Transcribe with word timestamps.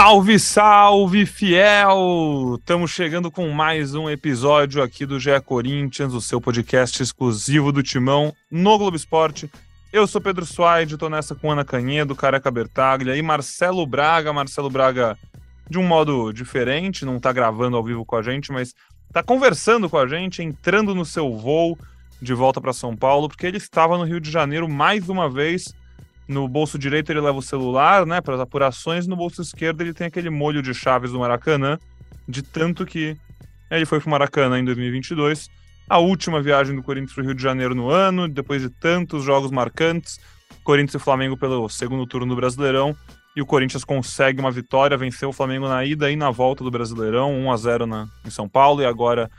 Salve, 0.00 0.38
salve, 0.38 1.26
fiel! 1.26 2.54
Estamos 2.56 2.88
chegando 2.92 3.32
com 3.32 3.48
mais 3.48 3.96
um 3.96 4.08
episódio 4.08 4.80
aqui 4.80 5.04
do 5.04 5.18
GE 5.18 5.40
Corinthians, 5.44 6.14
o 6.14 6.20
seu 6.20 6.40
podcast 6.40 7.02
exclusivo 7.02 7.72
do 7.72 7.82
Timão 7.82 8.32
no 8.48 8.78
Globo 8.78 8.96
Esporte. 8.96 9.50
Eu 9.92 10.06
sou 10.06 10.20
Pedro 10.20 10.46
Suaide, 10.46 10.94
estou 10.94 11.10
nessa 11.10 11.34
com 11.34 11.50
Ana 11.50 11.64
Canhedo, 11.64 12.14
Careca 12.14 12.48
Bertaglia 12.48 13.16
e 13.16 13.22
Marcelo 13.22 13.84
Braga. 13.84 14.32
Marcelo 14.32 14.70
Braga 14.70 15.18
de 15.68 15.80
um 15.80 15.82
modo 15.82 16.32
diferente, 16.32 17.04
não 17.04 17.16
está 17.16 17.32
gravando 17.32 17.76
ao 17.76 17.82
vivo 17.82 18.04
com 18.04 18.14
a 18.14 18.22
gente, 18.22 18.52
mas 18.52 18.76
está 19.08 19.20
conversando 19.20 19.90
com 19.90 19.98
a 19.98 20.06
gente, 20.06 20.44
entrando 20.44 20.94
no 20.94 21.04
seu 21.04 21.36
voo 21.36 21.76
de 22.22 22.34
volta 22.34 22.60
para 22.60 22.72
São 22.72 22.96
Paulo, 22.96 23.26
porque 23.26 23.48
ele 23.48 23.56
estava 23.56 23.98
no 23.98 24.04
Rio 24.04 24.20
de 24.20 24.30
Janeiro 24.30 24.68
mais 24.68 25.08
uma 25.08 25.28
vez 25.28 25.74
no 26.28 26.46
bolso 26.46 26.78
direito 26.78 27.10
ele 27.10 27.20
leva 27.20 27.38
o 27.38 27.42
celular, 27.42 28.04
né, 28.04 28.20
para 28.20 28.34
as 28.34 28.40
apurações, 28.40 29.06
no 29.06 29.16
bolso 29.16 29.40
esquerdo 29.40 29.80
ele 29.80 29.94
tem 29.94 30.06
aquele 30.06 30.28
molho 30.28 30.62
de 30.62 30.74
chaves 30.74 31.10
do 31.10 31.18
Maracanã, 31.18 31.78
de 32.28 32.42
tanto 32.42 32.84
que 32.84 33.16
ele 33.70 33.86
foi 33.86 33.98
para 33.98 34.06
o 34.06 34.10
Maracanã 34.10 34.58
em 34.58 34.64
2022, 34.64 35.48
a 35.88 35.98
última 35.98 36.42
viagem 36.42 36.76
do 36.76 36.82
Corinthians 36.82 37.14
para 37.14 37.22
o 37.22 37.24
Rio 37.24 37.34
de 37.34 37.42
Janeiro 37.42 37.74
no 37.74 37.88
ano, 37.88 38.28
depois 38.28 38.60
de 38.60 38.68
tantos 38.68 39.24
jogos 39.24 39.50
marcantes, 39.50 40.20
Corinthians 40.62 41.00
e 41.00 41.04
Flamengo 41.04 41.34
pelo 41.34 41.66
segundo 41.70 42.06
turno 42.06 42.26
do 42.26 42.36
Brasileirão, 42.36 42.94
e 43.34 43.40
o 43.40 43.46
Corinthians 43.46 43.84
consegue 43.84 44.40
uma 44.40 44.50
vitória, 44.50 44.96
venceu 44.96 45.30
o 45.30 45.32
Flamengo 45.32 45.66
na 45.66 45.84
ida 45.84 46.10
e 46.10 46.16
na 46.16 46.30
volta 46.30 46.62
do 46.62 46.70
Brasileirão, 46.70 47.32
1 47.32 47.52
a 47.52 47.56
0 47.56 47.86
na, 47.86 48.06
em 48.26 48.30
São 48.30 48.48
Paulo, 48.48 48.82
e 48.82 48.84
agora 48.84 49.30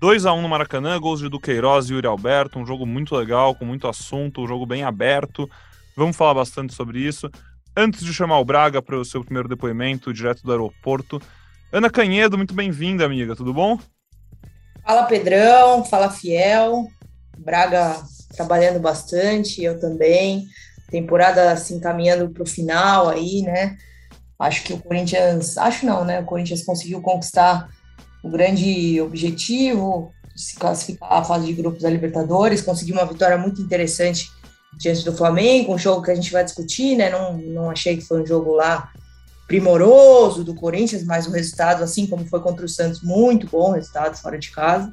2 0.00 0.26
a 0.26 0.32
1 0.32 0.42
no 0.42 0.48
Maracanã, 0.48 0.98
gols 0.98 1.20
de 1.20 1.28
Duqueiroz 1.28 1.88
e 1.88 1.94
Yuri 1.94 2.06
Alberto, 2.06 2.58
um 2.58 2.66
jogo 2.66 2.84
muito 2.84 3.14
legal, 3.14 3.54
com 3.54 3.64
muito 3.64 3.86
assunto, 3.86 4.42
um 4.42 4.48
jogo 4.48 4.66
bem 4.66 4.82
aberto, 4.82 5.48
Vamos 5.96 6.16
falar 6.16 6.34
bastante 6.34 6.74
sobre 6.74 6.98
isso. 6.98 7.30
Antes 7.76 8.04
de 8.04 8.12
chamar 8.12 8.38
o 8.40 8.44
Braga 8.44 8.82
para 8.82 8.98
o 8.98 9.04
seu 9.04 9.22
primeiro 9.24 9.48
depoimento 9.48 10.12
direto 10.12 10.42
do 10.42 10.50
aeroporto, 10.50 11.20
Ana 11.72 11.88
Canhedo, 11.88 12.36
muito 12.36 12.52
bem-vinda, 12.52 13.04
amiga, 13.04 13.36
tudo 13.36 13.54
bom? 13.54 13.78
Fala 14.84 15.04
Pedrão, 15.04 15.84
fala 15.84 16.10
Fiel, 16.10 16.88
Braga 17.38 17.96
trabalhando 18.34 18.80
bastante, 18.80 19.62
eu 19.62 19.78
também. 19.78 20.46
Temporada 20.90 21.56
se 21.56 21.62
assim, 21.62 21.76
encaminhando 21.76 22.28
para 22.30 22.42
o 22.42 22.46
final 22.46 23.08
aí, 23.08 23.42
né? 23.42 23.76
Acho 24.38 24.64
que 24.64 24.72
o 24.72 24.78
Corinthians, 24.78 25.56
acho 25.56 25.86
não, 25.86 26.04
né? 26.04 26.20
O 26.20 26.24
Corinthians 26.24 26.64
conseguiu 26.64 27.00
conquistar 27.00 27.68
o 28.22 28.28
grande 28.28 29.00
objetivo 29.00 30.12
de 30.34 30.42
se 30.42 30.56
classificar 30.56 31.12
à 31.12 31.24
fase 31.24 31.46
de 31.46 31.52
grupos 31.52 31.82
da 31.82 31.90
Libertadores, 31.90 32.62
conseguiu 32.62 32.96
uma 32.96 33.06
vitória 33.06 33.38
muito 33.38 33.62
interessante 33.62 34.28
diante 34.78 35.04
do 35.04 35.16
Flamengo, 35.16 35.74
um 35.74 35.78
jogo 35.78 36.02
que 36.02 36.10
a 36.10 36.14
gente 36.14 36.32
vai 36.32 36.44
discutir, 36.44 36.96
né? 36.96 37.10
Não, 37.10 37.36
não 37.36 37.70
achei 37.70 37.96
que 37.96 38.04
foi 38.04 38.22
um 38.22 38.26
jogo 38.26 38.52
lá 38.52 38.90
primoroso 39.46 40.42
do 40.42 40.54
Corinthians, 40.54 41.04
mas 41.04 41.26
o 41.26 41.30
resultado, 41.30 41.82
assim 41.82 42.06
como 42.06 42.26
foi 42.26 42.40
contra 42.40 42.64
o 42.64 42.68
Santos, 42.68 43.02
muito 43.02 43.46
bom 43.46 43.72
resultado 43.72 44.16
fora 44.16 44.38
de 44.38 44.50
casa. 44.50 44.90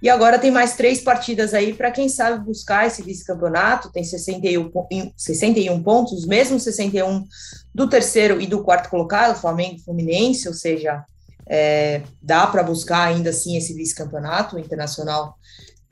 E 0.00 0.08
agora 0.10 0.38
tem 0.38 0.50
mais 0.50 0.74
três 0.74 1.00
partidas 1.00 1.54
aí 1.54 1.72
para 1.72 1.90
quem 1.92 2.08
sabe 2.08 2.44
buscar 2.44 2.86
esse 2.88 3.02
vice-campeonato. 3.02 3.92
Tem 3.92 4.02
61, 4.02 4.70
61 5.16 5.82
pontos, 5.82 6.12
os 6.12 6.26
mesmos 6.26 6.64
61 6.64 7.24
do 7.72 7.88
terceiro 7.88 8.40
e 8.40 8.46
do 8.46 8.64
quarto 8.64 8.90
colocado, 8.90 9.40
Flamengo 9.40 9.76
e 9.76 9.84
Fluminense, 9.84 10.48
ou 10.48 10.54
seja, 10.54 11.04
é, 11.46 12.02
dá 12.20 12.46
para 12.48 12.64
buscar 12.64 13.04
ainda 13.04 13.30
assim 13.30 13.56
esse 13.56 13.74
vice-campeonato. 13.74 14.58
Internacional 14.58 15.36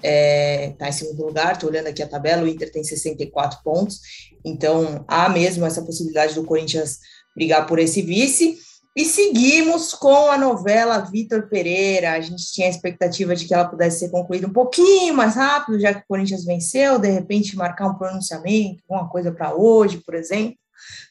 está 0.03 0.87
é, 0.87 0.89
em 0.89 0.93
segundo 0.93 1.25
lugar, 1.25 1.53
estou 1.53 1.69
olhando 1.69 1.89
aqui 1.89 2.03
a 2.03 2.09
tabela, 2.09 2.43
o 2.43 2.48
Inter 2.48 2.70
tem 2.73 2.83
64 2.83 3.62
pontos, 3.62 4.01
então 4.45 5.05
há 5.06 5.29
mesmo 5.29 5.65
essa 5.67 5.83
possibilidade 5.83 6.34
do 6.34 6.44
Corinthians 6.44 6.99
brigar 7.34 7.66
por 7.66 7.78
esse 7.78 8.03
vice. 8.03 8.59
E 8.97 9.05
seguimos 9.05 9.94
com 9.94 10.31
a 10.31 10.37
novela 10.37 10.99
Vitor 10.99 11.49
Pereira. 11.49 12.12
A 12.12 12.21
gente 12.21 12.53
tinha 12.53 12.66
a 12.66 12.71
expectativa 12.71 13.37
de 13.37 13.47
que 13.47 13.55
ela 13.55 13.65
pudesse 13.69 14.00
ser 14.00 14.11
concluída 14.11 14.49
um 14.49 14.53
pouquinho 14.53 15.15
mais 15.15 15.37
rápido, 15.37 15.78
já 15.78 15.94
que 15.94 16.00
o 16.00 16.06
Corinthians 16.09 16.44
venceu, 16.44 16.99
de 16.99 17.09
repente 17.09 17.56
marcar 17.56 17.87
um 17.87 17.94
pronunciamento, 17.94 18.82
alguma 18.88 19.09
coisa 19.09 19.31
para 19.31 19.55
hoje, 19.55 19.99
por 19.99 20.15
exemplo. 20.17 20.56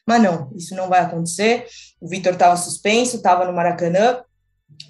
Mas 0.06 0.22
não, 0.22 0.50
isso 0.54 0.74
não 0.74 0.88
vai 0.88 1.00
acontecer. 1.00 1.66
O 2.00 2.06
Vitor 2.06 2.34
estava 2.34 2.56
suspenso, 2.56 3.16
estava 3.16 3.46
no 3.46 3.52
Maracanã, 3.52 4.22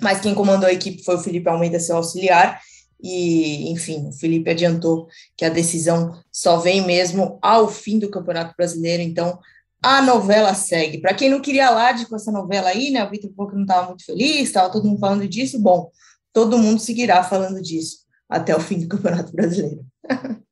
mas 0.01 0.21
quem 0.21 0.35
comandou 0.35 0.69
a 0.69 0.73
equipe 0.73 1.05
foi 1.05 1.17
o 1.17 1.21
Felipe 1.21 1.49
Almeida, 1.49 1.79
seu 1.79 1.97
auxiliar, 1.97 2.61
e, 3.03 3.71
enfim, 3.71 4.09
o 4.09 4.13
Felipe 4.13 4.51
adiantou 4.51 5.07
que 5.37 5.45
a 5.45 5.49
decisão 5.49 6.21
só 6.31 6.59
vem 6.59 6.87
mesmo 6.87 7.39
ao 7.43 7.69
fim 7.69 7.99
do 7.99 8.11
Campeonato 8.11 8.55
Brasileiro, 8.57 9.03
então 9.03 9.39
a 9.83 10.03
novela 10.03 10.55
segue. 10.55 10.99
Para 10.99 11.15
quem 11.15 11.31
não 11.31 11.41
queria 11.41 11.69
alarde 11.69 12.07
com 12.07 12.15
essa 12.15 12.31
novela 12.31 12.69
aí, 12.69 12.91
né? 12.91 13.05
O 13.05 13.11
Vitor 13.11 13.33
falou 13.35 13.51
que 13.51 13.57
não 13.57 13.63
estava 13.63 13.87
muito 13.89 14.05
feliz, 14.05 14.41
estava 14.43 14.71
todo 14.71 14.87
mundo 14.87 15.01
falando 15.01 15.27
disso. 15.27 15.59
Bom, 15.59 15.91
todo 16.33 16.59
mundo 16.59 16.81
seguirá 16.81 17.23
falando 17.23 17.63
disso 17.63 18.01
até 18.29 18.55
o 18.55 18.61
fim 18.61 18.79
do 18.79 18.89
Campeonato 18.89 19.33
Brasileiro. 19.33 19.85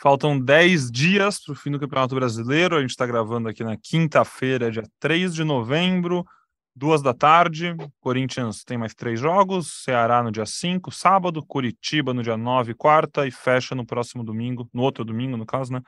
Faltam 0.00 0.38
10 0.38 0.92
dias 0.92 1.42
para 1.42 1.52
o 1.52 1.56
fim 1.56 1.72
do 1.72 1.80
Campeonato 1.80 2.14
Brasileiro. 2.14 2.76
A 2.76 2.80
gente 2.80 2.90
está 2.90 3.04
gravando 3.04 3.48
aqui 3.48 3.64
na 3.64 3.76
quinta-feira, 3.76 4.70
dia 4.70 4.84
3 5.00 5.34
de 5.34 5.42
novembro. 5.42 6.24
Duas 6.78 7.02
da 7.02 7.12
tarde, 7.12 7.74
Corinthians 7.98 8.62
tem 8.62 8.78
mais 8.78 8.94
três 8.94 9.18
jogos, 9.18 9.82
Ceará 9.82 10.22
no 10.22 10.30
dia 10.30 10.46
5, 10.46 10.92
sábado, 10.92 11.44
Curitiba 11.44 12.14
no 12.14 12.22
dia 12.22 12.36
9, 12.36 12.72
quarta, 12.72 13.26
e 13.26 13.32
fecha 13.32 13.74
no 13.74 13.84
próximo 13.84 14.22
domingo, 14.22 14.70
no 14.72 14.82
outro 14.82 15.04
domingo, 15.04 15.36
no 15.36 15.44
caso, 15.44 15.72
né? 15.72 15.82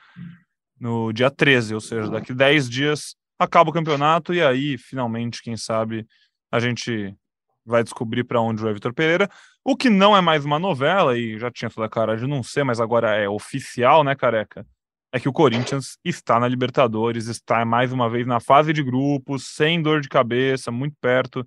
No 0.80 1.12
dia 1.12 1.30
13, 1.30 1.74
ou 1.76 1.80
seja, 1.80 2.10
daqui 2.10 2.34
10 2.34 2.68
dias 2.68 3.14
acaba 3.38 3.70
o 3.70 3.72
campeonato, 3.72 4.34
e 4.34 4.42
aí, 4.42 4.76
finalmente, 4.76 5.40
quem 5.44 5.56
sabe, 5.56 6.04
a 6.50 6.58
gente 6.58 7.14
vai 7.64 7.84
descobrir 7.84 8.24
para 8.24 8.40
onde 8.40 8.60
vai 8.60 8.74
Vitor 8.74 8.92
Pereira. 8.92 9.30
O 9.64 9.76
que 9.76 9.88
não 9.88 10.16
é 10.16 10.20
mais 10.20 10.44
uma 10.44 10.58
novela, 10.58 11.16
e 11.16 11.38
já 11.38 11.52
tinha 11.52 11.70
toda 11.70 11.86
a 11.86 11.90
cara 11.90 12.16
de 12.16 12.26
não 12.26 12.42
ser, 12.42 12.64
mas 12.64 12.80
agora 12.80 13.14
é 13.14 13.28
oficial, 13.28 14.02
né, 14.02 14.16
careca? 14.16 14.66
É 15.12 15.18
que 15.18 15.28
o 15.28 15.32
Corinthians 15.32 15.98
está 16.04 16.38
na 16.38 16.46
Libertadores, 16.46 17.26
está 17.26 17.64
mais 17.64 17.92
uma 17.92 18.08
vez 18.08 18.26
na 18.26 18.38
fase 18.40 18.72
de 18.72 18.82
grupos, 18.82 19.48
sem 19.48 19.82
dor 19.82 20.00
de 20.00 20.08
cabeça, 20.08 20.70
muito 20.70 20.96
perto. 21.00 21.44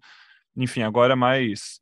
Enfim, 0.55 0.81
agora 0.81 1.13
é 1.13 1.15
mais 1.15 1.79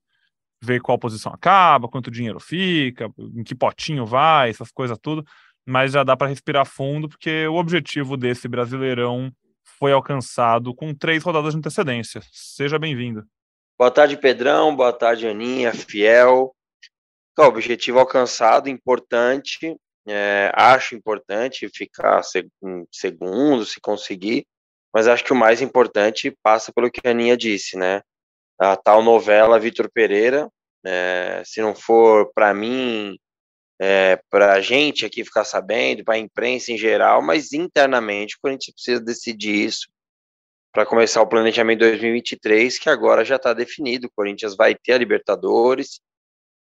ver 0.64 0.80
qual 0.80 1.00
posição 1.00 1.34
acaba, 1.34 1.88
quanto 1.88 2.12
dinheiro 2.12 2.40
fica, 2.40 3.12
em 3.36 3.44
que 3.44 3.56
potinho 3.56 4.06
vai, 4.06 4.52
essas 4.52 4.72
coisas 4.72 4.98
tudo. 5.02 5.26
Mas 5.66 5.94
já 5.94 6.04
dá 6.04 6.16
para 6.16 6.28
respirar 6.28 6.66
fundo, 6.66 7.10
porque 7.10 7.48
o 7.48 7.56
objetivo 7.56 8.16
desse 8.16 8.48
Brasileirão 8.48 9.32
foi 9.80 9.92
alcançado 9.92 10.76
com 10.76 10.94
três 10.94 11.24
rodadas 11.24 11.54
de 11.54 11.60
antecedência. 11.60 12.22
Seja 12.32 12.78
bem-vindo. 12.78 13.26
Boa 13.80 13.90
tarde, 13.90 14.16
Pedrão. 14.16 14.76
Boa 14.76 14.94
tarde, 14.94 15.28
Aninha, 15.28 15.74
Fiel. 15.74 16.54
O 17.38 17.44
objetivo 17.44 17.98
alcançado, 17.98 18.70
importante. 18.70 19.76
É, 20.08 20.52
acho 20.56 20.96
importante 20.96 21.70
ficar 21.70 22.22
em 22.64 22.86
segundo, 22.92 23.66
se 23.66 23.80
conseguir, 23.80 24.46
mas 24.94 25.08
acho 25.08 25.24
que 25.24 25.34
o 25.34 25.36
mais 25.36 25.62
importante 25.62 26.36
passa 26.44 26.72
pelo 26.74 26.92
que 26.92 27.08
a 27.08 27.12
Aninha 27.12 27.38
disse, 27.38 27.78
né? 27.78 28.02
A 28.60 28.76
tal 28.76 29.02
novela 29.04 29.60
Vitor 29.60 29.90
Pereira, 29.92 30.50
é, 30.86 31.44
se 31.46 31.62
não 31.62 31.76
for 31.76 32.32
para 32.34 32.54
mim, 32.54 33.18
é, 33.80 34.22
para 34.30 34.54
a 34.54 34.62
gente 34.62 35.06
aqui 35.06 35.24
ficar 35.24 35.44
sabendo, 35.44 36.04
para 36.04 36.16
a 36.16 36.20
imprensa 36.20 36.72
em 36.72 36.78
geral, 36.78 37.22
mas 37.22 37.54
internamente 37.54 38.36
o 38.36 38.40
Corinthians 38.42 38.76
precisa 38.76 39.02
decidir 39.02 39.66
isso 39.66 39.88
para 40.72 40.86
começar 40.86 41.22
o 41.22 41.28
planejamento 41.28 41.80
2023, 41.80 42.80
que 42.80 42.90
agora 42.90 43.26
já 43.26 43.36
está 43.36 43.54
definido. 43.54 44.08
O 44.08 44.12
Corinthians 44.16 44.56
vai 44.56 44.74
ter 44.74 44.94
a 44.94 44.98
Libertadores, 44.98 46.00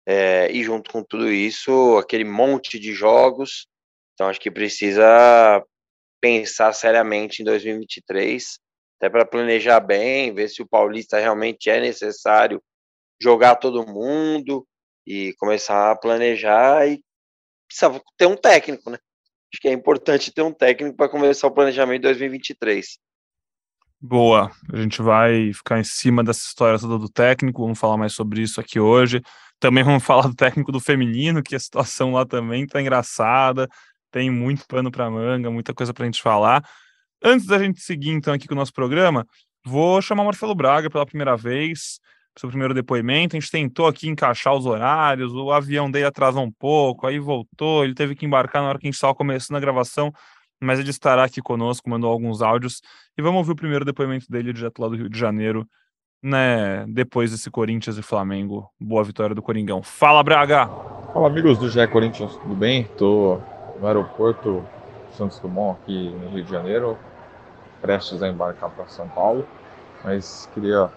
é, 0.05 0.51
e 0.51 0.63
junto 0.63 0.91
com 0.91 1.03
tudo 1.03 1.31
isso, 1.31 1.97
aquele 1.97 2.23
monte 2.23 2.79
de 2.79 2.93
jogos. 2.93 3.67
Então, 4.13 4.27
acho 4.27 4.39
que 4.39 4.51
precisa 4.51 5.63
pensar 6.21 6.73
seriamente 6.73 7.41
em 7.41 7.45
2023, 7.45 8.59
até 8.97 9.09
para 9.09 9.25
planejar 9.25 9.79
bem, 9.79 10.33
ver 10.33 10.49
se 10.49 10.61
o 10.61 10.67
Paulista 10.67 11.19
realmente 11.19 11.69
é 11.69 11.79
necessário 11.79 12.61
jogar 13.21 13.55
todo 13.55 13.85
mundo 13.85 14.65
e 15.05 15.33
começar 15.37 15.91
a 15.91 15.95
planejar 15.95 16.87
e 16.87 17.01
precisa 17.67 18.01
ter 18.17 18.25
um 18.25 18.35
técnico, 18.35 18.89
né? 18.89 18.97
Acho 19.53 19.61
que 19.61 19.67
é 19.67 19.71
importante 19.71 20.33
ter 20.33 20.41
um 20.41 20.51
técnico 20.51 20.97
para 20.97 21.09
começar 21.09 21.47
o 21.47 21.53
planejamento 21.53 22.01
de 22.01 22.07
2023. 22.07 22.97
Boa, 23.99 24.51
a 24.71 24.77
gente 24.77 25.01
vai 25.01 25.51
ficar 25.53 25.79
em 25.79 25.83
cima 25.83 26.23
dessa 26.23 26.45
história 26.45 26.79
toda 26.79 26.97
do 26.97 27.09
técnico, 27.09 27.61
vamos 27.61 27.79
falar 27.79 27.97
mais 27.97 28.13
sobre 28.13 28.41
isso 28.41 28.59
aqui 28.59 28.79
hoje. 28.79 29.21
Também 29.59 29.83
vamos 29.83 30.03
falar 30.05 30.27
do 30.27 30.35
técnico 30.35 30.71
do 30.71 30.79
feminino, 30.79 31.43
que 31.43 31.55
a 31.55 31.59
situação 31.59 32.13
lá 32.13 32.25
também 32.25 32.65
tá 32.67 32.81
engraçada, 32.81 33.67
tem 34.11 34.29
muito 34.29 34.65
pano 34.67 34.91
para 34.91 35.09
manga, 35.09 35.51
muita 35.51 35.73
coisa 35.73 35.93
para 35.93 36.03
a 36.03 36.07
gente 36.07 36.21
falar. 36.21 36.63
Antes 37.23 37.47
da 37.47 37.59
gente 37.59 37.81
seguir 37.81 38.11
então 38.11 38.33
aqui 38.33 38.47
com 38.47 38.53
o 38.53 38.57
nosso 38.57 38.73
programa, 38.73 39.25
vou 39.65 40.01
chamar 40.01 40.23
o 40.23 40.25
Marcelo 40.25 40.55
Braga 40.55 40.89
pela 40.89 41.05
primeira 41.05 41.35
vez, 41.35 41.99
seu 42.37 42.49
primeiro 42.49 42.73
depoimento. 42.73 43.35
A 43.35 43.39
gente 43.39 43.51
tentou 43.51 43.87
aqui 43.87 44.07
encaixar 44.07 44.53
os 44.53 44.65
horários, 44.65 45.33
o 45.33 45.51
avião 45.51 45.89
dele 45.89 46.05
atrasou 46.05 46.43
um 46.43 46.51
pouco, 46.51 47.07
aí 47.07 47.19
voltou, 47.19 47.83
ele 47.83 47.95
teve 47.95 48.15
que 48.15 48.25
embarcar 48.25 48.61
na 48.61 48.69
hora 48.69 48.79
que 48.79 48.85
a 48.85 48.89
gente 48.89 48.95
estava 48.95 49.15
começando 49.15 49.57
a 49.57 49.59
gravação. 49.59 50.11
mas 50.61 50.79
ele 50.79 50.89
estará 50.89 51.23
aqui 51.25 51.41
conosco, 51.41 51.89
mandou 51.89 52.11
alguns 52.11 52.41
áudios 52.41 52.81
e 53.17 53.21
vamos 53.21 53.39
ouvir 53.39 53.51
o 53.51 53.55
primeiro 53.55 53.85
depoimento 53.85 54.25
dele 54.29 54.53
direto 54.53 54.79
lá 54.81 54.87
do 54.89 54.95
Rio 54.95 55.09
de 55.09 55.19
Janeiro, 55.19 55.67
né? 56.25 56.85
Depois 56.87 57.29
desse 57.29 57.51
Corinthians 57.51 57.97
e 57.97 58.01
Flamengo. 58.01 58.67
Boa 58.79 59.03
vitória 59.03 59.35
do 59.35 59.43
Coringão. 59.43 59.83
Fala, 59.83 60.23
Braga! 60.23 60.67
Fala, 61.13 61.27
amigos 61.27 61.59
do 61.59 61.69
GE 61.69 61.85
Corinthians, 61.87 62.35
tudo 62.37 62.55
bem? 62.55 62.85
Tô 62.97 63.39
no 63.79 63.85
aeroporto 63.85 64.65
Santos 65.11 65.39
Dumont, 65.39 65.77
aqui 65.83 66.09
no 66.09 66.29
Rio 66.29 66.43
de 66.43 66.49
Janeiro, 66.49 66.97
prestes 67.79 68.23
a 68.23 68.27
embarcar 68.27 68.71
para 68.71 68.87
São 68.87 69.07
Paulo, 69.07 69.47
mas 70.03 70.49
queria 70.53 70.89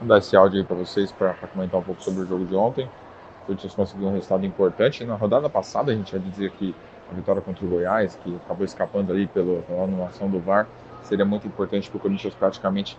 mandar 0.00 0.18
esse 0.18 0.34
áudio 0.34 0.60
aí 0.60 0.66
para 0.66 0.76
vocês 0.76 1.12
para 1.12 1.34
comentar 1.34 1.78
um 1.78 1.82
pouco 1.82 2.02
sobre 2.02 2.22
o 2.22 2.26
jogo 2.26 2.46
de 2.46 2.54
ontem. 2.54 2.86
O 3.42 3.46
Corinthians 3.46 3.74
conseguiu 3.74 4.08
um 4.08 4.14
resultado 4.14 4.46
importante. 4.46 5.04
Na 5.04 5.14
rodada 5.14 5.50
passada, 5.50 5.92
a 5.92 5.94
gente 5.94 6.12
já 6.12 6.18
dizia 6.18 6.48
que 6.48 6.74
a 7.10 7.14
vitória 7.14 7.42
contra 7.42 7.64
o 7.64 7.68
Goiás, 7.68 8.18
que 8.24 8.34
acabou 8.44 8.64
escapando 8.64 9.12
ali 9.12 9.26
pela, 9.26 9.60
pela 9.62 9.84
anulação 9.84 10.30
do 10.30 10.40
VAR, 10.40 10.66
seria 11.02 11.24
muito 11.24 11.46
importante 11.46 11.90
para 11.90 11.98
o 11.98 12.00
Corinthians 12.00 12.34
praticamente 12.34 12.96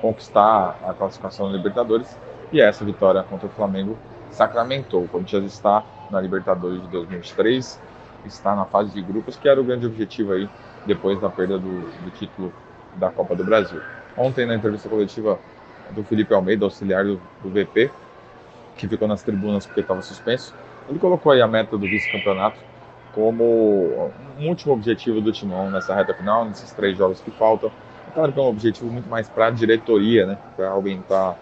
conquistar 0.00 0.78
a 0.84 0.94
classificação 0.94 1.48
na 1.48 1.56
Libertadores. 1.56 2.16
E 2.52 2.60
essa 2.60 2.84
vitória 2.84 3.22
contra 3.22 3.46
o 3.46 3.50
Flamengo 3.50 3.96
sacramentou. 4.30 5.04
O 5.04 5.08
Corinthians 5.08 5.44
está 5.44 5.84
na 6.10 6.20
Libertadores 6.20 6.80
de 6.82 6.88
2023, 6.88 7.80
está 8.24 8.54
na 8.54 8.64
fase 8.64 8.92
de 8.92 9.02
grupos, 9.02 9.36
que 9.36 9.48
era 9.48 9.60
o 9.60 9.64
grande 9.64 9.86
objetivo 9.86 10.32
aí 10.32 10.48
depois 10.84 11.20
da 11.20 11.28
perda 11.28 11.58
do, 11.58 11.80
do 11.80 12.10
título 12.10 12.52
da 12.96 13.10
Copa 13.10 13.34
do 13.34 13.44
Brasil. 13.44 13.80
Ontem, 14.16 14.46
na 14.46 14.54
entrevista 14.54 14.88
coletiva 14.88 15.38
do 15.90 16.02
Felipe 16.04 16.32
Almeida, 16.32 16.64
auxiliar 16.64 17.04
do, 17.04 17.20
do 17.42 17.50
VP, 17.50 17.90
que 18.76 18.88
ficou 18.88 19.08
nas 19.08 19.22
tribunas 19.22 19.66
porque 19.66 19.80
estava 19.80 20.02
suspenso, 20.02 20.54
ele 20.88 20.98
colocou 20.98 21.32
aí 21.32 21.42
a 21.42 21.48
meta 21.48 21.76
do 21.76 21.86
vice-campeonato 21.86 22.58
como 23.12 24.12
um 24.38 24.48
último 24.48 24.74
objetivo 24.74 25.20
do 25.22 25.32
Timão 25.32 25.70
nessa 25.70 25.94
reta 25.94 26.12
final, 26.12 26.44
nesses 26.44 26.70
três 26.72 26.96
jogos 26.98 27.20
que 27.20 27.30
faltam. 27.30 27.72
Claro 28.16 28.32
que 28.32 28.38
é 28.38 28.42
um 28.42 28.46
objetivo 28.46 28.90
muito 28.90 29.10
mais 29.10 29.28
para 29.28 29.48
a 29.48 29.50
diretoria, 29.50 30.24
né? 30.24 30.38
para 30.56 30.70
aumentar 30.70 31.36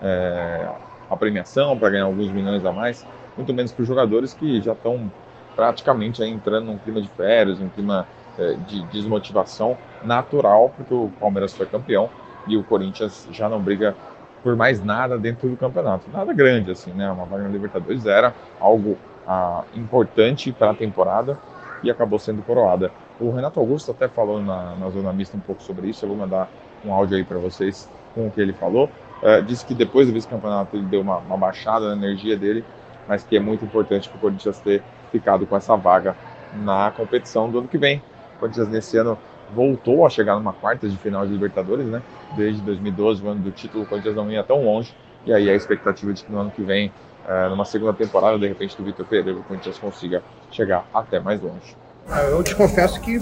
é, 0.00 0.64
a 1.10 1.16
premiação, 1.16 1.76
para 1.76 1.90
ganhar 1.90 2.04
alguns 2.04 2.30
milhões 2.30 2.64
a 2.64 2.70
mais, 2.70 3.04
muito 3.36 3.52
menos 3.52 3.72
para 3.72 3.82
os 3.82 3.88
jogadores 3.88 4.32
que 4.32 4.60
já 4.60 4.70
estão 4.70 5.10
praticamente 5.56 6.22
entrando 6.22 6.66
num 6.66 6.78
clima 6.78 7.02
de 7.02 7.08
férias, 7.08 7.60
um 7.60 7.68
clima 7.68 8.06
é, 8.38 8.54
de 8.68 8.80
desmotivação 8.92 9.76
natural, 10.04 10.72
porque 10.76 10.94
o 10.94 11.10
Palmeiras 11.18 11.52
foi 11.52 11.66
campeão 11.66 12.08
e 12.46 12.56
o 12.56 12.62
Corinthians 12.62 13.26
já 13.32 13.48
não 13.48 13.60
briga 13.60 13.96
por 14.40 14.54
mais 14.54 14.80
nada 14.84 15.18
dentro 15.18 15.48
do 15.48 15.56
campeonato. 15.56 16.08
Nada 16.12 16.32
grande, 16.32 16.70
assim, 16.70 16.92
né? 16.92 17.10
Uma 17.10 17.24
vaga 17.24 17.42
na 17.42 17.48
Libertadores 17.48 18.06
era 18.06 18.32
algo 18.60 18.96
ah, 19.26 19.64
importante 19.74 20.52
para 20.52 20.70
a 20.70 20.74
temporada 20.74 21.36
e 21.82 21.90
acabou 21.90 22.20
sendo 22.20 22.40
coroada. 22.42 22.92
O 23.20 23.30
Renato 23.30 23.60
Augusto 23.60 23.90
até 23.90 24.08
falou 24.08 24.40
na, 24.40 24.74
na 24.76 24.88
Zona 24.88 25.12
Mista 25.12 25.36
um 25.36 25.40
pouco 25.40 25.62
sobre 25.62 25.88
isso, 25.88 26.04
eu 26.04 26.08
vou 26.08 26.16
mandar 26.16 26.48
um 26.84 26.92
áudio 26.92 27.18
aí 27.18 27.24
para 27.24 27.38
vocês 27.38 27.88
com 28.14 28.26
o 28.26 28.30
que 28.30 28.40
ele 28.40 28.54
falou. 28.54 28.88
Uh, 29.22 29.42
disse 29.42 29.66
que 29.66 29.74
depois 29.74 30.06
do 30.06 30.14
vice-campeonato 30.14 30.74
ele 30.74 30.86
deu 30.86 31.02
uma, 31.02 31.18
uma 31.18 31.36
baixada 31.36 31.94
na 31.94 32.06
energia 32.06 32.36
dele, 32.36 32.64
mas 33.06 33.22
que 33.22 33.36
é 33.36 33.40
muito 33.40 33.62
importante 33.62 34.08
para 34.08 34.16
o 34.16 34.20
Corinthians 34.20 34.58
ter 34.60 34.82
ficado 35.12 35.46
com 35.46 35.54
essa 35.54 35.76
vaga 35.76 36.16
na 36.62 36.90
competição 36.92 37.50
do 37.50 37.58
ano 37.58 37.68
que 37.68 37.76
vem. 37.76 38.02
O 38.36 38.40
Corinthians 38.40 38.68
nesse 38.68 38.96
ano 38.96 39.18
voltou 39.54 40.06
a 40.06 40.08
chegar 40.08 40.36
numa 40.36 40.54
quarta 40.54 40.88
de 40.88 40.96
final 40.96 41.26
de 41.26 41.32
Libertadores, 41.32 41.86
né? 41.86 42.02
Desde 42.36 42.62
2012, 42.62 43.22
o 43.22 43.28
ano 43.28 43.40
do 43.42 43.50
título, 43.50 43.84
o 43.84 43.86
Corinthians 43.86 44.14
não 44.14 44.30
ia 44.30 44.42
tão 44.42 44.64
longe. 44.64 44.94
E 45.26 45.32
aí 45.32 45.50
a 45.50 45.54
expectativa 45.54 46.12
de 46.14 46.24
que 46.24 46.32
no 46.32 46.38
ano 46.38 46.50
que 46.50 46.62
vem, 46.62 46.90
é, 47.26 47.48
numa 47.50 47.66
segunda 47.66 47.92
temporada, 47.92 48.38
de 48.38 48.48
repente, 48.48 48.76
do 48.76 48.84
Vitor 48.84 49.04
Pereira, 49.04 49.38
o 49.38 49.42
Corinthians 49.42 49.78
consiga 49.78 50.24
chegar 50.50 50.88
até 50.94 51.20
mais 51.20 51.42
longe. 51.42 51.76
Ah, 52.08 52.22
eu 52.22 52.42
te 52.42 52.54
confesso 52.54 53.00
que 53.00 53.18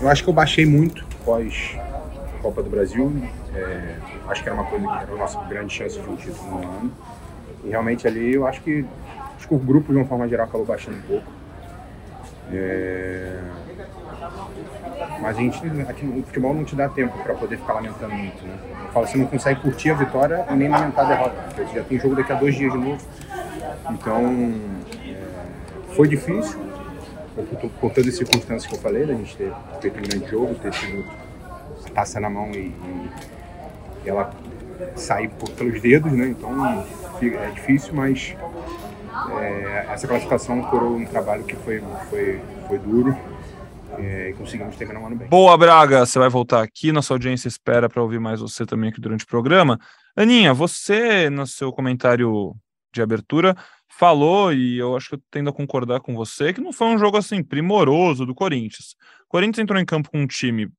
eu 0.00 0.08
acho 0.08 0.24
que 0.24 0.30
eu 0.30 0.34
baixei 0.34 0.66
muito 0.66 1.04
pós 1.24 1.76
Copa 2.40 2.62
do 2.62 2.70
Brasil. 2.70 3.12
É, 3.54 3.96
acho 4.28 4.42
que 4.42 4.48
era 4.48 4.60
uma 4.60 4.68
coisa 4.68 4.86
que 4.86 4.92
era 4.92 5.12
a 5.12 5.16
nossa 5.16 5.40
grande 5.44 5.72
chance 5.72 5.98
de 5.98 6.08
um 6.08 6.16
título 6.16 6.50
no 6.50 6.58
ano. 6.58 6.92
E 7.64 7.68
realmente 7.70 8.06
ali 8.06 8.34
eu 8.34 8.46
acho 8.46 8.60
que, 8.62 8.84
acho 9.36 9.46
que 9.46 9.54
o 9.54 9.58
grupo, 9.58 9.92
de 9.92 9.98
uma 9.98 10.06
forma 10.06 10.28
geral, 10.28 10.46
acabou 10.46 10.66
baixando 10.66 10.98
um 10.98 11.02
pouco. 11.02 11.26
É, 12.52 13.40
mas 15.20 15.36
a 15.36 15.40
gente, 15.40 15.58
aqui 15.88 16.24
futebol 16.26 16.52
não 16.54 16.64
te 16.64 16.74
dá 16.74 16.88
tempo 16.88 17.16
para 17.22 17.34
poder 17.34 17.56
ficar 17.56 17.74
lamentando 17.74 18.14
muito, 18.14 18.44
né? 18.44 18.58
Eu 18.86 18.92
falo, 18.92 19.06
você 19.06 19.18
não 19.18 19.26
consegue 19.26 19.60
curtir 19.60 19.90
a 19.90 19.94
vitória 19.94 20.44
e 20.50 20.54
nem 20.54 20.68
lamentar 20.68 21.06
a 21.06 21.08
derrota, 21.08 21.36
porque 21.54 21.78
já 21.78 21.84
tem 21.84 21.98
jogo 21.98 22.16
daqui 22.16 22.32
a 22.32 22.34
dois 22.36 22.54
dias 22.54 22.72
de 22.72 22.78
novo. 22.78 23.04
Então, 23.90 24.54
é, 25.06 25.94
foi 25.94 26.08
difícil, 26.08 26.58
por, 27.34 27.70
por, 27.70 27.92
todas 27.92 28.08
as 28.08 28.16
circunstâncias 28.16 28.66
que 28.66 28.74
eu 28.74 28.78
falei, 28.78 29.06
da 29.06 29.14
gente 29.14 29.36
ter 29.36 29.52
feito 29.80 29.98
um 29.98 30.02
grande 30.02 30.30
jogo, 30.30 30.54
ter 30.56 30.70
tido 30.70 31.04
a 31.86 31.90
taça 31.90 32.20
na 32.20 32.30
mão 32.30 32.50
e, 32.52 32.74
e 34.04 34.08
ela 34.08 34.32
sair 34.96 35.28
por, 35.28 35.50
pelos 35.50 35.80
dedos, 35.80 36.12
né? 36.12 36.28
Então, 36.28 36.84
é 37.22 37.50
difícil, 37.50 37.94
mas 37.94 38.34
é, 39.40 39.86
essa 39.90 40.06
classificação 40.06 40.62
coroou 40.62 40.96
um 40.96 41.06
trabalho 41.06 41.44
que 41.44 41.56
foi, 41.56 41.82
foi, 42.10 42.40
foi 42.66 42.78
duro 42.78 43.16
é, 43.98 44.30
e 44.30 44.32
conseguimos 44.34 44.76
terminar 44.76 45.00
um 45.00 45.06
ano 45.06 45.16
bem. 45.16 45.28
Boa, 45.28 45.56
Braga, 45.56 46.04
você 46.04 46.18
vai 46.18 46.28
voltar 46.28 46.62
aqui, 46.62 46.92
nossa 46.92 47.12
audiência 47.14 47.48
espera 47.48 47.88
para 47.88 48.02
ouvir 48.02 48.18
mais 48.18 48.40
você 48.40 48.64
também 48.64 48.90
aqui 48.90 49.00
durante 49.00 49.24
o 49.24 49.28
programa. 49.28 49.78
Aninha, 50.16 50.52
você, 50.52 51.30
no 51.30 51.46
seu 51.46 51.72
comentário 51.72 52.54
de 52.92 53.00
abertura, 53.00 53.56
falou, 53.98 54.52
e 54.52 54.78
eu 54.78 54.96
acho 54.96 55.10
que 55.10 55.14
eu 55.14 55.22
tendo 55.30 55.50
a 55.50 55.52
concordar 55.52 56.00
com 56.00 56.14
você, 56.14 56.52
que 56.52 56.60
não 56.60 56.72
foi 56.72 56.88
um 56.88 56.98
jogo 56.98 57.16
assim 57.16 57.42
primoroso 57.42 58.26
do 58.26 58.34
Corinthians. 58.34 58.96
O 59.24 59.28
Corinthians 59.28 59.62
entrou 59.62 59.80
em 59.80 59.84
campo 59.84 60.10
com 60.10 60.20
um 60.20 60.26
time 60.26 60.70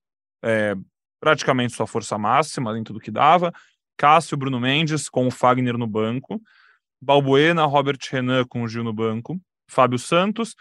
é, 0.43 0.75
praticamente 1.19 1.73
sua 1.73 1.87
força 1.87 2.17
máxima, 2.17 2.73
dentro 2.73 2.93
do 2.93 2.99
que 2.99 3.11
dava. 3.11 3.53
Cássio, 3.95 4.35
Bruno 4.35 4.59
Mendes, 4.59 5.07
com 5.07 5.27
o 5.27 5.31
Fagner 5.31 5.77
no 5.77 5.87
banco. 5.87 6.41
Balbuena, 7.01 7.65
Robert 7.65 7.99
Renan 8.09 8.45
com 8.45 8.63
o 8.63 8.67
Gil 8.67 8.83
no 8.83 8.93
banco. 8.93 9.39
Fábio 9.69 9.97
Santos, 9.97 10.55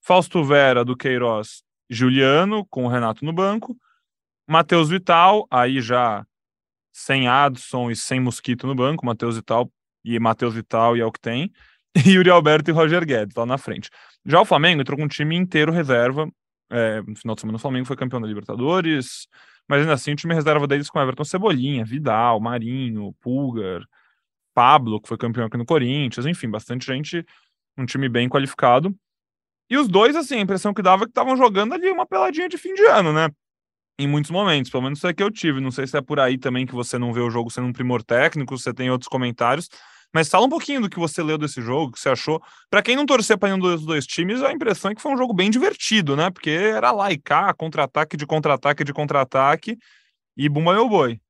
Fausto 0.00 0.42
Vera 0.42 0.84
do 0.84 0.96
Queiroz 0.96 1.62
Juliano, 1.88 2.66
com 2.66 2.84
o 2.84 2.88
Renato 2.88 3.24
no 3.24 3.32
banco, 3.32 3.76
Matheus 4.46 4.88
Vital, 4.88 5.46
aí 5.50 5.80
já 5.80 6.26
sem 6.92 7.28
Adson 7.28 7.90
e 7.90 7.96
sem 7.96 8.20
Mosquito 8.20 8.66
no 8.66 8.74
banco, 8.74 9.06
Matheus 9.06 9.36
Vital 9.36 9.70
e 10.04 10.18
Matheus 10.18 10.54
Vital 10.54 10.96
e 10.96 11.00
é 11.00 11.04
o 11.04 11.12
que 11.12 11.20
tem, 11.20 11.52
Yuri 12.06 12.30
Alberto 12.30 12.70
e 12.70 12.72
Roger 12.72 13.04
Guedes 13.04 13.34
lá 13.36 13.46
na 13.46 13.58
frente. 13.58 13.90
Já 14.24 14.40
o 14.40 14.44
Flamengo 14.44 14.80
entrou 14.80 14.96
com 14.96 15.04
um 15.04 15.08
time 15.08 15.36
inteiro 15.36 15.72
reserva, 15.72 16.28
é, 16.70 17.02
no 17.02 17.16
final 17.16 17.34
de 17.34 17.40
semana 17.40 17.56
o 17.56 17.60
Flamengo 17.60 17.86
foi 17.86 17.96
campeão 17.96 18.20
da 18.20 18.26
Libertadores, 18.26 19.26
mas 19.68 19.80
ainda 19.80 19.94
assim 19.94 20.12
o 20.12 20.16
time 20.16 20.34
reserva 20.34 20.66
deles 20.66 20.90
com 20.90 21.00
Everton 21.00 21.24
Cebolinha, 21.24 21.84
Vidal, 21.84 22.40
Marinho, 22.40 23.14
Pulgar, 23.20 23.82
Pablo, 24.54 25.00
que 25.00 25.08
foi 25.08 25.16
campeão 25.16 25.46
aqui 25.46 25.56
no 25.56 25.64
Corinthians, 25.64 26.26
enfim, 26.26 26.48
bastante 26.50 26.86
gente, 26.86 27.24
um 27.76 27.86
time 27.86 28.08
bem 28.08 28.28
qualificado. 28.28 28.94
E 29.70 29.76
os 29.76 29.86
dois, 29.86 30.16
assim, 30.16 30.36
a 30.36 30.40
impressão 30.40 30.72
que 30.72 30.82
dava 30.82 31.04
é 31.04 31.06
que 31.06 31.10
estavam 31.10 31.36
jogando 31.36 31.74
ali 31.74 31.90
uma 31.90 32.06
peladinha 32.06 32.48
de 32.48 32.56
fim 32.56 32.72
de 32.74 32.84
ano, 32.86 33.12
né? 33.12 33.28
Em 33.98 34.06
muitos 34.06 34.30
momentos, 34.30 34.70
pelo 34.70 34.82
menos 34.82 34.98
isso 34.98 35.06
é 35.06 35.12
que 35.12 35.22
eu 35.22 35.30
tive. 35.30 35.60
Não 35.60 35.70
sei 35.70 35.86
se 35.86 35.96
é 35.96 36.00
por 36.00 36.18
aí 36.18 36.38
também 36.38 36.64
que 36.64 36.74
você 36.74 36.98
não 36.98 37.12
vê 37.12 37.20
o 37.20 37.30
jogo 37.30 37.50
sendo 37.50 37.66
um 37.66 37.72
primor 37.72 38.02
técnico, 38.02 38.56
você 38.56 38.72
tem 38.72 38.90
outros 38.90 39.08
comentários. 39.08 39.68
Mas 40.14 40.28
fala 40.28 40.46
um 40.46 40.48
pouquinho 40.48 40.80
do 40.80 40.88
que 40.88 40.98
você 40.98 41.22
leu 41.22 41.36
desse 41.36 41.60
jogo, 41.60 41.92
que 41.92 42.00
você 42.00 42.08
achou. 42.08 42.42
Para 42.70 42.82
quem 42.82 42.96
não 42.96 43.06
torcer 43.06 43.36
para 43.38 43.50
nenhum 43.50 43.60
dos 43.60 43.84
dois 43.84 44.06
times, 44.06 44.42
a 44.42 44.52
impressão 44.52 44.90
é 44.90 44.94
que 44.94 45.02
foi 45.02 45.12
um 45.12 45.16
jogo 45.16 45.34
bem 45.34 45.50
divertido, 45.50 46.16
né? 46.16 46.30
Porque 46.30 46.50
era 46.50 46.90
lá 46.92 47.12
e 47.12 47.18
cá, 47.18 47.52
contra-ataque 47.54 48.16
de 48.16 48.26
contra-ataque 48.26 48.84
de 48.84 48.92
contra-ataque, 48.92 49.76
e 50.36 50.48
bumba 50.48 50.74
meu 50.74 50.88
boi. 50.88 51.20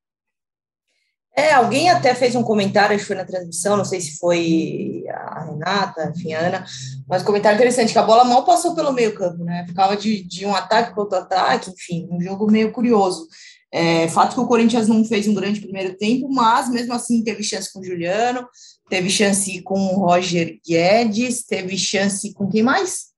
É, 1.38 1.52
alguém 1.52 1.88
até 1.88 2.16
fez 2.16 2.34
um 2.34 2.42
comentário, 2.42 2.96
acho 2.96 3.04
que 3.04 3.06
foi 3.06 3.14
na 3.14 3.24
transmissão, 3.24 3.76
não 3.76 3.84
sei 3.84 4.00
se 4.00 4.18
foi 4.18 5.04
a 5.08 5.44
Renata, 5.44 6.12
enfim, 6.12 6.32
a 6.32 6.40
Ana, 6.40 6.64
mas 7.08 7.22
um 7.22 7.26
comentário 7.26 7.54
interessante, 7.54 7.92
que 7.92 7.98
a 7.98 8.02
bola 8.02 8.24
mal 8.24 8.44
passou 8.44 8.74
pelo 8.74 8.92
meio 8.92 9.14
campo, 9.14 9.44
né? 9.44 9.64
Ficava 9.68 9.96
de, 9.96 10.24
de 10.24 10.44
um 10.44 10.52
ataque 10.52 10.92
para 10.92 11.00
outro 11.00 11.16
ataque, 11.16 11.70
enfim, 11.70 12.08
um 12.10 12.20
jogo 12.20 12.50
meio 12.50 12.72
curioso. 12.72 13.28
É, 13.70 14.08
fato 14.08 14.34
que 14.34 14.40
o 14.40 14.48
Corinthians 14.48 14.88
não 14.88 15.04
fez 15.04 15.28
um 15.28 15.34
grande 15.34 15.60
primeiro 15.60 15.96
tempo, 15.96 16.28
mas 16.28 16.68
mesmo 16.70 16.92
assim 16.92 17.22
teve 17.22 17.44
chance 17.44 17.72
com 17.72 17.78
o 17.78 17.84
Juliano, 17.84 18.44
teve 18.90 19.08
chance 19.08 19.62
com 19.62 19.78
o 19.78 20.06
Roger 20.06 20.58
Guedes, 20.66 21.46
teve 21.46 21.78
chance 21.78 22.34
com 22.34 22.48
quem 22.48 22.64
mais? 22.64 23.08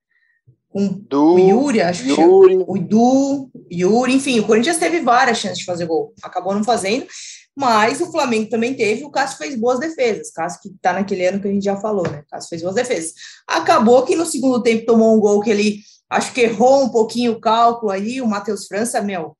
Com 0.69 0.87
du, 0.87 1.33
o 1.33 1.39
Yuri, 1.39 1.81
acho 1.81 2.07
Yuri. 2.07 2.57
que 2.57 2.63
o 2.67 2.77
Du, 2.77 3.49
Yuri, 3.71 4.13
enfim, 4.13 4.39
o 4.39 4.45
Corinthians 4.45 4.77
teve 4.77 4.99
várias 5.01 5.39
chances 5.39 5.57
de 5.57 5.65
fazer 5.65 5.87
gol, 5.87 6.13
acabou 6.21 6.53
não 6.53 6.63
fazendo, 6.63 7.07
mas 7.55 7.99
o 8.01 8.11
Flamengo 8.11 8.49
também 8.49 8.73
teve, 8.73 9.03
o 9.03 9.11
Cássio 9.11 9.37
fez 9.37 9.55
boas 9.55 9.79
defesas, 9.79 10.31
Cássio 10.31 10.61
que 10.61 10.69
está 10.69 10.93
naquele 10.93 11.25
ano 11.25 11.39
que 11.41 11.47
a 11.47 11.51
gente 11.51 11.63
já 11.63 11.75
falou, 11.75 12.09
né? 12.09 12.23
Cássio 12.29 12.49
fez 12.49 12.61
boas 12.61 12.75
defesas. 12.75 13.13
Acabou 13.47 14.03
que 14.03 14.15
no 14.15 14.25
segundo 14.25 14.63
tempo 14.63 14.85
tomou 14.85 15.15
um 15.15 15.19
gol 15.19 15.41
que 15.41 15.49
ele 15.49 15.79
acho 16.09 16.33
que 16.33 16.41
errou 16.41 16.83
um 16.83 16.89
pouquinho 16.89 17.33
o 17.33 17.39
cálculo 17.39 17.91
aí, 17.91 18.21
o 18.21 18.27
Matheus 18.27 18.67
França, 18.67 19.01
meu, 19.01 19.35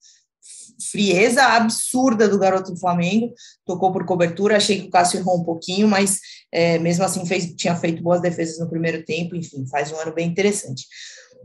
frieza 0.89 1.44
absurda 1.44 2.27
do 2.27 2.39
garoto 2.39 2.74
do 2.74 2.80
Flamengo, 2.80 3.34
tocou 3.65 3.91
por 3.91 4.06
cobertura, 4.06 4.58
achei 4.58 4.82
que 4.82 4.88
o 4.88 4.89
Cássio 4.89 5.20
errou 5.20 5.39
um 5.39 5.44
pouquinho, 5.44 5.88
mas 5.88 6.20
é, 6.51 6.80
mesmo 6.80 7.03
assim 7.03 7.25
fez, 7.25 7.53
tinha 7.56 7.75
feito 7.75 8.01
boas 8.01 8.22
defesas 8.22 8.60
no 8.60 8.70
primeiro 8.70 9.03
tempo, 9.06 9.36
enfim, 9.36 9.65
faz 9.68 9.91
um 9.91 9.98
ano 9.98 10.13
bem 10.13 10.27
interessante. 10.27 10.86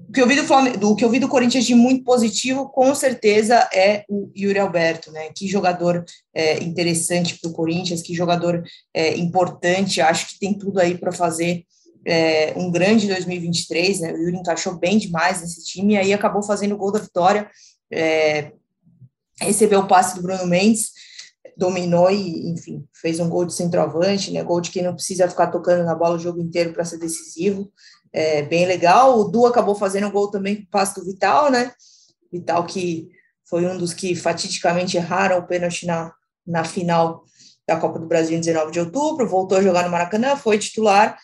O 0.08 0.12
que 0.12 0.20
eu 0.20 0.26
vi 0.26 0.36
do, 0.36 0.44
Flamengo, 0.44 0.86
o 0.88 0.94
que 0.94 1.04
eu 1.04 1.10
vi 1.10 1.18
do 1.18 1.28
Corinthians 1.28 1.64
de 1.64 1.74
muito 1.74 2.04
positivo, 2.04 2.68
com 2.68 2.94
certeza, 2.94 3.68
é 3.72 4.04
o 4.08 4.30
Yuri 4.36 4.58
Alberto, 4.58 5.10
né? 5.10 5.30
Que 5.34 5.48
jogador 5.48 6.04
é, 6.34 6.62
interessante 6.62 7.38
para 7.38 7.50
o 7.50 7.52
Corinthians, 7.52 8.02
que 8.02 8.14
jogador 8.14 8.62
é, 8.92 9.16
importante. 9.16 10.00
Acho 10.00 10.28
que 10.28 10.38
tem 10.38 10.54
tudo 10.54 10.80
aí 10.80 10.96
para 10.96 11.12
fazer 11.12 11.64
é, 12.06 12.52
um 12.56 12.70
grande 12.70 13.08
2023, 13.08 14.00
né? 14.00 14.12
O 14.12 14.16
Yuri 14.18 14.36
encaixou 14.36 14.78
bem 14.78 14.98
demais 14.98 15.40
nesse 15.40 15.64
time 15.64 15.94
e 15.94 15.98
aí 15.98 16.12
acabou 16.12 16.42
fazendo 16.42 16.74
o 16.74 16.78
gol 16.78 16.92
da 16.92 17.00
vitória. 17.00 17.50
É, 17.90 18.52
recebeu 19.40 19.80
o 19.80 19.88
passe 19.88 20.14
do 20.14 20.22
Bruno 20.22 20.46
Mendes, 20.46 20.92
dominou 21.56 22.10
e, 22.10 22.50
enfim, 22.50 22.86
fez 22.92 23.18
um 23.18 23.28
gol 23.28 23.44
de 23.44 23.54
centroavante, 23.54 24.30
né? 24.30 24.42
Gol 24.44 24.60
de 24.60 24.70
quem 24.70 24.82
não 24.82 24.94
precisa 24.94 25.28
ficar 25.28 25.48
tocando 25.48 25.84
na 25.84 25.94
bola 25.94 26.16
o 26.16 26.18
jogo 26.18 26.40
inteiro 26.40 26.72
para 26.72 26.84
ser 26.84 26.98
decisivo. 26.98 27.72
É, 28.16 28.40
bem 28.40 28.64
legal. 28.64 29.20
O 29.20 29.24
Du 29.24 29.44
acabou 29.44 29.74
fazendo 29.74 30.06
um 30.06 30.10
gol 30.10 30.30
também 30.30 30.56
com 30.56 30.62
o 30.62 30.70
passe 30.70 30.94
do 30.94 31.04
Vital, 31.04 31.50
né? 31.50 31.70
Vital 32.32 32.64
que 32.64 33.10
foi 33.44 33.66
um 33.66 33.76
dos 33.76 33.92
que 33.92 34.16
fatidicamente 34.16 34.96
erraram 34.96 35.36
o 35.36 35.46
pênalti 35.46 35.84
na, 35.84 36.10
na 36.46 36.64
final 36.64 37.24
da 37.68 37.76
Copa 37.76 37.98
do 37.98 38.06
Brasil 38.06 38.34
em 38.34 38.40
19 38.40 38.72
de 38.72 38.80
outubro, 38.80 39.28
voltou 39.28 39.58
a 39.58 39.62
jogar 39.62 39.84
no 39.84 39.90
Maracanã, 39.90 40.34
foi 40.34 40.56
titular 40.56 41.18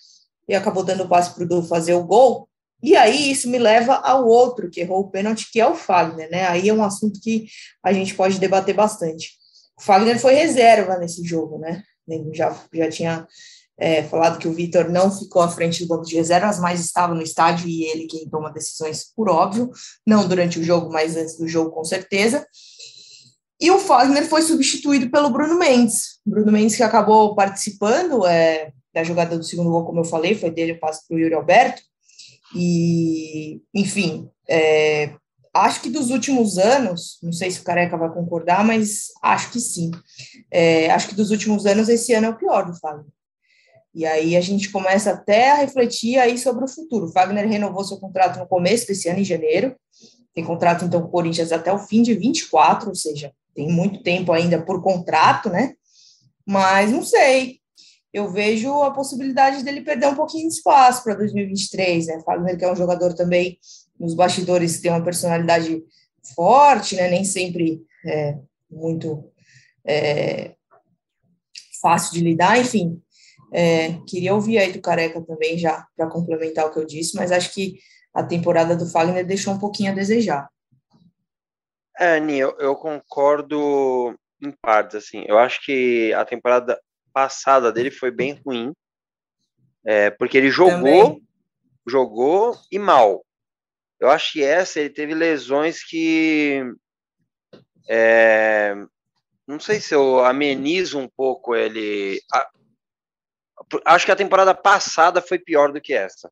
e 0.46 0.54
acabou 0.54 0.84
dando 0.84 1.04
o 1.04 1.08
passe 1.08 1.34
para 1.34 1.44
o 1.44 1.48
Du 1.48 1.62
fazer 1.62 1.94
o 1.94 2.04
gol. 2.04 2.46
E 2.82 2.94
aí 2.94 3.30
isso 3.30 3.48
me 3.48 3.58
leva 3.58 3.94
ao 3.94 4.26
outro 4.26 4.68
que 4.68 4.80
errou 4.80 5.00
o 5.00 5.10
pênalti, 5.10 5.50
que 5.50 5.58
é 5.58 5.66
o 5.66 5.74
Fagner, 5.74 6.30
né? 6.30 6.46
Aí 6.46 6.68
é 6.68 6.74
um 6.74 6.84
assunto 6.84 7.18
que 7.22 7.46
a 7.82 7.90
gente 7.90 8.14
pode 8.14 8.38
debater 8.38 8.74
bastante. 8.74 9.30
O 9.78 9.82
Fagner 9.82 10.20
foi 10.20 10.34
reserva 10.34 10.98
nesse 10.98 11.24
jogo, 11.24 11.58
né? 11.58 11.82
Já, 12.34 12.54
já 12.74 12.90
tinha 12.90 13.26
é, 13.78 14.02
falado 14.02 14.38
que 14.38 14.46
o 14.46 14.52
Vitor 14.52 14.88
não 14.90 15.10
ficou 15.10 15.42
à 15.42 15.48
frente 15.48 15.82
do 15.82 15.88
banco 15.88 16.04
de 16.04 16.16
reservas, 16.16 16.58
mas 16.60 16.80
estava 16.80 17.14
no 17.14 17.22
estádio 17.22 17.68
e 17.68 17.84
ele 17.84 18.06
quem 18.06 18.28
toma 18.28 18.52
decisões, 18.52 19.06
por 19.14 19.28
óbvio, 19.28 19.70
não 20.06 20.28
durante 20.28 20.58
o 20.58 20.64
jogo, 20.64 20.92
mas 20.92 21.16
antes 21.16 21.36
do 21.36 21.48
jogo, 21.48 21.70
com 21.70 21.84
certeza. 21.84 22.46
E 23.60 23.70
o 23.70 23.78
Fagner 23.78 24.26
foi 24.26 24.42
substituído 24.42 25.10
pelo 25.10 25.30
Bruno 25.30 25.58
Mendes. 25.58 26.18
Bruno 26.26 26.50
Mendes 26.50 26.76
que 26.76 26.82
acabou 26.82 27.34
participando 27.34 28.26
é, 28.26 28.72
da 28.92 29.04
jogada 29.04 29.38
do 29.38 29.44
segundo 29.44 29.70
gol, 29.70 29.84
como 29.84 30.00
eu 30.00 30.04
falei, 30.04 30.34
foi 30.34 30.50
dele 30.50 30.72
o 30.72 30.80
passe 30.80 31.06
para 31.06 31.16
o 31.16 31.18
Yuri 31.20 31.34
Alberto. 31.34 31.80
E, 32.54 33.62
enfim, 33.74 34.28
é, 34.48 35.14
acho 35.54 35.80
que 35.80 35.90
dos 35.90 36.10
últimos 36.10 36.58
anos, 36.58 37.18
não 37.22 37.32
sei 37.32 37.50
se 37.50 37.60
o 37.60 37.64
Careca 37.64 37.96
vai 37.96 38.12
concordar, 38.12 38.64
mas 38.64 39.12
acho 39.22 39.52
que 39.52 39.60
sim. 39.60 39.90
É, 40.50 40.90
acho 40.90 41.08
que 41.08 41.14
dos 41.14 41.30
últimos 41.30 41.64
anos, 41.64 41.88
esse 41.88 42.12
ano 42.12 42.26
é 42.26 42.30
o 42.30 42.36
pior 42.36 42.66
do 42.66 42.78
Fagner. 42.78 43.06
E 43.94 44.06
aí 44.06 44.36
a 44.36 44.40
gente 44.40 44.70
começa 44.70 45.10
até 45.10 45.50
a 45.50 45.56
refletir 45.56 46.18
aí 46.18 46.38
sobre 46.38 46.64
o 46.64 46.68
futuro. 46.68 47.06
O 47.06 47.12
Fagner 47.12 47.46
renovou 47.46 47.84
seu 47.84 47.98
contrato 47.98 48.38
no 48.38 48.46
começo 48.46 48.86
desse 48.86 49.08
ano, 49.08 49.20
em 49.20 49.24
janeiro. 49.24 49.76
Tem 50.34 50.42
contrato, 50.42 50.84
então, 50.84 51.02
com 51.02 51.08
o 51.08 51.10
Corinthians 51.10 51.52
até 51.52 51.72
o 51.72 51.78
fim 51.78 52.02
de 52.02 52.14
24, 52.14 52.88
ou 52.88 52.94
seja, 52.94 53.32
tem 53.54 53.70
muito 53.70 54.02
tempo 54.02 54.32
ainda 54.32 54.62
por 54.62 54.82
contrato, 54.82 55.50
né? 55.50 55.74
Mas 56.46 56.90
não 56.90 57.02
sei 57.02 57.62
eu 58.12 58.30
vejo 58.30 58.82
a 58.82 58.90
possibilidade 58.90 59.64
dele 59.64 59.80
perder 59.80 60.08
um 60.08 60.14
pouquinho 60.14 60.46
de 60.46 60.54
espaço 60.54 61.02
para 61.02 61.14
2023, 61.14 62.06
né? 62.08 62.20
Fagner 62.20 62.58
que 62.58 62.64
é 62.64 62.70
um 62.70 62.76
jogador 62.76 63.14
também 63.14 63.58
nos 63.98 64.14
bastidores 64.14 64.80
tem 64.80 64.90
uma 64.90 65.02
personalidade 65.02 65.82
forte, 66.34 66.94
né? 66.96 67.08
Nem 67.08 67.24
sempre 67.24 67.80
é 68.04 68.36
muito 68.70 69.24
é, 69.84 70.54
fácil 71.80 72.12
de 72.12 72.20
lidar, 72.20 72.60
enfim. 72.60 73.00
É, 73.52 73.98
queria 74.06 74.34
ouvir 74.34 74.58
aí 74.58 74.72
do 74.72 74.80
Careca 74.80 75.20
também 75.20 75.58
já 75.58 75.86
para 75.96 76.08
complementar 76.08 76.66
o 76.66 76.72
que 76.72 76.78
eu 76.78 76.86
disse, 76.86 77.16
mas 77.16 77.30
acho 77.30 77.52
que 77.52 77.78
a 78.14 78.22
temporada 78.22 78.74
do 78.74 78.88
Fagner 78.88 79.26
deixou 79.26 79.54
um 79.54 79.58
pouquinho 79.58 79.92
a 79.92 79.94
desejar. 79.94 80.48
É, 81.98 82.16
Ani, 82.16 82.38
eu, 82.38 82.56
eu 82.58 82.74
concordo 82.74 84.14
em 84.40 84.50
partes, 84.50 84.96
assim. 84.96 85.24
Eu 85.26 85.38
acho 85.38 85.64
que 85.64 86.12
a 86.14 86.24
temporada 86.24 86.80
passada 87.12 87.70
dele 87.70 87.90
foi 87.90 88.10
bem 88.10 88.40
ruim, 88.44 88.72
é, 89.84 90.10
porque 90.10 90.38
ele 90.38 90.50
jogou, 90.50 90.76
Também. 90.76 91.22
jogou 91.86 92.56
e 92.70 92.78
mal. 92.78 93.24
Eu 94.00 94.10
acho 94.10 94.32
que 94.32 94.42
essa 94.42 94.80
ele 94.80 94.90
teve 94.90 95.14
lesões 95.14 95.84
que 95.84 96.64
é, 97.88 98.74
não 99.46 99.60
sei 99.60 99.80
se 99.80 99.94
eu 99.94 100.24
amenizo 100.24 100.98
um 100.98 101.08
pouco 101.08 101.54
ele. 101.54 102.20
Acho 103.84 104.06
que 104.06 104.12
a 104.12 104.16
temporada 104.16 104.54
passada 104.54 105.20
foi 105.20 105.38
pior 105.38 105.72
do 105.72 105.80
que 105.80 105.92
essa. 105.94 106.30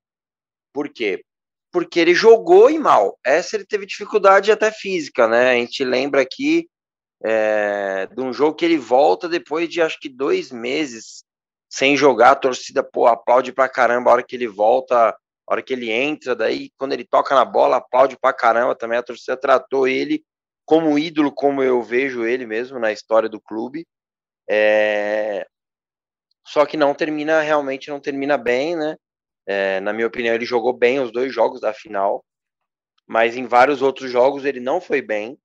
Por 0.72 0.88
quê? 0.88 1.24
Porque 1.72 2.00
ele 2.00 2.14
jogou 2.14 2.70
e 2.70 2.78
mal. 2.78 3.18
Essa 3.24 3.56
ele 3.56 3.64
teve 3.64 3.86
dificuldade 3.86 4.50
até 4.50 4.70
física, 4.70 5.28
né? 5.28 5.50
A 5.50 5.54
gente 5.54 5.84
lembra 5.84 6.20
aqui 6.22 6.68
é, 7.22 8.06
de 8.06 8.20
um 8.20 8.32
jogo 8.32 8.56
que 8.56 8.64
ele 8.64 8.78
volta 8.78 9.28
depois 9.28 9.68
de 9.68 9.82
acho 9.82 9.98
que 10.00 10.08
dois 10.08 10.50
meses 10.50 11.24
sem 11.68 11.96
jogar, 11.96 12.32
a 12.32 12.36
torcida 12.36 12.82
pô, 12.82 13.06
aplaude 13.06 13.52
pra 13.52 13.68
caramba 13.68 14.10
a 14.10 14.14
hora 14.14 14.22
que 14.24 14.34
ele 14.34 14.48
volta, 14.48 15.10
a 15.10 15.16
hora 15.46 15.62
que 15.62 15.72
ele 15.72 15.90
entra, 15.90 16.34
daí 16.34 16.70
quando 16.76 16.92
ele 16.92 17.04
toca 17.04 17.34
na 17.34 17.44
bola, 17.44 17.76
aplaude 17.76 18.18
pra 18.18 18.32
caramba 18.32 18.74
também, 18.74 18.98
a 18.98 19.02
torcida 19.02 19.36
tratou 19.36 19.86
ele 19.86 20.24
como 20.64 20.98
ídolo, 20.98 21.32
como 21.32 21.62
eu 21.62 21.80
vejo 21.82 22.24
ele 22.24 22.44
mesmo 22.46 22.78
na 22.78 22.92
história 22.92 23.28
do 23.28 23.40
clube. 23.40 23.86
É... 24.48 25.46
Só 26.46 26.66
que 26.66 26.76
não 26.76 26.94
termina, 26.94 27.40
realmente 27.40 27.90
não 27.90 28.00
termina 28.00 28.36
bem, 28.36 28.76
né? 28.76 28.96
É, 29.46 29.80
na 29.80 29.92
minha 29.92 30.06
opinião, 30.06 30.34
ele 30.34 30.44
jogou 30.44 30.72
bem 30.72 31.00
os 31.00 31.12
dois 31.12 31.32
jogos 31.32 31.60
da 31.60 31.72
final, 31.72 32.24
mas 33.06 33.36
em 33.36 33.46
vários 33.46 33.82
outros 33.82 34.10
jogos 34.10 34.44
ele 34.44 34.60
não 34.60 34.80
foi 34.80 35.02
bem 35.02 35.38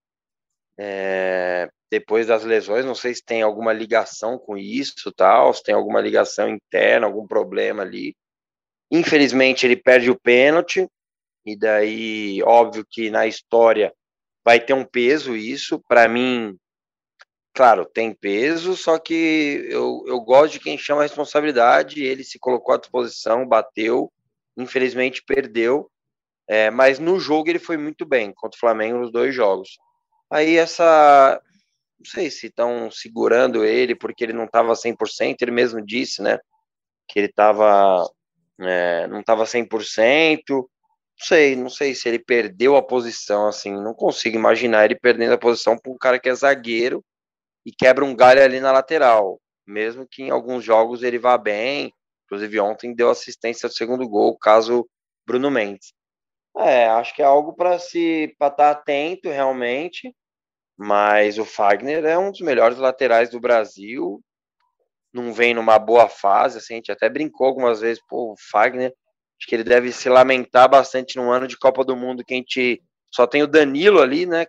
é, 0.78 1.70
depois 1.90 2.28
das 2.28 2.44
lesões. 2.44 2.86
Não 2.86 2.96
sei 2.96 3.16
se 3.16 3.24
tem 3.24 3.42
alguma 3.42 3.74
ligação 3.74 4.38
com 4.38 4.58
isso, 4.58 5.12
tal, 5.12 5.54
se 5.54 5.64
tem 5.64 5.74
alguma 5.74 6.02
ligação 6.02 6.50
interna, 6.50 7.08
algum 7.08 7.26
problema 7.26 7.84
ali. 7.84 8.16
Infelizmente, 8.92 9.66
ele 9.66 9.76
perde 9.76 10.12
o 10.12 10.20
pênalti, 10.20 10.88
e 11.46 11.56
daí, 11.56 12.42
óbvio 12.44 12.86
que 12.90 13.10
na 13.10 13.28
história 13.28 13.94
vai 14.44 14.60
ter 14.60 14.74
um 14.74 14.86
peso 14.86 15.36
isso. 15.36 15.80
Para 15.88 16.08
mim, 16.08 16.58
claro, 17.56 17.86
tem 17.86 18.14
peso, 18.14 18.76
só 18.76 19.00
que 19.00 19.66
eu, 19.70 20.04
eu 20.08 20.20
gosto 20.20 20.54
de 20.54 20.60
quem 20.60 20.78
chama 20.78 21.02
a 21.02 21.04
responsabilidade. 21.04 22.04
Ele 22.04 22.24
se 22.24 22.38
colocou 22.38 22.76
à 22.76 22.78
disposição, 22.78 23.48
bateu, 23.48 24.12
infelizmente 24.58 25.24
perdeu. 25.26 25.90
É, 26.48 26.70
mas 26.70 27.00
no 27.00 27.20
jogo 27.20 27.50
ele 27.50 27.58
foi 27.58 27.78
muito 27.78 28.06
bem 28.06 28.32
contra 28.34 28.58
o 28.58 28.60
Flamengo 28.60 29.00
nos 29.00 29.12
dois 29.12 29.34
jogos. 29.34 29.78
Aí 30.30 30.58
essa. 30.58 31.42
Não 31.98 32.06
sei 32.06 32.30
se 32.30 32.48
estão 32.48 32.92
segurando 32.92 33.66
ele 33.66 33.96
porque 33.96 34.24
ele 34.26 34.34
não 34.34 34.46
estava 34.46 34.74
100%, 34.74 35.38
ele 35.42 35.52
mesmo 35.52 35.84
disse, 35.84 36.22
né? 36.22 36.38
Que 37.08 37.20
ele 37.20 37.28
estava. 37.28 38.06
É, 38.60 39.08
não 39.08 39.22
estava 39.22 39.46
100%. 39.46 40.42
Não 40.50 40.66
sei, 41.18 41.56
não 41.56 41.70
sei 41.70 41.96
se 41.96 42.10
ele 42.10 42.20
perdeu 42.20 42.76
a 42.76 42.84
posição, 42.84 43.48
assim. 43.48 43.72
Não 43.72 43.94
consigo 43.94 44.36
imaginar 44.36 44.86
ele 44.86 44.96
perdendo 44.96 45.34
a 45.34 45.38
posição 45.38 45.78
para 45.78 45.92
um 45.92 45.98
cara 45.98 46.20
que 46.20 46.30
é 46.30 46.36
zagueiro 46.36 47.04
e 47.66 47.72
quebra 47.72 48.06
um 48.06 48.16
galho 48.16 48.44
ali 48.44 48.60
na 48.60 48.72
lateral. 48.72 49.40
Mesmo 49.66 50.08
que 50.08 50.24
em 50.24 50.30
alguns 50.30 50.64
jogos 50.64 51.02
ele 51.02 51.18
vá 51.18 51.38
bem. 51.38 51.92
Inclusive, 52.26 52.60
ontem 52.60 52.94
deu 52.94 53.10
assistência 53.10 53.68
ao 53.68 53.72
segundo 53.72 54.08
gol, 54.08 54.38
caso 54.38 54.88
Bruno 55.26 55.50
Mendes. 55.50 55.94
É, 56.58 56.88
acho 56.88 57.14
que 57.14 57.22
é 57.22 57.26
algo 57.26 57.54
para 57.54 57.78
se 57.80 58.30
estar 58.32 58.52
tá 58.52 58.72
atento 58.72 59.30
realmente, 59.30 60.16
mas 60.78 61.38
o 61.38 61.44
Fagner 61.44 62.06
é 62.06 62.18
um 62.18 62.32
dos 62.32 62.40
melhores 62.40 62.78
laterais 62.78 63.30
do 63.30 63.42
Brasil, 63.42 64.22
não 65.14 65.34
vem 65.34 65.54
numa 65.54 65.78
boa 65.78 66.08
fase, 66.08 66.58
assim, 66.58 66.76
a 66.76 66.78
gente 66.78 66.92
até 66.92 67.10
brincou 67.10 67.48
algumas 67.48 67.82
vezes, 67.82 68.02
pô, 68.08 68.32
o 68.32 68.36
Fagner, 68.52 68.94
acho 69.38 69.50
que 69.50 69.56
ele 69.56 69.66
deve 69.66 69.92
se 69.92 70.08
lamentar 70.08 70.70
bastante 70.70 71.18
no 71.18 71.30
ano 71.30 71.48
de 71.48 71.58
Copa 71.58 71.84
do 71.84 71.96
Mundo, 71.96 72.24
que 72.24 72.34
a 72.34 72.38
gente 72.38 72.82
só 73.14 73.28
tem 73.28 73.44
o 73.44 73.48
Danilo 73.48 74.02
ali, 74.02 74.26
né, 74.26 74.46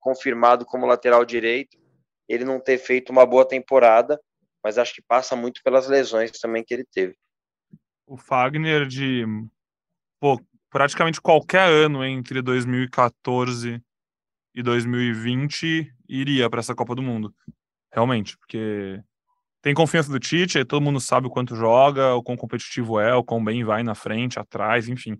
confirmado 0.00 0.64
como 0.64 0.86
lateral 0.86 1.24
direito, 1.26 1.76
ele 2.28 2.44
não 2.44 2.60
ter 2.60 2.78
feito 2.78 3.10
uma 3.10 3.26
boa 3.26 3.46
temporada, 3.46 4.20
mas 4.62 4.78
acho 4.78 4.94
que 4.94 5.02
passa 5.02 5.36
muito 5.36 5.62
pelas 5.62 5.88
lesões 5.88 6.30
também 6.32 6.64
que 6.64 6.72
ele 6.72 6.84
teve. 6.84 7.16
O 8.06 8.16
Fagner 8.16 8.86
de 8.86 9.24
pô, 10.20 10.40
praticamente 10.70 11.20
qualquer 11.20 11.68
ano 11.68 12.04
entre 12.04 12.40
2014 12.40 13.82
e 14.54 14.62
2020 14.62 15.92
iria 16.08 16.48
para 16.48 16.60
essa 16.60 16.74
Copa 16.74 16.94
do 16.94 17.02
Mundo. 17.02 17.34
Realmente, 17.92 18.36
porque 18.38 19.00
tem 19.62 19.74
confiança 19.74 20.10
do 20.10 20.18
Tite, 20.18 20.64
todo 20.64 20.82
mundo 20.82 21.00
sabe 21.00 21.26
o 21.26 21.30
quanto 21.30 21.56
joga, 21.56 22.14
o 22.14 22.22
quão 22.22 22.36
competitivo 22.36 23.00
é, 23.00 23.14
o 23.14 23.24
quão 23.24 23.42
bem 23.42 23.64
vai 23.64 23.82
na 23.82 23.94
frente, 23.94 24.38
atrás, 24.38 24.88
enfim. 24.88 25.16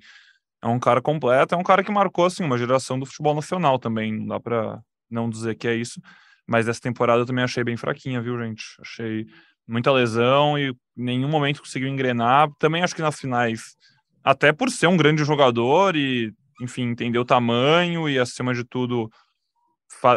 É 0.63 0.67
um 0.67 0.79
cara 0.79 1.01
completo, 1.01 1.55
é 1.55 1.59
um 1.59 1.63
cara 1.63 1.85
que 1.85 1.93
marcou 1.93 2.25
assim 2.27 2.45
uma 2.45 2.59
geração 2.59 2.99
do 2.99 3.07
futebol 3.07 3.35
nacional 3.35 3.79
também, 3.79 4.13
não 4.13 4.27
dá 4.27 4.41
para 4.41 4.83
não 5.11 5.31
dizer 5.31 5.55
que 5.57 5.69
é 5.69 5.75
isso, 5.75 6.01
mas 6.47 6.69
essa 6.69 6.81
temporada 6.81 7.23
eu 7.23 7.27
também 7.27 7.45
achei 7.45 7.65
bem 7.65 7.77
fraquinha, 7.77 8.21
viu, 8.21 8.39
gente? 8.43 8.63
Achei 8.81 9.27
muita 9.67 9.91
lesão 9.93 10.59
e 10.59 10.75
nenhum 10.97 11.29
momento 11.29 11.61
conseguiu 11.61 11.89
engrenar. 11.89 12.49
Também 12.59 12.83
acho 12.83 12.95
que 12.95 13.03
nas 13.03 13.19
finais 13.19 13.77
até 14.23 14.53
por 14.53 14.71
ser 14.71 14.87
um 14.87 14.97
grande 14.97 15.25
jogador 15.25 15.97
e 15.97 16.33
enfim, 16.61 16.83
entender 16.83 17.19
o 17.19 17.25
tamanho 17.25 18.09
e, 18.09 18.19
acima 18.19 18.55
de 18.55 18.65
tudo, 18.65 19.11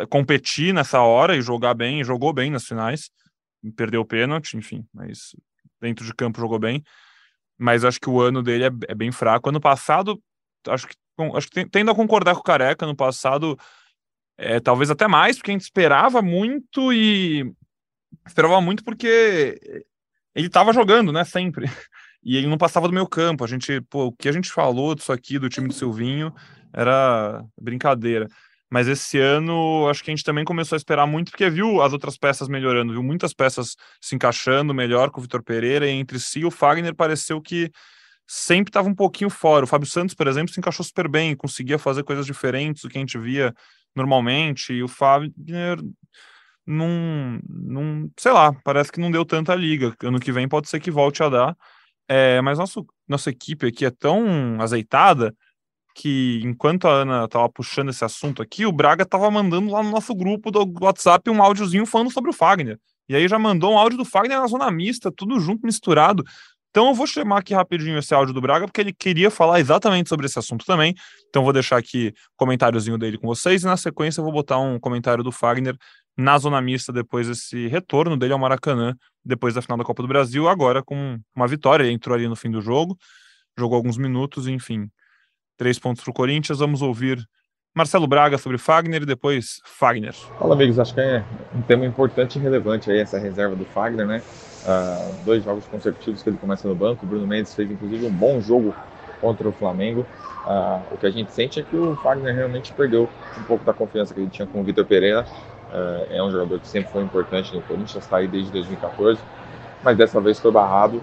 competir 0.09 0.73
nessa 0.73 1.01
hora 1.01 1.35
e 1.35 1.41
jogar 1.41 1.73
bem, 1.73 2.03
jogou 2.03 2.33
bem 2.33 2.51
nas 2.51 2.65
finais, 2.65 3.09
perdeu 3.75 4.01
o 4.01 4.05
pênalti, 4.05 4.55
enfim, 4.55 4.85
mas 4.93 5.35
dentro 5.81 6.05
de 6.05 6.13
campo 6.13 6.39
jogou 6.39 6.59
bem. 6.59 6.83
Mas 7.57 7.83
acho 7.83 7.99
que 7.99 8.09
o 8.09 8.21
ano 8.21 8.43
dele 8.43 8.65
é, 8.65 8.71
é 8.89 8.95
bem 8.95 9.11
fraco. 9.11 9.49
Ano 9.49 9.59
passado, 9.59 10.21
acho 10.67 10.87
que, 10.87 10.95
acho 11.35 11.49
que 11.49 11.67
tendo 11.67 11.89
a 11.89 11.95
concordar 11.95 12.35
com 12.35 12.41
o 12.41 12.43
Careca, 12.43 12.85
no 12.85 12.95
passado, 12.95 13.57
é, 14.37 14.59
talvez 14.59 14.89
até 14.91 15.07
mais, 15.07 15.37
porque 15.37 15.51
a 15.51 15.53
gente 15.53 15.61
esperava 15.61 16.21
muito 16.21 16.93
e 16.93 17.51
esperava 18.25 18.61
muito 18.61 18.83
porque 18.83 19.59
ele 20.35 20.47
estava 20.47 20.71
jogando, 20.71 21.11
né, 21.11 21.23
sempre. 21.23 21.65
E 22.23 22.35
ele 22.35 22.47
não 22.47 22.57
passava 22.57 22.89
do 22.89 22.93
meu 22.93 23.07
campo. 23.07 23.45
A 23.45 23.47
gente, 23.47 23.79
pô, 23.81 24.07
o 24.07 24.11
que 24.11 24.27
a 24.27 24.31
gente 24.33 24.51
falou 24.51 24.93
disso 24.93 25.13
aqui 25.13 25.39
do 25.39 25.47
time 25.47 25.69
do 25.69 25.73
Silvinho 25.73 26.33
era 26.73 27.41
brincadeira. 27.57 28.27
Mas 28.69 28.87
esse 28.87 29.17
ano, 29.17 29.87
acho 29.87 30.03
que 30.03 30.11
a 30.11 30.15
gente 30.15 30.25
também 30.25 30.43
começou 30.43 30.75
a 30.75 30.77
esperar 30.77 31.07
muito, 31.07 31.31
porque 31.31 31.49
viu 31.49 31.81
as 31.81 31.93
outras 31.93 32.17
peças 32.17 32.49
melhorando, 32.49 32.91
viu 32.91 33.01
muitas 33.01 33.33
peças 33.33 33.77
se 34.01 34.13
encaixando 34.13 34.73
melhor 34.73 35.09
com 35.09 35.19
o 35.19 35.23
Vitor 35.23 35.41
Pereira, 35.41 35.87
e 35.87 35.91
entre 35.91 36.19
si 36.19 36.43
o 36.43 36.51
Fagner 36.51 36.93
pareceu 36.93 37.41
que 37.41 37.71
sempre 38.27 38.69
estava 38.69 38.89
um 38.89 38.95
pouquinho 38.95 39.29
fora. 39.29 39.63
O 39.63 39.67
Fábio 39.67 39.87
Santos, 39.87 40.13
por 40.13 40.27
exemplo, 40.27 40.53
se 40.53 40.59
encaixou 40.59 40.85
super 40.85 41.07
bem, 41.07 41.33
conseguia 41.33 41.79
fazer 41.79 42.03
coisas 42.03 42.25
diferentes 42.25 42.81
do 42.81 42.89
que 42.89 42.97
a 42.97 43.01
gente 43.01 43.17
via 43.17 43.53
normalmente, 43.97 44.71
e 44.73 44.83
o 44.83 44.87
Fagner 44.87 45.79
não, 46.65 47.39
não 47.49 48.11
sei 48.17 48.31
lá, 48.31 48.53
parece 48.63 48.91
que 48.91 48.99
não 48.99 49.09
deu 49.11 49.25
tanta 49.25 49.55
liga. 49.55 49.95
Ano 50.03 50.19
que 50.19 50.31
vem 50.31 50.47
pode 50.47 50.69
ser 50.69 50.79
que 50.79 50.91
volte 50.91 51.23
a 51.23 51.29
dar. 51.29 51.57
É, 52.07 52.41
mas 52.41 52.59
nosso, 52.59 52.85
nossa 53.07 53.29
equipe 53.29 53.67
aqui 53.67 53.85
é 53.85 53.91
tão 53.91 54.61
azeitada 54.61 55.33
que 55.95 56.39
enquanto 56.43 56.87
a 56.87 56.91
Ana 56.91 57.25
estava 57.25 57.49
puxando 57.49 57.89
esse 57.89 58.05
assunto 58.05 58.41
aqui, 58.41 58.65
o 58.65 58.71
Braga 58.71 59.03
estava 59.03 59.31
mandando 59.31 59.71
lá 59.71 59.81
no 59.81 59.89
nosso 59.89 60.13
grupo 60.13 60.51
do 60.51 60.71
WhatsApp 60.81 61.29
um 61.29 61.41
áudiozinho 61.41 61.85
falando 61.85 62.11
sobre 62.11 62.29
o 62.29 62.33
Fagner. 62.33 62.79
E 63.09 63.15
aí 63.15 63.27
já 63.27 63.39
mandou 63.39 63.73
um 63.73 63.77
áudio 63.77 63.97
do 63.97 64.05
Fagner 64.05 64.39
na 64.39 64.47
zona 64.47 64.69
mista, 64.69 65.11
tudo 65.11 65.39
junto, 65.39 65.65
misturado. 65.65 66.23
Então 66.77 66.89
eu 66.89 66.93
vou 66.93 67.07
chamar 67.07 67.39
aqui 67.39 67.55
rapidinho 67.55 67.97
esse 67.97 68.13
áudio 68.13 68.35
do 68.35 68.39
Braga, 68.39 68.67
porque 68.67 68.79
ele 68.79 68.93
queria 68.93 69.31
falar 69.31 69.59
exatamente 69.59 70.09
sobre 70.09 70.27
esse 70.27 70.37
assunto 70.37 70.63
também. 70.63 70.93
Então 71.27 71.43
vou 71.43 71.51
deixar 71.51 71.75
aqui 71.75 72.09
o 72.09 72.37
comentáriozinho 72.37 72.99
dele 72.99 73.17
com 73.17 73.25
vocês, 73.25 73.63
e 73.63 73.65
na 73.65 73.75
sequência 73.75 74.19
eu 74.19 74.23
vou 74.23 74.31
botar 74.31 74.59
um 74.59 74.79
comentário 74.79 75.23
do 75.23 75.31
Fagner 75.31 75.75
na 76.15 76.37
zona 76.37 76.61
mista 76.61 76.93
depois 76.93 77.27
desse 77.27 77.67
retorno 77.67 78.15
dele 78.15 78.33
ao 78.33 78.37
Maracanã, 78.37 78.93
depois 79.25 79.55
da 79.55 79.61
final 79.63 79.75
da 79.75 79.83
Copa 79.83 80.03
do 80.03 80.07
Brasil, 80.07 80.47
agora 80.47 80.83
com 80.83 81.17
uma 81.35 81.47
vitória. 81.47 81.83
Ele 81.83 81.93
entrou 81.93 82.15
ali 82.15 82.27
no 82.27 82.35
fim 82.35 82.51
do 82.51 82.61
jogo, 82.61 82.95
jogou 83.57 83.75
alguns 83.75 83.97
minutos, 83.97 84.47
enfim. 84.47 84.87
Três 85.57 85.79
pontos 85.79 86.03
para 86.03 86.11
o 86.11 86.13
Corinthians. 86.13 86.59
Vamos 86.59 86.83
ouvir 86.83 87.17
Marcelo 87.75 88.05
Braga 88.05 88.37
sobre 88.37 88.59
Fagner 88.59 89.01
e 89.01 89.05
depois 89.07 89.59
Fagner. 89.65 90.13
Fala, 90.13 90.53
amigos. 90.53 90.77
Acho 90.77 90.93
que 90.93 91.01
é 91.01 91.25
um 91.55 91.61
tema 91.63 91.87
importante 91.87 92.37
e 92.37 92.39
relevante 92.39 92.91
aí 92.91 92.99
essa 92.99 93.17
reserva 93.17 93.55
do 93.55 93.65
Fagner, 93.65 94.05
né? 94.05 94.21
Dois 95.23 95.43
jogos 95.43 95.65
consecutivos 95.67 96.21
que 96.21 96.29
ele 96.29 96.37
começa 96.37 96.67
no 96.67 96.75
banco. 96.75 97.05
O 97.05 97.09
Bruno 97.09 97.25
Mendes 97.25 97.53
fez 97.53 97.69
inclusive 97.71 98.05
um 98.05 98.11
bom 98.11 98.41
jogo 98.41 98.73
contra 99.21 99.47
o 99.47 99.51
Flamengo. 99.51 100.05
Uh, 100.45 100.81
o 100.93 100.97
que 100.97 101.05
a 101.05 101.11
gente 101.11 101.31
sente 101.31 101.59
é 101.59 101.63
que 101.63 101.75
o 101.75 101.95
Fagner 101.97 102.33
realmente 102.33 102.71
perdeu 102.73 103.09
um 103.37 103.43
pouco 103.43 103.65
da 103.65 103.73
confiança 103.73 104.13
que 104.13 104.19
ele 104.19 104.29
tinha 104.29 104.47
com 104.47 104.61
o 104.61 104.63
Vitor 104.63 104.85
Pereira. 104.85 105.25
Uh, 105.69 106.13
é 106.13 106.23
um 106.23 106.31
jogador 106.31 106.59
que 106.59 106.67
sempre 106.67 106.89
foi 106.91 107.03
importante 107.03 107.53
no 107.53 107.61
Corinthians, 107.61 108.03
está 108.03 108.17
aí 108.17 108.27
desde 108.27 108.51
2014, 108.51 109.19
mas 109.83 109.97
dessa 109.97 110.21
vez 110.21 110.39
foi 110.39 110.51
barrado. 110.51 111.01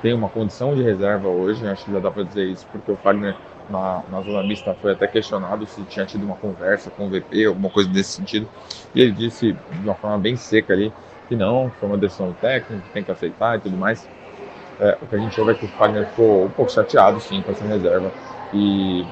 tem 0.00 0.12
uma 0.12 0.28
condição 0.28 0.74
de 0.74 0.82
reserva 0.82 1.28
hoje, 1.28 1.66
acho 1.66 1.84
que 1.84 1.92
já 1.92 1.98
dá 1.98 2.10
para 2.10 2.22
dizer 2.22 2.46
isso, 2.46 2.66
porque 2.70 2.92
o 2.92 2.96
Fagner 2.96 3.34
na, 3.68 4.02
na 4.10 4.20
zona 4.20 4.42
mista 4.44 4.74
foi 4.74 4.92
até 4.92 5.06
questionado 5.08 5.66
se 5.66 5.82
tinha 5.84 6.06
tido 6.06 6.24
uma 6.24 6.36
conversa 6.36 6.90
com 6.90 7.06
o 7.06 7.10
VP, 7.10 7.46
alguma 7.46 7.70
coisa 7.70 7.88
desse 7.88 8.10
sentido, 8.10 8.48
e 8.94 9.00
ele 9.00 9.12
disse 9.12 9.52
de 9.52 9.84
uma 9.84 9.94
forma 9.94 10.18
bem 10.18 10.36
seca 10.36 10.72
ali 10.72 10.92
que 11.28 11.36
não, 11.36 11.70
foi 11.78 11.88
uma 11.88 11.98
decisão 11.98 12.28
do 12.28 12.34
técnico, 12.34 12.82
que 12.82 12.90
tem 12.90 13.02
que 13.02 13.10
aceitar 13.10 13.56
e 13.56 13.60
tudo 13.60 13.76
mais. 13.76 14.08
É, 14.80 14.98
o 15.00 15.06
que 15.06 15.14
a 15.14 15.18
gente 15.18 15.38
ouve 15.40 15.52
é 15.52 15.54
que 15.54 15.64
o 15.64 15.68
Fagner 15.68 16.06
ficou 16.08 16.46
um 16.46 16.50
pouco 16.50 16.70
chateado, 16.70 17.20
sim, 17.20 17.42
com 17.42 17.52
essa 17.52 17.64
reserva. 17.64 18.10
E, 18.52 19.02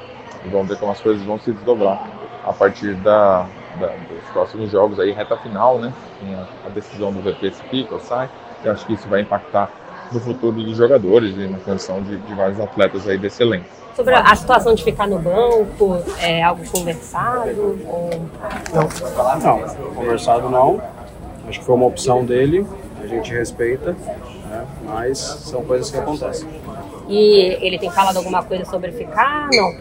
e 0.45 0.49
vamos 0.51 0.69
ver 0.69 0.79
como 0.79 0.93
as 0.93 1.01
coisas 1.01 1.23
vão 1.25 1.39
se 1.39 1.53
desdobrar 1.53 2.03
a 2.45 2.53
partir 2.53 2.95
da, 2.95 3.47
da, 3.79 3.87
dos 3.87 4.29
próximos 4.33 4.71
jogos 4.71 4.99
aí, 4.99 5.13
reta 5.13 5.37
final, 5.37 5.79
né? 5.79 5.93
Tem 6.21 6.35
a, 6.35 6.47
a 6.67 6.69
decisão 6.71 7.13
do 7.13 7.21
VP 7.21 7.53
se 7.53 7.63
fica 7.65 7.95
ou 7.95 8.01
sai. 8.01 8.29
Eu 8.65 8.73
acho 8.73 8.85
que 8.87 8.95
isso 8.95 9.09
vai 9.09 9.21
impactar 9.21 9.71
no 10.11 10.21
futuro 10.21 10.61
dos 10.63 10.77
jogadores 10.77 11.35
e 11.37 11.49
na 11.49 11.59
condição 11.59 12.03
de, 12.03 12.17
de 12.17 12.35
vários 12.35 12.61
atletas 12.61 13.09
aí 13.09 13.17
desse 13.17 13.43
elenco. 13.43 13.67
Sobre 13.95 14.15
a 14.15 14.35
situação 14.35 14.75
de 14.75 14.83
ficar 14.83 15.07
no 15.07 15.19
banco, 15.19 16.03
é 16.19 16.43
algo 16.43 16.65
conversado? 16.71 17.79
Ou... 17.87 18.11
Não, 18.73 18.89
não, 19.39 19.95
conversado 19.95 20.49
não 20.49 20.81
Acho 21.49 21.59
que 21.61 21.65
foi 21.65 21.75
uma 21.75 21.87
opção 21.87 22.25
dele, 22.25 22.67
a 23.03 23.07
gente 23.07 23.33
respeita, 23.33 23.93
né? 23.93 24.67
mas 24.85 25.19
são 25.19 25.65
coisas 25.65 25.91
que 25.91 25.99
acontecem. 25.99 26.49
E 27.09 27.59
ele 27.61 27.79
tem 27.79 27.91
falado 27.91 28.17
alguma 28.17 28.43
coisa 28.43 28.65
sobre 28.65 28.93
ficar? 28.93 29.49
Não. 29.53 29.75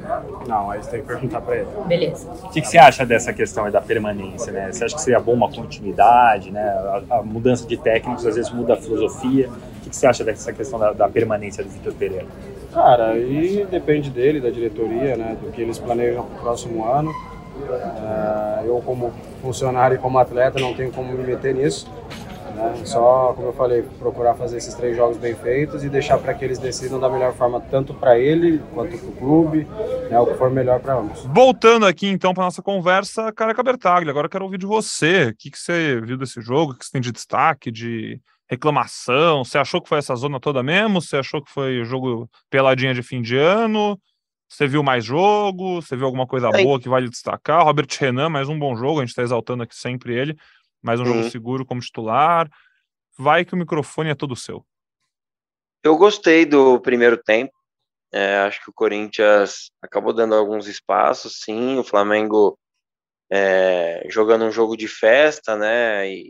Não, 0.48 0.72
aí 0.72 0.82
você 0.82 0.92
tem 0.92 1.02
que 1.02 1.08
perguntar 1.08 1.42
para 1.42 1.58
ele. 1.58 1.68
Beleza. 1.86 2.28
O 2.44 2.50
que, 2.50 2.62
que, 2.62 2.68
você 2.68 2.78
acha 2.78 3.06
dessa 3.06 3.32
questão 3.32 3.70
da 3.70 3.80
permanência? 3.80 4.52
Né? 4.52 4.72
Você 4.72 4.84
acha 4.84 4.96
que 4.96 5.02
seria 5.02 5.20
bom 5.20 5.34
uma 5.34 5.50
continuidade? 5.50 6.52
Né? 6.52 6.62
A, 6.62 7.18
a 7.18 7.24
mudança 7.24 7.68
de 7.68 7.78
técnicos 7.78 8.26
às 8.26 8.36
vezes 8.36 8.52
muda 8.52 8.74
a 8.74 8.78
filosofia. 8.78 9.50
O 9.50 9.84
que, 9.84 9.90
que 9.92 9.96
você 9.96 10.08
acha 10.08 10.24
dessa 10.24 10.52
questão 10.52 10.80
da, 10.80 10.94
da 10.94 11.08
permanência 11.08 11.64
do 11.64 11.70
Vitor 11.70 11.94
Pereira? 11.94 12.26
Cara, 12.74 13.12
aí 13.12 13.68
depende 13.70 14.10
dele, 14.10 14.40
da 14.40 14.50
diretoria, 14.50 15.16
né? 15.16 15.38
do 15.42 15.52
que 15.52 15.62
eles 15.62 15.78
planejam 15.78 16.26
para 16.26 16.38
o 16.38 16.42
próximo 16.42 16.86
ano. 16.86 17.14
Uh, 17.64 18.66
eu, 18.66 18.82
como 18.86 19.14
funcionário 19.42 19.96
e 19.96 19.98
como 19.98 20.18
atleta, 20.18 20.60
não 20.60 20.74
tenho 20.74 20.92
como 20.92 21.14
me 21.14 21.24
meter 21.24 21.54
nisso. 21.54 21.88
Né? 22.56 22.82
Só, 22.86 23.34
como 23.34 23.48
eu 23.48 23.54
falei, 23.54 23.84
procurar 24.00 24.36
fazer 24.36 24.58
esses 24.58 24.74
três 24.74 24.96
jogos 24.96 25.18
bem 25.18 25.34
feitos 25.36 25.84
e 25.84 25.90
deixar 25.90 26.18
para 26.18 26.34
que 26.34 26.44
eles 26.44 26.60
decidam 26.60 27.00
da 27.00 27.10
melhor 27.10 27.34
forma, 27.34 27.60
tanto 27.60 27.94
para 27.94 28.18
ele 28.18 28.62
quanto 28.74 28.98
para 28.98 29.08
o 29.08 29.12
clube, 29.14 29.68
né? 30.10 30.20
o 30.20 30.26
que 30.26 30.34
for 30.36 30.50
melhor 30.50 30.80
para 30.80 30.96
ambos. 30.96 31.26
Voltando 31.34 31.86
aqui 31.86 32.08
então 32.08 32.34
para 32.34 32.44
nossa 32.44 32.62
conversa, 32.62 33.32
Careca 33.32 33.64
Bertaglia, 33.64 34.12
agora 34.12 34.30
quero 34.30 34.46
ouvir 34.46 34.58
de 34.58 34.66
você. 34.66 35.30
O 35.30 35.36
que, 35.36 35.50
que 35.50 35.58
você 35.58 36.00
viu 36.02 36.18
desse 36.18 36.42
jogo? 36.42 36.74
O 36.74 36.78
que 36.78 36.86
você 36.86 36.92
tem 36.92 37.02
de 37.02 37.12
destaque, 37.12 37.72
de 37.72 38.20
reclamação? 38.50 39.44
Você 39.44 39.58
achou 39.58 39.82
que 39.82 39.90
foi 39.90 40.00
essa 40.00 40.16
zona 40.16 40.40
toda 40.40 40.62
mesmo? 40.62 41.02
Você 41.02 41.18
achou 41.18 41.42
que 41.42 41.52
foi 41.52 41.84
jogo 41.86 42.30
peladinha 42.50 42.94
de 42.94 43.02
fim 43.02 43.22
de 43.22 43.38
ano? 43.38 43.98
Você 44.52 44.68
viu 44.68 44.84
mais 44.84 45.06
jogo? 45.06 45.82
Você 45.82 45.96
viu 45.96 46.06
alguma 46.06 46.28
coisa 46.28 46.52
boa 46.52 46.78
que 46.78 46.90
vale 46.90 47.10
destacar? 47.10 47.64
Robert 47.64 47.88
Renan, 47.98 48.28
mais 48.28 48.50
um 48.50 48.60
bom 48.60 48.76
jogo, 48.76 49.00
a 49.00 49.02
gente 49.02 49.12
está 49.12 49.22
exaltando 49.22 49.64
aqui 49.64 49.74
sempre 49.74 50.14
ele. 50.14 50.38
Mais 50.82 51.00
um 51.00 51.06
jogo 51.06 51.30
seguro 51.30 51.66
como 51.66 51.80
titular. 51.80 52.52
Vai 53.18 53.46
que 53.46 53.54
o 53.54 53.58
microfone 53.58 54.10
é 54.10 54.16
todo 54.16 54.36
seu. 54.36 54.66
Eu 55.82 55.96
gostei 55.96 56.46
do 56.46 56.82
primeiro 56.82 57.16
tempo. 57.18 57.54
É, 58.12 58.40
acho 58.40 58.62
que 58.62 58.70
o 58.70 58.74
Corinthians 58.74 59.72
acabou 59.82 60.12
dando 60.12 60.36
alguns 60.36 60.68
espaços, 60.68 61.40
sim. 61.40 61.78
O 61.78 61.84
Flamengo 61.84 62.60
é, 63.32 64.06
jogando 64.10 64.44
um 64.44 64.52
jogo 64.52 64.76
de 64.76 64.90
festa, 64.90 65.56
né? 65.56 66.12
E 66.12 66.30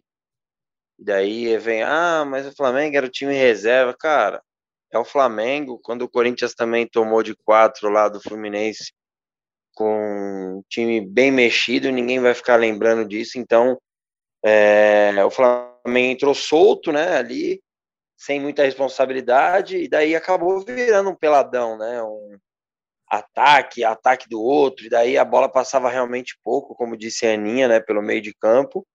daí 1.00 1.58
vem, 1.58 1.82
ah, 1.82 2.24
mas 2.24 2.46
o 2.46 2.56
Flamengo 2.56 2.96
era 2.96 3.08
o 3.08 3.12
time 3.12 3.34
reserva. 3.34 3.96
Cara, 4.00 4.44
é 4.92 5.00
o 5.00 5.06
Flamengo, 5.06 5.80
quando 5.82 6.04
o 6.04 6.10
Corinthians 6.10 6.54
também 6.54 6.88
tomou 6.88 7.24
de 7.24 7.36
quatro 7.36 7.90
lá 7.90 8.10
do 8.10 8.22
Fluminense, 8.22 8.92
com 9.74 10.58
um 10.58 10.64
time 10.70 11.00
bem 11.00 11.32
mexido, 11.32 11.92
ninguém 11.92 12.20
vai 12.20 12.34
ficar 12.34 12.58
lembrando 12.58 13.08
disso, 13.08 13.40
então 13.40 13.80
é, 14.44 15.14
o 15.26 15.30
Flamengo 15.30 16.12
entrou 16.12 16.36
solto, 16.36 16.92
né, 16.92 17.18
ali, 17.18 17.62
sem 18.18 18.40
muita 18.40 18.64
responsabilidade, 18.64 19.78
e 19.78 19.88
daí 19.88 20.16
acabou 20.16 20.60
virando 20.64 21.10
um 21.10 21.16
peladão, 21.16 21.78
né, 21.78 22.04
um 22.04 22.38
ataque, 23.08 23.84
ataque 23.84 24.28
do 24.30 24.42
outro, 24.42 24.86
e 24.86 24.90
daí 24.90 25.18
a 25.18 25.26
bola 25.26 25.50
passava 25.50 25.90
realmente 25.90 26.38
pouco, 26.44 26.76
como 26.76 26.98
disse 26.98 27.26
a 27.26 27.34
Aninha, 27.34 27.68
né, 27.68 27.80
pelo 27.80 28.02
meio 28.02 28.22
de 28.22 28.34
campo, 28.34 28.86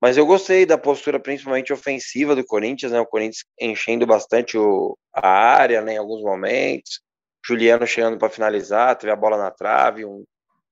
mas 0.00 0.16
eu 0.16 0.26
gostei 0.26 0.66
da 0.66 0.76
postura, 0.76 1.18
principalmente 1.18 1.72
ofensiva 1.72 2.36
do 2.36 2.44
Corinthians, 2.44 2.92
né? 2.92 3.00
O 3.00 3.06
Corinthians 3.06 3.44
enchendo 3.60 4.06
bastante 4.06 4.58
o, 4.58 4.98
a 5.12 5.28
área 5.28 5.80
né, 5.80 5.94
em 5.94 5.98
alguns 5.98 6.22
momentos. 6.22 7.00
Juliano 7.46 7.86
chegando 7.86 8.18
para 8.18 8.30
finalizar, 8.30 8.96
teve 8.96 9.12
a 9.12 9.16
bola 9.16 9.36
na 9.36 9.50
trave, 9.50 10.04
um, 10.04 10.24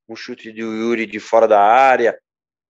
um 0.08 0.16
chute 0.16 0.50
do 0.52 0.60
Yuri 0.60 1.06
de 1.06 1.20
fora 1.20 1.46
da 1.46 1.60
área. 1.60 2.18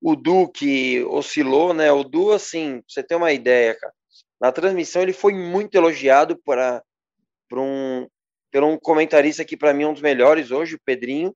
O 0.01 0.17
Du 0.17 0.49
que 0.49 1.05
oscilou, 1.05 1.73
né? 1.73 1.93
O 1.93 2.03
Du, 2.03 2.33
assim, 2.33 2.79
pra 2.79 2.85
você 2.89 3.03
ter 3.03 3.15
uma 3.15 3.33
ideia, 3.33 3.75
cara. 3.79 3.93
Na 4.41 4.51
transmissão 4.51 5.03
ele 5.03 5.13
foi 5.13 5.33
muito 5.33 5.77
elogiado 5.77 6.37
para 6.45 6.83
por 7.49 7.61
um, 7.61 8.09
por 8.51 8.65
um 8.65 8.79
comentarista 8.79 9.45
que 9.45 9.57
para 9.57 9.73
mim 9.75 9.85
é 9.85 9.87
um 9.89 9.93
dos 9.93 10.03
melhores 10.03 10.51
hoje, 10.51 10.75
o 10.75 10.81
Pedrinho. 10.85 11.35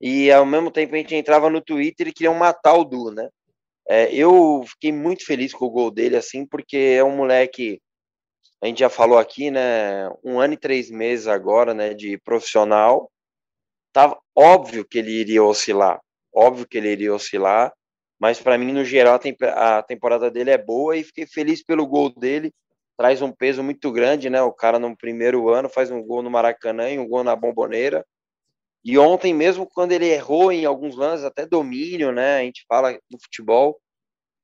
E 0.00 0.30
ao 0.30 0.44
mesmo 0.44 0.70
tempo 0.70 0.94
a 0.94 0.98
gente 0.98 1.14
entrava 1.14 1.48
no 1.48 1.60
Twitter 1.60 2.08
e 2.08 2.12
queriam 2.12 2.34
matar 2.34 2.74
o 2.74 2.84
Du, 2.84 3.10
né? 3.10 3.28
É, 3.88 4.14
eu 4.14 4.62
fiquei 4.66 4.92
muito 4.92 5.24
feliz 5.24 5.52
com 5.52 5.64
o 5.66 5.70
gol 5.70 5.90
dele, 5.90 6.16
assim, 6.16 6.46
porque 6.46 6.76
é 6.98 7.04
um 7.04 7.16
moleque, 7.16 7.80
a 8.62 8.66
gente 8.66 8.80
já 8.80 8.90
falou 8.90 9.18
aqui, 9.18 9.50
né? 9.50 10.08
Um 10.24 10.40
ano 10.40 10.54
e 10.54 10.56
três 10.58 10.90
meses 10.90 11.26
agora, 11.26 11.74
né? 11.74 11.94
De 11.94 12.18
profissional. 12.18 13.10
tava 13.92 14.18
óbvio 14.36 14.84
que 14.84 14.98
ele 14.98 15.12
iria 15.12 15.42
oscilar, 15.44 16.00
óbvio 16.34 16.66
que 16.66 16.78
ele 16.78 16.90
iria 16.92 17.14
oscilar, 17.14 17.72
mas 18.20 18.40
para 18.40 18.58
mim, 18.58 18.72
no 18.72 18.84
geral, 18.84 19.14
a, 19.14 19.18
temp 19.18 19.42
a 19.42 19.82
temporada 19.82 20.30
dele 20.30 20.50
é 20.50 20.58
boa 20.58 20.96
e 20.96 21.04
fiquei 21.04 21.26
feliz 21.26 21.62
pelo 21.64 21.86
gol 21.86 22.10
dele, 22.10 22.52
traz 22.98 23.22
um 23.22 23.32
peso 23.32 23.62
muito 23.62 23.90
grande, 23.90 24.28
né? 24.30 24.42
O 24.42 24.52
cara 24.52 24.78
no 24.78 24.96
primeiro 24.96 25.48
ano 25.48 25.70
faz 25.70 25.90
um 25.90 26.02
gol 26.02 26.22
no 26.22 26.30
Maracanã 26.30 26.90
e 26.90 26.98
um 26.98 27.08
gol 27.08 27.24
na 27.24 27.34
Bomboneira. 27.34 28.04
E 28.84 28.98
ontem 28.98 29.34
mesmo 29.34 29.66
quando 29.66 29.92
ele 29.92 30.06
errou 30.06 30.50
em 30.50 30.64
alguns 30.64 30.96
lances, 30.96 31.24
até 31.24 31.46
domínio, 31.46 32.12
né? 32.12 32.38
A 32.38 32.42
gente 32.42 32.64
fala 32.68 32.92
no 33.10 33.20
futebol 33.20 33.78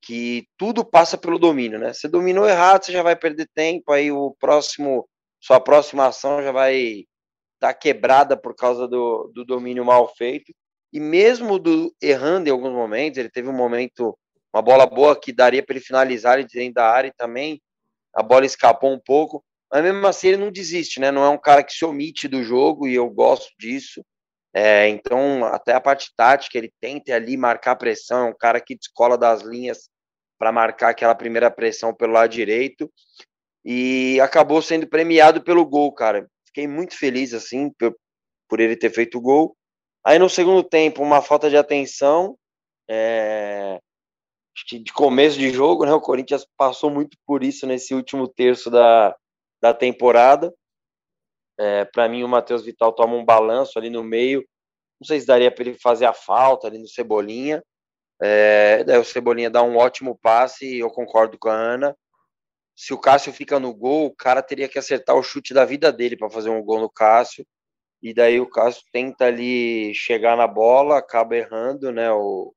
que 0.02 0.46
tudo 0.56 0.84
passa 0.84 1.18
pelo 1.18 1.38
domínio, 1.38 1.78
né? 1.78 1.92
Você 1.92 2.08
dominou 2.08 2.48
errado, 2.48 2.84
você 2.84 2.92
já 2.92 3.02
vai 3.02 3.16
perder 3.16 3.48
tempo, 3.54 3.92
aí 3.92 4.12
o 4.12 4.36
próximo, 4.38 5.08
sua 5.40 5.58
próxima 5.60 6.06
ação 6.06 6.42
já 6.42 6.52
vai 6.52 6.76
estar 6.76 7.06
tá 7.60 7.74
quebrada 7.74 8.36
por 8.36 8.54
causa 8.54 8.86
do, 8.86 9.30
do 9.34 9.44
domínio 9.44 9.84
mal 9.84 10.14
feito. 10.14 10.52
E 10.92 11.00
mesmo 11.00 11.58
do 11.58 11.92
errando 12.00 12.48
em 12.48 12.52
alguns 12.52 12.72
momentos, 12.72 13.18
ele 13.18 13.30
teve 13.30 13.48
um 13.48 13.52
momento, 13.52 14.16
uma 14.54 14.62
bola 14.62 14.86
boa 14.86 15.18
que 15.18 15.32
daria 15.32 15.62
para 15.64 15.74
ele 15.74 15.84
finalizar 15.84 16.38
ele 16.38 16.48
dentro 16.48 16.74
da 16.74 16.88
área 16.88 17.08
e 17.08 17.14
também 17.14 17.60
a 18.14 18.22
bola 18.22 18.46
escapou 18.46 18.92
um 18.92 19.00
pouco, 19.00 19.44
mas 19.70 19.82
mesmo 19.82 20.06
assim 20.06 20.28
ele 20.28 20.36
não 20.38 20.50
desiste, 20.52 21.00
né? 21.00 21.10
Não 21.10 21.24
é 21.24 21.28
um 21.28 21.38
cara 21.38 21.62
que 21.62 21.72
se 21.72 21.84
omite 21.84 22.28
do 22.28 22.42
jogo 22.42 22.86
e 22.86 22.94
eu 22.94 23.10
gosto 23.10 23.50
disso. 23.58 24.02
É, 24.58 24.88
então, 24.88 25.44
até 25.44 25.74
a 25.74 25.80
parte 25.82 26.10
tática, 26.16 26.56
ele 26.56 26.72
tenta 26.80 27.14
ali 27.14 27.36
marcar 27.36 27.76
pressão, 27.76 28.26
é 28.26 28.30
um 28.30 28.34
cara 28.34 28.58
que 28.58 28.74
descola 28.74 29.18
das 29.18 29.42
linhas 29.42 29.90
para 30.38 30.50
marcar 30.50 30.88
aquela 30.88 31.14
primeira 31.14 31.50
pressão 31.50 31.94
pelo 31.94 32.14
lado 32.14 32.30
direito 32.30 32.90
e 33.62 34.18
acabou 34.18 34.62
sendo 34.62 34.88
premiado 34.88 35.44
pelo 35.44 35.66
gol, 35.66 35.92
cara. 35.92 36.26
Fiquei 36.46 36.66
muito 36.66 36.96
feliz, 36.96 37.34
assim, 37.34 37.70
por, 37.78 37.94
por 38.48 38.58
ele 38.58 38.74
ter 38.76 38.88
feito 38.88 39.18
o 39.18 39.20
gol. 39.20 39.54
Aí 40.02 40.18
no 40.18 40.30
segundo 40.30 40.62
tempo, 40.64 41.02
uma 41.02 41.20
falta 41.20 41.50
de 41.50 41.56
atenção, 41.58 42.34
é, 42.88 43.78
de 44.72 44.90
começo 44.90 45.38
de 45.38 45.50
jogo, 45.50 45.84
né? 45.84 45.92
O 45.92 46.00
Corinthians 46.00 46.46
passou 46.56 46.88
muito 46.88 47.18
por 47.26 47.44
isso 47.44 47.66
nesse 47.66 47.94
último 47.94 48.26
terço 48.26 48.70
da, 48.70 49.14
da 49.60 49.74
temporada. 49.74 50.50
É, 51.58 51.84
para 51.84 52.08
mim, 52.08 52.22
o 52.22 52.28
Matheus 52.28 52.64
Vital 52.64 52.92
toma 52.92 53.14
um 53.14 53.24
balanço 53.24 53.78
ali 53.78 53.90
no 53.90 54.02
meio. 54.02 54.44
Não 55.00 55.06
sei 55.06 55.20
se 55.20 55.26
daria 55.26 55.50
para 55.50 55.64
ele 55.64 55.78
fazer 55.78 56.06
a 56.06 56.12
falta 56.12 56.66
ali 56.66 56.78
no 56.78 56.88
Cebolinha. 56.88 57.62
É, 58.20 58.82
daí 58.84 58.98
o 58.98 59.04
Cebolinha 59.04 59.50
dá 59.50 59.62
um 59.62 59.76
ótimo 59.76 60.18
passe 60.22 60.66
e 60.66 60.78
eu 60.80 60.90
concordo 60.90 61.38
com 61.38 61.48
a 61.48 61.54
Ana. 61.54 61.96
Se 62.74 62.92
o 62.92 62.98
Cássio 62.98 63.32
fica 63.32 63.58
no 63.58 63.74
gol, 63.74 64.06
o 64.06 64.14
cara 64.14 64.42
teria 64.42 64.68
que 64.68 64.78
acertar 64.78 65.16
o 65.16 65.22
chute 65.22 65.54
da 65.54 65.64
vida 65.64 65.92
dele 65.92 66.16
para 66.16 66.30
fazer 66.30 66.50
um 66.50 66.62
gol 66.62 66.80
no 66.80 66.90
Cássio. 66.90 67.46
E 68.02 68.12
daí 68.12 68.38
o 68.40 68.48
Cássio 68.48 68.82
tenta 68.92 69.26
ali 69.26 69.94
chegar 69.94 70.36
na 70.36 70.46
bola, 70.46 70.98
acaba 70.98 71.36
errando, 71.36 71.90
né? 71.90 72.10
O, 72.12 72.54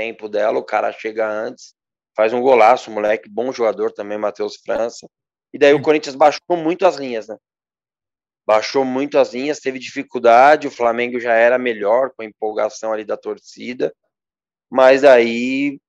tempo 0.00 0.30
dela, 0.30 0.58
o 0.58 0.64
cara 0.64 0.90
chega 0.92 1.28
antes, 1.28 1.74
faz 2.16 2.32
um 2.32 2.40
golaço, 2.40 2.90
moleque, 2.90 3.28
bom 3.28 3.52
jogador 3.52 3.92
também, 3.92 4.16
Matheus 4.16 4.56
França. 4.56 5.06
E 5.52 5.58
daí 5.58 5.74
o 5.74 5.82
Corinthians 5.82 6.14
baixou 6.14 6.56
muito 6.56 6.86
as 6.86 6.96
linhas, 6.96 7.28
né? 7.28 7.36
Baixou 8.46 8.84
muito 8.84 9.18
as 9.18 9.32
linhas, 9.32 9.60
teve 9.60 9.78
dificuldade, 9.78 10.66
o 10.66 10.70
Flamengo 10.70 11.20
já 11.20 11.34
era 11.34 11.58
melhor 11.58 12.10
com 12.10 12.22
a 12.22 12.24
empolgação 12.24 12.92
ali 12.92 13.04
da 13.04 13.16
torcida, 13.16 13.94
mas 14.68 15.04
aí 15.04 15.80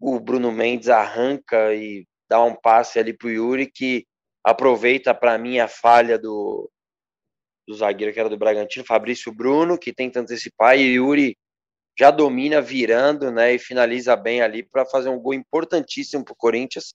o 0.00 0.20
Bruno 0.20 0.52
Mendes 0.52 0.88
arranca 0.88 1.74
e 1.74 2.06
dá 2.28 2.42
um 2.42 2.54
passe 2.54 2.98
ali 2.98 3.12
pro 3.12 3.30
Yuri 3.30 3.70
que 3.70 4.06
aproveita 4.44 5.14
para 5.14 5.38
mim 5.38 5.58
a 5.58 5.68
falha 5.68 6.18
do, 6.18 6.70
do 7.66 7.74
zagueiro 7.74 8.12
que 8.12 8.20
era 8.20 8.28
do 8.28 8.38
Bragantino, 8.38 8.84
Fabrício 8.84 9.32
Bruno, 9.32 9.78
que 9.78 9.92
tenta 9.92 10.20
antecipar, 10.20 10.78
e 10.78 10.94
Yuri 10.94 11.36
já 11.98 12.10
domina 12.10 12.60
virando, 12.60 13.30
né, 13.30 13.54
e 13.54 13.58
finaliza 13.58 14.14
bem 14.14 14.40
ali 14.40 14.62
para 14.62 14.86
fazer 14.86 15.08
um 15.08 15.18
gol 15.18 15.34
importantíssimo 15.34 16.24
para 16.24 16.32
o 16.32 16.36
Corinthians. 16.36 16.94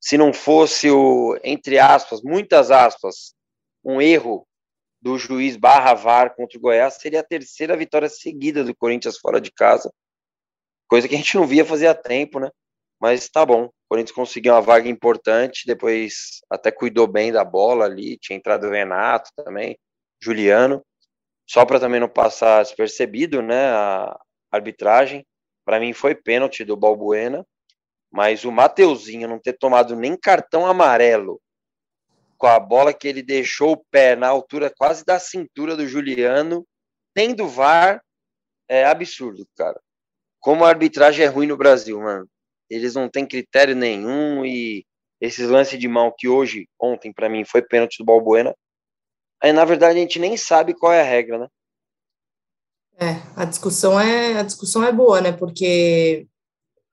Se 0.00 0.18
não 0.18 0.32
fosse 0.32 0.90
o, 0.90 1.38
entre 1.44 1.78
aspas, 1.78 2.20
muitas 2.22 2.70
aspas, 2.72 3.34
um 3.84 4.00
erro 4.00 4.46
do 5.00 5.18
juiz 5.18 5.56
barra 5.56 5.94
VAR 5.94 6.34
contra 6.34 6.56
o 6.58 6.60
Goiás, 6.60 6.94
seria 6.94 7.20
a 7.20 7.24
terceira 7.24 7.76
vitória 7.76 8.08
seguida 8.08 8.62
do 8.62 8.74
Corinthians 8.74 9.18
fora 9.18 9.40
de 9.40 9.50
casa, 9.50 9.92
coisa 10.88 11.08
que 11.08 11.14
a 11.14 11.18
gente 11.18 11.36
não 11.36 11.46
via 11.46 11.64
fazia 11.64 11.94
tempo, 11.94 12.38
né? 12.38 12.50
Mas 13.00 13.28
tá 13.28 13.44
bom, 13.44 13.64
o 13.64 13.72
Corinthians 13.88 14.14
conseguiu 14.14 14.52
uma 14.52 14.60
vaga 14.60 14.88
importante, 14.88 15.66
depois 15.66 16.40
até 16.48 16.70
cuidou 16.70 17.06
bem 17.06 17.32
da 17.32 17.44
bola 17.44 17.84
ali, 17.84 18.16
tinha 18.18 18.36
entrado 18.36 18.68
o 18.68 18.70
Renato 18.70 19.30
também, 19.36 19.76
Juliano, 20.20 20.84
só 21.48 21.64
para 21.66 21.80
também 21.80 22.00
não 22.00 22.08
passar 22.08 22.62
despercebido, 22.62 23.42
né? 23.42 23.70
A, 23.72 24.16
arbitragem. 24.52 25.26
Para 25.64 25.80
mim 25.80 25.92
foi 25.92 26.14
pênalti 26.14 26.64
do 26.64 26.76
Balbuena, 26.76 27.44
mas 28.10 28.44
o 28.44 28.52
Mateuzinho 28.52 29.26
não 29.26 29.38
ter 29.38 29.54
tomado 29.54 29.96
nem 29.96 30.16
cartão 30.16 30.66
amarelo 30.66 31.40
com 32.42 32.48
a 32.48 32.58
bola 32.58 32.92
que 32.92 33.06
ele 33.06 33.22
deixou 33.22 33.70
o 33.70 33.84
pé 33.88 34.16
na 34.16 34.26
altura 34.26 34.68
quase 34.68 35.04
da 35.04 35.16
cintura 35.20 35.76
do 35.76 35.86
Juliano, 35.86 36.66
tendo 37.14 37.46
VAR, 37.46 38.02
é 38.68 38.84
absurdo, 38.84 39.46
cara. 39.56 39.80
Como 40.40 40.64
a 40.64 40.68
arbitragem 40.68 41.24
é 41.24 41.28
ruim 41.28 41.46
no 41.46 41.56
Brasil, 41.56 42.00
mano. 42.00 42.28
Eles 42.68 42.96
não 42.96 43.08
têm 43.08 43.24
critério 43.24 43.76
nenhum 43.76 44.44
e 44.44 44.84
esses 45.20 45.48
lances 45.48 45.78
de 45.78 45.86
mão 45.86 46.12
que 46.18 46.26
hoje, 46.26 46.68
ontem, 46.80 47.12
para 47.12 47.28
mim, 47.28 47.44
foi 47.44 47.62
pênalti 47.62 47.98
do 47.98 48.04
Balbuena. 48.04 48.52
Aí, 49.40 49.52
na 49.52 49.64
verdade, 49.64 49.96
a 49.96 50.02
gente 50.02 50.18
nem 50.18 50.36
sabe 50.36 50.74
qual 50.74 50.92
é 50.92 51.00
a 51.00 51.04
regra, 51.04 51.38
né? 51.38 51.46
É, 52.96 53.22
a 53.36 53.44
discussão 53.44 54.00
é 54.00 54.40
a 54.40 54.42
discussão 54.42 54.82
é 54.82 54.90
boa, 54.90 55.20
né? 55.20 55.30
Porque 55.30 56.26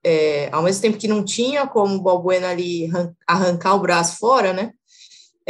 é, 0.03 0.47
ao 0.51 0.61
mesmo 0.61 0.83
tempo 0.83 0.99
que 0.99 1.07
não 1.07 1.25
tinha 1.25 1.65
como 1.65 1.95
o 1.95 2.03
Balbuena 2.03 2.51
ali 2.51 2.87
arrancar 3.25 3.73
o 3.73 3.81
braço 3.81 4.19
fora, 4.19 4.53
né? 4.53 4.73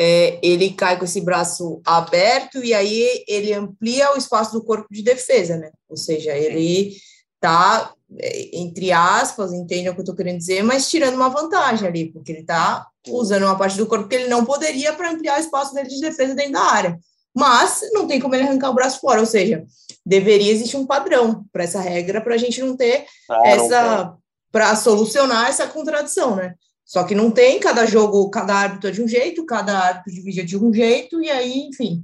É, 0.02 0.40
ele 0.42 0.70
cai 0.70 0.98
com 0.98 1.04
esse 1.04 1.20
braço 1.20 1.82
aberto 1.86 2.64
e 2.64 2.74
aí 2.74 3.22
ele 3.28 3.52
amplia 3.54 4.14
o 4.14 4.18
espaço 4.18 4.54
do 4.54 4.64
corpo 4.64 4.88
de 4.90 5.04
defesa, 5.04 5.58
né? 5.58 5.72
Ou 5.90 5.98
seja, 5.98 6.32
ele 6.38 6.96
tá, 7.38 7.94
é, 8.18 8.58
entre 8.58 8.94
aspas, 8.94 9.52
entende 9.52 9.90
o 9.90 9.94
que 9.94 10.00
eu 10.00 10.06
tô 10.06 10.16
querendo 10.16 10.38
dizer, 10.38 10.64
mas 10.64 10.90
tirando 10.90 11.16
uma 11.16 11.28
vantagem 11.28 11.86
ali, 11.86 12.14
porque 12.14 12.32
ele 12.32 12.46
tá 12.46 12.88
usando 13.10 13.44
uma 13.44 13.58
parte 13.58 13.78
do 13.78 13.88
corpo 13.88 14.08
que 14.08 14.16
ele 14.16 14.30
não 14.30 14.46
poderia 14.46 14.94
para 14.94 15.12
ampliar 15.12 15.38
o 15.38 15.42
espaço 15.42 15.74
dele 15.74 15.90
de 15.90 16.00
defesa 16.00 16.34
dentro 16.34 16.54
da 16.54 16.62
área. 16.62 16.98
Mas 17.36 17.82
não 17.92 18.08
tem 18.08 18.22
como 18.22 18.36
ele 18.36 18.44
arrancar 18.44 18.70
o 18.70 18.74
braço 18.74 19.02
fora, 19.02 19.20
ou 19.20 19.26
seja, 19.26 19.66
deveria 20.06 20.54
existir 20.54 20.78
um 20.78 20.88
padrão 20.88 21.46
para 21.52 21.66
essa 21.66 21.82
regra 21.82 22.22
para 22.22 22.36
a 22.36 22.38
gente 22.38 22.62
não 22.62 22.78
ter 22.78 23.06
ah, 23.30 23.42
essa 23.44 24.16
para 24.50 24.76
solucionar 24.76 25.48
essa 25.50 25.68
contradição, 25.68 26.36
né? 26.36 26.56
Só 26.90 27.04
que 27.04 27.14
não 27.14 27.30
tem, 27.30 27.60
cada 27.60 27.86
jogo, 27.86 28.32
cada 28.32 28.56
árbitro 28.56 28.90
é 28.90 28.92
de 28.92 29.00
um 29.00 29.08
jeito, 29.08 29.46
cada 29.46 29.78
árbitro 29.78 30.12
divide 30.12 30.44
de 30.44 30.58
um 30.58 30.74
jeito, 30.74 31.22
e 31.22 31.30
aí, 31.30 31.68
enfim, 31.68 32.04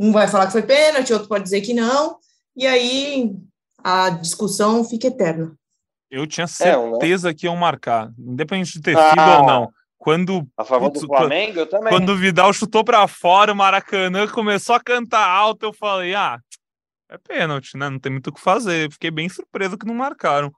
um 0.00 0.12
vai 0.12 0.26
falar 0.26 0.46
que 0.46 0.52
foi 0.52 0.62
pênalti, 0.62 1.12
outro 1.12 1.28
pode 1.28 1.44
dizer 1.44 1.60
que 1.60 1.74
não, 1.74 2.16
e 2.56 2.66
aí 2.66 3.36
a 3.84 4.08
discussão 4.08 4.82
fica 4.82 5.08
eterna. 5.08 5.54
Eu 6.10 6.26
tinha 6.26 6.46
certeza 6.46 7.28
é, 7.28 7.34
que 7.34 7.44
iam 7.44 7.54
marcar, 7.54 8.10
independente 8.18 8.72
de 8.72 8.80
ter 8.80 8.96
ah, 8.96 9.10
sido 9.10 9.40
ou 9.40 9.46
não. 9.46 9.70
Quando, 9.98 10.48
a 10.56 10.64
favor 10.64 10.88
do 10.88 11.00
Flamengo, 11.00 11.58
eu 11.58 11.66
também. 11.66 11.92
Quando 11.92 12.08
o 12.08 12.16
Vidal 12.16 12.50
chutou 12.54 12.82
para 12.82 13.06
fora, 13.06 13.52
o 13.52 13.56
Maracanã 13.56 14.26
começou 14.26 14.74
a 14.74 14.80
cantar 14.80 15.28
alto, 15.28 15.66
eu 15.66 15.72
falei, 15.74 16.14
ah, 16.14 16.40
é 17.10 17.18
pênalti, 17.18 17.76
né? 17.76 17.90
Não 17.90 17.98
tem 17.98 18.12
muito 18.12 18.28
o 18.28 18.32
que 18.32 18.40
fazer. 18.40 18.90
Fiquei 18.90 19.10
bem 19.10 19.28
surpreso 19.28 19.76
que 19.76 19.86
não 19.86 19.94
marcaram. 19.94 20.50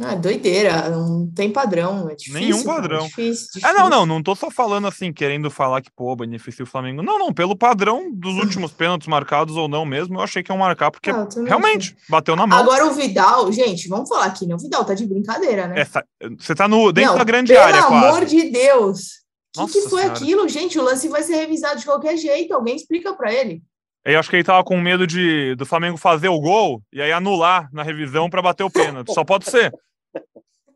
Ah, 0.00 0.16
doideira, 0.16 0.88
não 0.90 1.30
tem 1.30 1.52
padrão, 1.52 2.08
é 2.10 2.16
difícil. 2.16 2.40
Nenhum 2.40 2.64
padrão. 2.64 3.04
É, 3.04 3.06
difícil, 3.06 3.46
difícil. 3.54 3.68
é, 3.68 3.72
não, 3.72 3.88
não, 3.88 4.04
não 4.04 4.22
tô 4.22 4.34
só 4.34 4.50
falando 4.50 4.88
assim, 4.88 5.12
querendo 5.12 5.48
falar 5.52 5.80
que, 5.82 5.90
pô, 5.94 6.16
beneficia 6.16 6.64
o 6.64 6.68
Flamengo. 6.68 7.00
Não, 7.00 7.16
não, 7.16 7.32
pelo 7.32 7.56
padrão 7.56 8.10
dos 8.12 8.34
últimos 8.42 8.72
pênaltis 8.72 9.06
marcados 9.06 9.56
ou 9.56 9.68
não 9.68 9.84
mesmo, 9.84 10.16
eu 10.16 10.20
achei 10.20 10.42
que 10.42 10.50
iam 10.50 10.58
marcar, 10.58 10.90
porque 10.90 11.10
ah, 11.10 11.28
realmente 11.46 11.92
achei. 11.92 12.08
bateu 12.08 12.34
na 12.34 12.44
mão. 12.44 12.58
Agora 12.58 12.86
o 12.86 12.92
Vidal, 12.92 13.52
gente, 13.52 13.88
vamos 13.88 14.08
falar 14.08 14.26
aqui, 14.26 14.46
né? 14.46 14.56
O 14.56 14.58
Vidal 14.58 14.84
tá 14.84 14.94
de 14.94 15.06
brincadeira, 15.06 15.68
né? 15.68 15.80
Essa, 15.80 16.04
você 16.38 16.56
tá 16.56 16.66
no, 16.66 16.90
dentro 16.92 17.12
não, 17.12 17.18
da 17.18 17.24
grande 17.24 17.56
área, 17.56 17.82
Pelo 17.84 17.94
amor 17.94 18.24
de 18.24 18.50
Deus! 18.50 19.24
O 19.56 19.68
que, 19.68 19.82
que 19.82 19.88
foi 19.88 20.02
senhora. 20.02 20.18
aquilo, 20.18 20.48
gente? 20.48 20.76
O 20.76 20.82
lance 20.82 21.08
vai 21.08 21.22
ser 21.22 21.36
revisado 21.36 21.78
de 21.78 21.84
qualquer 21.84 22.16
jeito, 22.16 22.52
alguém 22.52 22.74
explica 22.74 23.14
para 23.14 23.32
ele. 23.32 23.62
Eu 24.04 24.18
acho 24.18 24.28
que 24.28 24.36
ele 24.36 24.44
tava 24.44 24.62
com 24.62 24.78
medo 24.78 25.06
de 25.06 25.54
do 25.54 25.64
Flamengo 25.64 25.96
fazer 25.96 26.28
o 26.28 26.40
gol 26.40 26.82
e 26.92 27.00
aí 27.00 27.10
anular 27.10 27.68
na 27.72 27.82
revisão 27.82 28.28
para 28.28 28.42
bater 28.42 28.62
o 28.62 28.70
pênalti. 28.70 29.12
Só 29.14 29.24
pode 29.24 29.50
ser. 29.50 29.72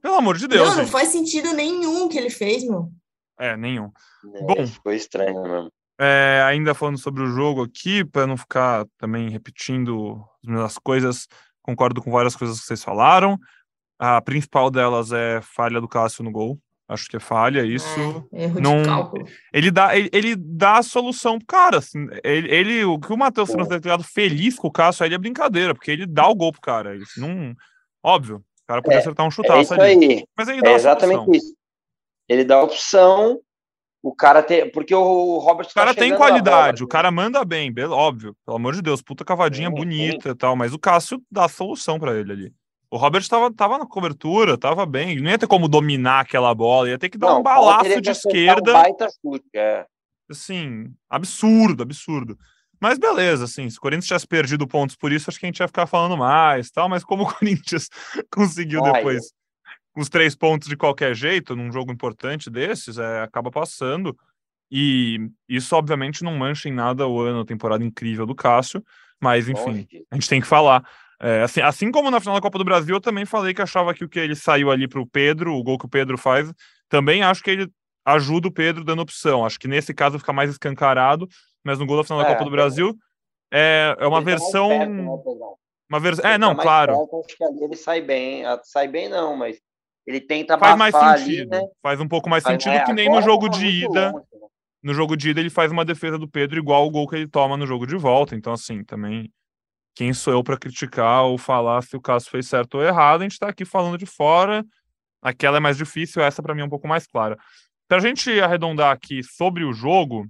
Pelo 0.00 0.14
amor 0.14 0.38
de 0.38 0.48
Deus. 0.48 0.68
Não, 0.68 0.76
não 0.76 0.82
gente. 0.84 0.92
faz 0.92 1.08
sentido 1.08 1.52
nenhum 1.52 2.08
que 2.08 2.16
ele 2.16 2.30
fez, 2.30 2.64
meu. 2.64 2.90
É, 3.38 3.56
nenhum. 3.56 3.90
É, 4.34 4.42
Bom, 4.42 4.66
ficou 4.66 4.92
estranho 4.92 5.42
mesmo. 5.42 5.70
É, 6.00 6.42
ainda 6.46 6.74
falando 6.74 6.98
sobre 6.98 7.22
o 7.22 7.26
jogo 7.26 7.64
aqui, 7.64 8.04
para 8.04 8.26
não 8.26 8.36
ficar 8.36 8.86
também 8.96 9.28
repetindo 9.28 10.24
as 10.42 10.48
mesmas 10.48 10.78
coisas, 10.78 11.26
concordo 11.60 12.00
com 12.00 12.10
várias 12.10 12.36
coisas 12.36 12.60
que 12.60 12.66
vocês 12.66 12.82
falaram. 12.82 13.36
A 13.98 14.20
principal 14.22 14.70
delas 14.70 15.10
é 15.10 15.40
falha 15.42 15.80
do 15.80 15.88
Cássio 15.88 16.22
no 16.22 16.30
gol. 16.30 16.58
Acho 16.88 17.06
que 17.06 17.16
é 17.18 17.20
falha 17.20 17.62
isso. 17.66 18.26
É, 18.32 18.44
erro 18.44 18.60
não- 18.60 18.80
de 18.80 18.88
cálculo. 18.88 19.26
Ele 19.52 19.70
dá, 19.70 19.94
ele, 19.94 20.08
ele 20.10 20.34
dá 20.34 20.78
a 20.78 20.82
solução 20.82 21.36
pro 21.38 21.46
cara. 21.46 21.78
Assim, 21.78 22.06
ele, 22.24 22.50
ele- 22.50 22.84
o 22.84 22.98
que 22.98 23.12
o 23.12 23.16
Matheus 23.16 23.50
França 23.50 23.68
ter 23.68 23.82
ficado 23.82 24.02
feliz 24.02 24.56
com 24.56 24.68
o 24.68 24.72
Cássio 24.72 25.04
aí 25.04 25.12
é 25.12 25.18
brincadeira, 25.18 25.74
porque 25.74 25.90
ele 25.90 26.06
dá 26.06 26.26
o 26.26 26.34
gol 26.34 26.50
pro 26.50 26.62
cara. 26.62 26.94
Ele 26.94 27.04
não. 27.18 27.54
Óbvio, 28.02 28.36
o 28.36 28.66
cara 28.66 28.80
podia 28.80 28.98
É, 28.98 29.00
acertar 29.00 29.26
um 29.26 29.28
É 29.28 29.32
chutaço 29.32 29.60
isso 29.60 29.74
ali. 29.74 29.82
aí. 29.82 30.24
Mas 30.36 30.48
ele 30.48 30.62
dá 30.62 30.70
É 30.70 30.74
exatamente 30.74 31.16
solução. 31.24 31.34
isso. 31.34 31.54
Ele 32.26 32.44
dá 32.44 32.54
a 32.56 32.62
opção, 32.62 33.38
o 34.02 34.14
cara 34.14 34.42
tem. 34.42 34.70
Porque 34.70 34.94
o 34.94 35.38
Robert 35.38 35.66
O 35.70 35.74
cara 35.74 35.92
tá 35.94 36.00
tem 36.00 36.16
qualidade, 36.16 36.82
o 36.82 36.88
cara 36.88 37.10
manda 37.10 37.44
bem, 37.44 37.70
be- 37.70 37.84
óbvio. 37.84 38.34
Pelo 38.46 38.56
amor 38.56 38.74
de 38.74 38.80
Deus, 38.80 39.02
puta 39.02 39.26
cavadinha 39.26 39.68
Sim, 39.68 39.74
bonita 39.74 40.30
e 40.30 40.34
tal, 40.34 40.56
mas 40.56 40.72
o 40.72 40.78
Cássio 40.78 41.22
dá 41.30 41.44
a 41.44 41.48
solução 41.50 41.98
pra 41.98 42.14
ele 42.18 42.32
ali. 42.32 42.54
O 42.90 42.96
Robert 42.96 43.26
tava, 43.28 43.52
tava 43.52 43.78
na 43.78 43.86
cobertura, 43.86 44.56
tava 44.56 44.86
bem. 44.86 45.20
Não 45.20 45.30
ia 45.30 45.38
ter 45.38 45.46
como 45.46 45.68
dominar 45.68 46.20
aquela 46.20 46.54
bola, 46.54 46.88
ia 46.88 46.98
ter 46.98 47.10
que 47.10 47.18
dar 47.18 47.28
Não, 47.28 47.40
um 47.40 47.42
balaço 47.42 48.00
de 48.00 48.10
esquerda. 48.10 48.70
Um 48.70 48.74
baita 48.74 49.08
chute, 49.20 49.46
é. 49.54 49.86
assim, 50.30 50.92
absurdo, 51.10 51.82
absurdo. 51.82 52.38
Mas 52.80 52.98
beleza, 52.98 53.44
assim, 53.44 53.68
se 53.68 53.76
o 53.76 53.80
Corinthians 53.80 54.06
tivesse 54.06 54.26
perdido 54.26 54.66
pontos 54.66 54.96
por 54.96 55.12
isso, 55.12 55.28
acho 55.28 55.38
que 55.38 55.46
a 55.46 55.48
gente 55.48 55.58
ia 55.58 55.66
ficar 55.66 55.86
falando 55.86 56.16
mais, 56.16 56.70
tal, 56.70 56.88
mas 56.88 57.04
como 57.04 57.24
o 57.24 57.26
Corinthians 57.34 57.88
conseguiu 58.30 58.80
depois 58.80 59.32
os 59.96 60.08
três 60.08 60.36
pontos 60.36 60.68
de 60.68 60.76
qualquer 60.76 61.14
jeito, 61.14 61.56
num 61.56 61.72
jogo 61.72 61.92
importante 61.92 62.48
desses, 62.48 62.98
é, 62.98 63.22
acaba 63.22 63.50
passando, 63.50 64.16
e 64.70 65.28
isso 65.48 65.74
obviamente 65.74 66.22
não 66.22 66.36
mancha 66.36 66.68
em 66.68 66.72
nada 66.72 67.06
o 67.06 67.20
ano, 67.20 67.40
a 67.40 67.44
temporada 67.44 67.84
incrível 67.84 68.24
do 68.24 68.34
Cássio, 68.34 68.82
mas 69.20 69.48
enfim, 69.48 69.88
a 70.10 70.14
gente 70.14 70.28
tem 70.28 70.40
que 70.40 70.46
falar. 70.46 70.88
É, 71.20 71.42
assim, 71.42 71.60
assim 71.60 71.90
como 71.90 72.10
na 72.10 72.20
final 72.20 72.34
da 72.36 72.40
Copa 72.40 72.58
do 72.58 72.64
Brasil, 72.64 72.94
eu 72.94 73.00
também 73.00 73.24
falei 73.24 73.52
que 73.52 73.60
achava 73.62 73.92
que 73.92 74.04
o 74.04 74.08
que 74.08 74.18
ele 74.20 74.36
saiu 74.36 74.70
ali 74.70 74.86
para 74.86 75.00
o 75.00 75.06
Pedro, 75.06 75.54
o 75.54 75.62
gol 75.62 75.76
que 75.78 75.86
o 75.86 75.88
Pedro 75.88 76.16
faz, 76.16 76.52
também 76.88 77.22
acho 77.22 77.42
que 77.42 77.50
ele 77.50 77.68
ajuda 78.04 78.48
o 78.48 78.52
Pedro 78.52 78.84
dando 78.84 79.02
opção. 79.02 79.44
Acho 79.44 79.58
que 79.58 79.66
nesse 79.68 79.92
caso 79.92 80.18
fica 80.18 80.32
mais 80.32 80.50
escancarado, 80.50 81.28
mas 81.64 81.78
no 81.78 81.86
gol 81.86 81.96
da 81.96 82.04
final 82.04 82.20
da 82.22 82.28
É, 82.28 82.32
Copa 82.32 82.44
do 82.44 82.50
Brasil 82.50 82.96
é, 83.52 83.96
é 83.98 84.06
uma 84.06 84.18
tá 84.20 84.24
versão. 84.24 84.68
perto, 84.68 84.90
né, 84.92 85.02
uma 85.90 86.00
versão. 86.00 86.30
É, 86.30 86.38
não, 86.38 86.48
tá 86.50 86.54
mais 86.54 86.64
claro. 86.66 86.96
perto, 86.98 87.24
acho 87.26 87.36
que 87.36 87.44
ali 87.44 87.64
ele 87.64 87.76
sai 87.76 88.00
bem. 88.00 88.44
Ah, 88.46 88.60
Sai 88.62 88.86
bem, 88.88 89.08
não, 89.08 89.36
mas 89.36 89.58
ele 90.06 90.20
tenta 90.20 90.56
Faz 90.58 90.76
mais 90.76 90.94
sentido. 90.94 91.54
ali, 91.54 91.62
né? 91.62 91.68
Faz 91.82 92.00
um 92.00 92.08
pouco 92.08 92.30
mais 92.30 92.44
sentido 92.44 92.74
é, 92.74 92.84
que 92.84 92.92
nem 92.92 93.10
no 93.10 93.20
jogo 93.22 93.50
tá 93.50 93.58
de 93.58 93.66
ida. 93.66 94.12
longe, 94.12 94.24
né? 94.40 94.48
No 94.82 94.94
jogo 94.94 95.16
de 95.16 95.30
ida, 95.30 95.40
ele 95.40 95.50
faz 95.50 95.72
uma 95.72 95.84
defesa 95.84 96.16
do 96.16 96.28
Pedro 96.28 96.58
igual 96.58 96.86
o 96.86 96.90
gol 96.90 97.08
que 97.08 97.16
ele 97.16 97.26
toma 97.28 97.56
no 97.56 97.66
jogo 97.66 97.86
de 97.86 97.96
volta. 97.96 98.36
Então, 98.36 98.52
assim, 98.52 98.84
também. 98.84 99.30
Quem 99.98 100.12
sou 100.12 100.32
eu 100.32 100.44
para 100.44 100.56
criticar 100.56 101.24
ou 101.24 101.36
falar 101.36 101.82
se 101.82 101.96
o 101.96 102.00
caso 102.00 102.30
fez 102.30 102.46
certo 102.46 102.76
ou 102.76 102.84
errado? 102.84 103.22
A 103.22 103.24
gente 103.24 103.32
está 103.32 103.48
aqui 103.48 103.64
falando 103.64 103.98
de 103.98 104.06
fora. 104.06 104.64
Aquela 105.20 105.56
é 105.56 105.60
mais 105.60 105.76
difícil, 105.76 106.22
essa 106.22 106.40
para 106.40 106.54
mim 106.54 106.60
é 106.60 106.64
um 106.64 106.68
pouco 106.68 106.86
mais 106.86 107.04
clara. 107.04 107.36
Para 107.88 107.96
a 107.96 108.00
gente 108.00 108.30
arredondar 108.38 108.92
aqui 108.92 109.24
sobre 109.24 109.64
o 109.64 109.72
jogo, 109.72 110.24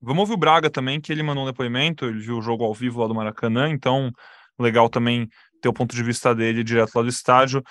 vamos 0.00 0.20
ouvir 0.20 0.32
o 0.32 0.38
Braga 0.38 0.70
também, 0.70 1.02
que 1.02 1.12
ele 1.12 1.22
mandou 1.22 1.44
um 1.44 1.46
depoimento, 1.46 2.06
ele 2.06 2.18
viu 2.18 2.38
o 2.38 2.40
jogo 2.40 2.64
ao 2.64 2.72
vivo 2.72 3.02
lá 3.02 3.06
do 3.06 3.14
Maracanã, 3.14 3.68
então 3.68 4.10
legal 4.58 4.88
também 4.88 5.28
ter 5.60 5.68
o 5.68 5.72
ponto 5.74 5.94
de 5.94 6.02
vista 6.02 6.34
dele 6.34 6.64
direto 6.64 6.94
lá 6.94 7.02
do 7.02 7.10
estádio. 7.10 7.62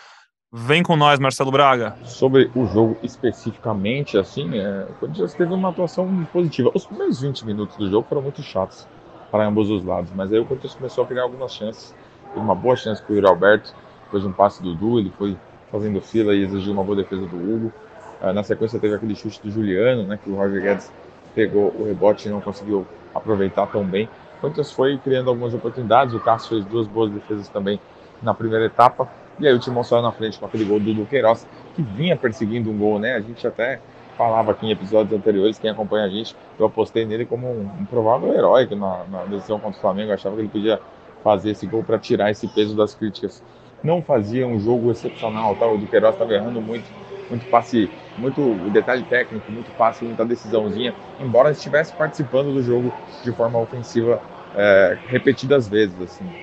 Vem 0.54 0.84
com 0.84 0.96
nós, 0.96 1.20
Marcelo 1.20 1.50
Braga. 1.50 1.98
Sobre 2.04 2.52
o 2.54 2.68
jogo 2.68 2.96
especificamente, 3.02 4.20
assim, 4.20 4.60
é, 4.60 4.86
o 4.88 4.94
Corinthians 4.94 5.34
teve 5.34 5.52
uma 5.52 5.70
atuação 5.70 6.26
positiva. 6.26 6.70
Os 6.76 6.86
primeiros 6.86 7.20
20 7.22 7.44
minutos 7.44 7.76
do 7.76 7.90
jogo 7.90 8.08
foram 8.08 8.22
muito 8.22 8.44
chatos 8.44 8.88
para 9.32 9.46
ambos 9.46 9.70
os 9.70 9.84
lados, 9.84 10.12
mas 10.16 10.32
aí 10.32 10.40
o 10.40 10.46
Corinthians 10.46 10.76
começou 10.76 11.04
a 11.04 11.08
criar 11.08 11.24
algumas 11.24 11.54
chances. 11.54 11.94
Teve 12.30 12.40
uma 12.40 12.56
boa 12.56 12.76
chance 12.76 13.02
com 13.02 13.14
o 13.14 13.16
Yuri 13.16 13.28
Alberto, 13.28 13.74
depois 14.06 14.24
de 14.24 14.30
um 14.30 14.34
passe 14.34 14.62
do 14.64 14.74
Dudu, 14.74 15.00
ele 15.00 15.12
foi 15.18 15.38
fazendo 15.72 16.00
fila 16.02 16.34
e 16.34 16.44
exigiu 16.44 16.74
uma 16.74 16.84
boa 16.84 16.96
defesa 16.96 17.26
do 17.26 17.36
Hugo. 17.36 17.74
Ah, 18.22 18.34
na 18.34 18.44
sequência 18.44 18.80
teve 18.80 18.96
aquele 18.96 19.16
chute 19.16 19.42
do 19.44 19.52
Juliano, 19.52 20.04
né, 20.04 20.18
que 20.22 20.30
o 20.30 20.36
Roger 20.36 20.62
Guedes 20.62 20.92
pegou 21.36 21.74
o 21.78 21.86
rebote 21.86 22.28
e 22.28 22.32
não 22.32 22.42
conseguiu 22.42 22.88
aproveitar 23.14 23.68
tão 23.68 23.84
bem. 23.84 24.10
O 24.38 24.42
Corinthians 24.42 24.72
foi 24.72 24.98
criando 24.98 25.30
algumas 25.30 25.54
oportunidades, 25.54 26.14
o 26.14 26.20
Cássio 26.20 26.50
fez 26.50 26.66
duas 26.66 26.88
boas 26.88 27.12
defesas 27.12 27.48
também 27.50 27.80
na 28.22 28.34
primeira 28.34 28.66
etapa, 28.66 29.08
e 29.40 29.48
aí 29.48 29.54
o 29.54 29.60
Timão 29.60 29.84
saiu 29.84 30.02
na 30.02 30.12
frente 30.12 30.40
com 30.40 30.46
aquele 30.46 30.66
gol 30.66 30.80
do 30.80 30.94
Duqueiroz, 30.94 31.46
que 31.76 31.82
vinha 31.82 32.16
perseguindo 32.16 32.72
um 32.72 32.78
gol, 32.78 32.98
né? 32.98 33.14
A 33.14 33.20
gente 33.20 33.46
até 33.46 33.80
falava 34.18 34.52
aqui 34.52 34.66
em 34.66 34.72
episódios 34.72 35.18
anteriores, 35.18 35.60
quem 35.60 35.70
acompanha 35.70 36.06
a 36.06 36.10
gente, 36.10 36.38
eu 36.58 36.66
apostei 36.66 37.06
nele 37.06 37.26
como 37.26 37.48
um, 37.50 37.82
um 37.82 37.86
provável 37.86 38.34
herói 38.34 38.68
na, 38.76 39.08
na 39.08 39.26
decisão 39.28 39.60
contra 39.60 39.78
o 39.78 39.82
Flamengo, 39.82 40.12
eu 40.12 40.16
achava 40.16 40.36
que 40.36 40.42
ele 40.42 40.50
podia 40.50 40.84
fazer 41.24 41.52
esse 41.52 41.68
gol 41.68 41.84
para 41.84 42.00
tirar 42.00 42.32
esse 42.32 42.48
peso 42.48 42.76
das 42.76 42.96
críticas. 42.96 43.46
Não 43.82 44.04
fazia 44.04 44.48
um 44.48 44.60
jogo 44.60 44.92
excepcional, 44.92 45.56
tá? 45.56 45.68
o 45.68 45.78
Duqueiroz 45.78 46.16
estava 46.16 46.34
errando 46.34 46.62
muito, 46.62 46.92
muito 47.30 47.46
passe, 47.48 47.94
muito 48.16 48.70
detalhe 48.72 49.06
técnico, 49.06 49.52
muito 49.52 49.72
passe, 49.72 50.04
muita 50.04 50.26
decisãozinha, 50.26 50.98
embora 51.20 51.52
estivesse 51.52 51.94
participando 51.96 52.52
do 52.54 52.62
jogo 52.64 52.98
de 53.22 53.32
forma 53.34 53.60
ofensiva 53.60 54.24
é, 54.54 55.00
repetidas 55.06 55.68
vezes, 55.70 56.00
assim. 56.02 56.36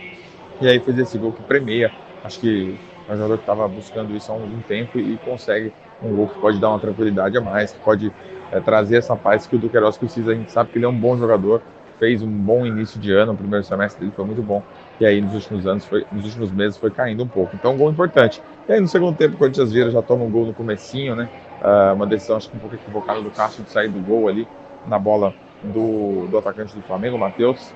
E 0.60 0.66
aí 0.68 0.80
fez 0.80 0.96
esse 0.98 1.18
gol 1.18 1.32
que 1.34 1.42
premia, 1.42 1.94
acho 2.22 2.38
que 2.40 2.80
um 3.06 3.14
jogador 3.16 3.36
que 3.38 3.42
estava 3.42 3.68
buscando 3.68 4.14
isso 4.16 4.30
há 4.32 4.34
algum 4.34 4.62
tempo 4.62 4.98
e 4.98 5.18
consegue 5.18 5.74
um 6.04 6.14
gol 6.14 6.28
que 6.28 6.38
pode 6.38 6.58
dar 6.60 6.70
uma 6.70 6.78
tranquilidade 6.78 7.36
a 7.36 7.40
mais, 7.40 7.72
que 7.72 7.80
pode 7.80 8.12
é, 8.52 8.60
trazer 8.60 8.96
essa 8.96 9.16
paz 9.16 9.46
que 9.46 9.56
o 9.56 9.58
Duqueiroz 9.58 9.96
precisa. 9.96 10.32
A 10.32 10.34
gente 10.34 10.52
sabe 10.52 10.70
que 10.70 10.78
ele 10.78 10.84
é 10.84 10.88
um 10.88 10.98
bom 10.98 11.16
jogador, 11.16 11.62
fez 11.98 12.22
um 12.22 12.30
bom 12.30 12.66
início 12.66 13.00
de 13.00 13.12
ano, 13.12 13.32
o 13.32 13.36
primeiro 13.36 13.64
semestre 13.64 14.00
dele 14.00 14.12
foi 14.14 14.24
muito 14.24 14.42
bom. 14.42 14.62
E 15.00 15.06
aí 15.06 15.20
nos 15.20 15.34
últimos 15.34 15.66
anos, 15.66 15.84
foi, 15.84 16.06
nos 16.12 16.24
últimos 16.24 16.50
meses 16.52 16.76
foi 16.76 16.90
caindo 16.90 17.22
um 17.22 17.28
pouco. 17.28 17.54
Então 17.56 17.74
um 17.74 17.78
gol 17.78 17.90
importante. 17.90 18.40
E 18.68 18.72
aí 18.72 18.80
no 18.80 18.88
segundo 18.88 19.16
tempo 19.16 19.34
o 19.34 19.38
Corinthians 19.38 19.72
vira, 19.72 19.90
já 19.90 20.02
toma 20.02 20.24
um 20.24 20.30
gol 20.30 20.46
no 20.46 20.54
comecinho, 20.54 21.16
né? 21.16 21.28
Uh, 21.62 21.94
uma 21.94 22.06
decisão 22.06 22.36
acho 22.36 22.50
que 22.50 22.56
um 22.56 22.60
pouco 22.60 22.74
equivocada 22.74 23.22
do 23.22 23.30
Cássio 23.30 23.64
de 23.64 23.70
sair 23.70 23.88
do 23.88 24.00
gol 24.00 24.28
ali 24.28 24.46
na 24.86 24.98
bola 24.98 25.34
do, 25.62 26.26
do 26.28 26.38
atacante 26.38 26.74
do 26.74 26.82
Flamengo, 26.82 27.18
Matheus. 27.18 27.72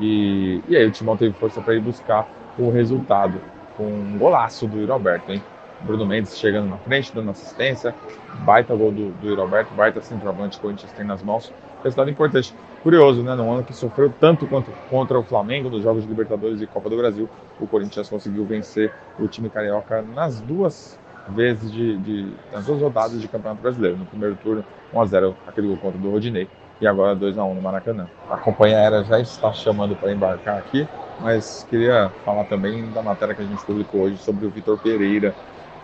E, 0.00 0.60
e 0.68 0.76
aí 0.76 0.86
o 0.86 0.90
Timão 0.90 1.16
teve 1.16 1.32
força 1.34 1.60
para 1.60 1.74
ir 1.74 1.80
buscar 1.80 2.26
o 2.58 2.70
resultado 2.70 3.40
com 3.76 3.84
um 3.84 4.18
golaço 4.18 4.66
do 4.66 4.78
Yuri 4.78 4.90
Alberto, 4.90 5.32
hein? 5.32 5.42
Bruno 5.82 6.06
Mendes 6.06 6.38
chegando 6.38 6.68
na 6.68 6.76
frente, 6.78 7.14
dando 7.14 7.30
assistência, 7.30 7.94
baita 8.44 8.74
gol 8.74 8.92
do, 8.92 9.10
do 9.12 9.26
Yuri 9.26 9.40
Alberto, 9.40 9.74
baita 9.74 10.00
centroavante 10.00 10.58
que 10.58 10.58
o 10.58 10.68
Corinthians 10.68 10.92
tem 10.92 11.04
nas 11.04 11.22
mãos. 11.22 11.52
Resultado 11.82 12.10
importante. 12.10 12.54
Curioso, 12.82 13.22
né? 13.22 13.34
Num 13.34 13.52
ano 13.52 13.62
que 13.62 13.74
sofreu 13.74 14.12
tanto 14.20 14.46
quanto 14.46 14.70
contra 14.88 15.18
o 15.18 15.22
Flamengo 15.22 15.68
nos 15.68 15.82
Jogos 15.82 16.02
de 16.02 16.08
Libertadores 16.08 16.60
e 16.60 16.66
Copa 16.66 16.88
do 16.88 16.96
Brasil, 16.96 17.28
o 17.58 17.66
Corinthians 17.66 18.08
conseguiu 18.08 18.44
vencer 18.44 18.92
o 19.18 19.28
time 19.28 19.50
carioca 19.50 20.02
nas 20.02 20.40
duas 20.40 20.98
vezes 21.28 21.70
de, 21.70 21.96
de 21.98 22.32
nas 22.52 22.66
duas 22.66 22.80
rodadas 22.80 23.20
de 23.20 23.28
Campeonato 23.28 23.62
Brasileiro. 23.62 23.96
No 23.96 24.06
primeiro 24.06 24.36
turno, 24.36 24.64
1 24.92 25.00
a 25.00 25.04
0 25.06 25.36
aquele 25.46 25.68
gol 25.68 25.76
contra 25.76 25.98
do 25.98 26.10
Rodinei 26.10 26.48
e 26.80 26.86
agora 26.86 27.14
2 27.14 27.36
a 27.38 27.44
1 27.44 27.54
no 27.54 27.62
Maracanã. 27.62 28.08
A 28.30 28.36
companhia 28.38 28.78
aérea 28.78 29.04
já 29.04 29.20
está 29.20 29.52
chamando 29.52 29.94
para 29.94 30.12
embarcar 30.12 30.58
aqui, 30.58 30.88
mas 31.20 31.66
queria 31.68 32.10
falar 32.24 32.44
também 32.44 32.90
da 32.92 33.02
matéria 33.02 33.34
que 33.34 33.42
a 33.42 33.46
gente 33.46 33.64
publicou 33.64 34.02
hoje 34.02 34.16
sobre 34.16 34.46
o 34.46 34.50
Vitor 34.50 34.78
Pereira, 34.78 35.34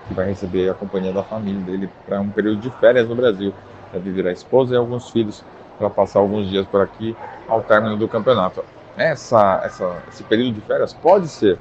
que 0.07 0.15
vai 0.15 0.27
receber 0.27 0.71
a 0.71 0.75
companhia 0.75 1.13
da 1.13 1.23
família 1.23 1.61
dele 1.61 1.91
para 2.07 2.21
um 2.21 2.31
período 2.31 2.61
de 2.61 2.71
férias 2.71 3.09
no 3.09 3.15
Brasil. 3.15 3.53
Deve 3.93 4.13
vir 4.13 4.27
a 4.27 4.33
esposa 4.33 4.75
e 4.75 4.77
alguns 4.77 5.11
filhos 5.11 5.43
para 5.79 5.91
passar 5.91 6.21
alguns 6.21 6.49
dias 6.49 6.67
por 6.67 6.81
aqui 6.81 7.15
ao 7.49 7.63
término 7.63 7.97
do 7.97 8.09
campeonato. 8.09 8.65
Essa, 8.97 9.61
essa, 9.65 10.03
esse 10.09 10.23
período 10.25 10.55
de 10.55 10.61
férias 10.63 10.93
pode 10.93 11.29
ser 11.29 11.59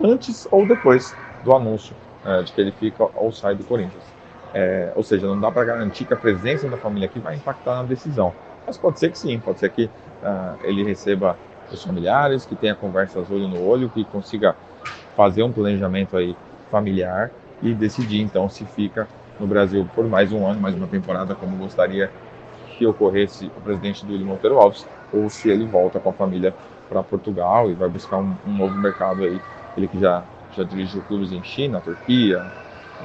antes 0.00 0.46
ou 0.50 0.66
depois 0.66 1.12
do 1.44 1.54
anúncio 1.54 1.94
é, 2.24 2.42
de 2.42 2.52
que 2.52 2.60
ele 2.60 2.72
fica 2.72 3.08
ou 3.14 3.32
sai 3.32 3.54
do 3.54 3.64
Corinthians. 3.64 4.04
É, 4.52 4.92
ou 4.94 5.02
seja, 5.02 5.26
não 5.26 5.38
dá 5.40 5.50
para 5.50 5.64
garantir 5.64 6.04
que 6.04 6.14
a 6.14 6.16
presença 6.16 6.68
da 6.68 6.76
família 6.76 7.06
aqui 7.06 7.18
vai 7.18 7.36
impactar 7.36 7.76
na 7.76 7.82
decisão. 7.82 8.32
Mas 8.66 8.76
pode 8.76 8.98
ser 8.98 9.10
que 9.10 9.18
sim, 9.18 9.38
pode 9.40 9.58
ser 9.58 9.70
que 9.70 9.84
uh, 9.84 10.58
ele 10.62 10.82
receba 10.84 11.38
os 11.70 11.82
familiares, 11.82 12.44
que 12.46 12.54
tenha 12.54 12.74
conversas 12.74 13.30
olho 13.30 13.48
no 13.48 13.60
olho, 13.60 13.90
que 13.90 14.04
consiga 14.06 14.54
fazer 15.16 15.42
um 15.42 15.52
planejamento 15.52 16.16
aí 16.16 16.34
familiar 16.70 17.30
e 17.62 17.74
decidir 17.74 18.20
então 18.20 18.48
se 18.48 18.64
fica 18.64 19.08
no 19.38 19.46
Brasil 19.46 19.88
por 19.94 20.06
mais 20.08 20.32
um 20.32 20.46
ano, 20.46 20.60
mais 20.60 20.74
uma 20.74 20.86
temporada, 20.86 21.34
como 21.34 21.56
gostaria 21.56 22.10
que 22.76 22.86
ocorresse 22.86 23.46
o 23.56 23.60
presidente 23.60 24.04
do 24.06 24.12
William 24.12 24.26
Monteiro 24.26 24.58
Alves, 24.58 24.86
ou 25.12 25.28
se 25.28 25.48
ele 25.48 25.66
volta 25.66 25.98
com 25.98 26.10
a 26.10 26.12
família 26.12 26.54
para 26.88 27.02
Portugal 27.02 27.70
e 27.70 27.74
vai 27.74 27.88
buscar 27.88 28.18
um, 28.18 28.36
um, 28.46 28.56
novo 28.56 28.74
mercado 28.78 29.24
aí. 29.24 29.40
Ele 29.76 29.88
que 29.88 29.98
já, 29.98 30.24
já 30.52 30.64
dirigiu 30.64 31.02
clubes 31.02 31.32
em 31.32 31.42
China, 31.42 31.80
Turquia, 31.80 32.40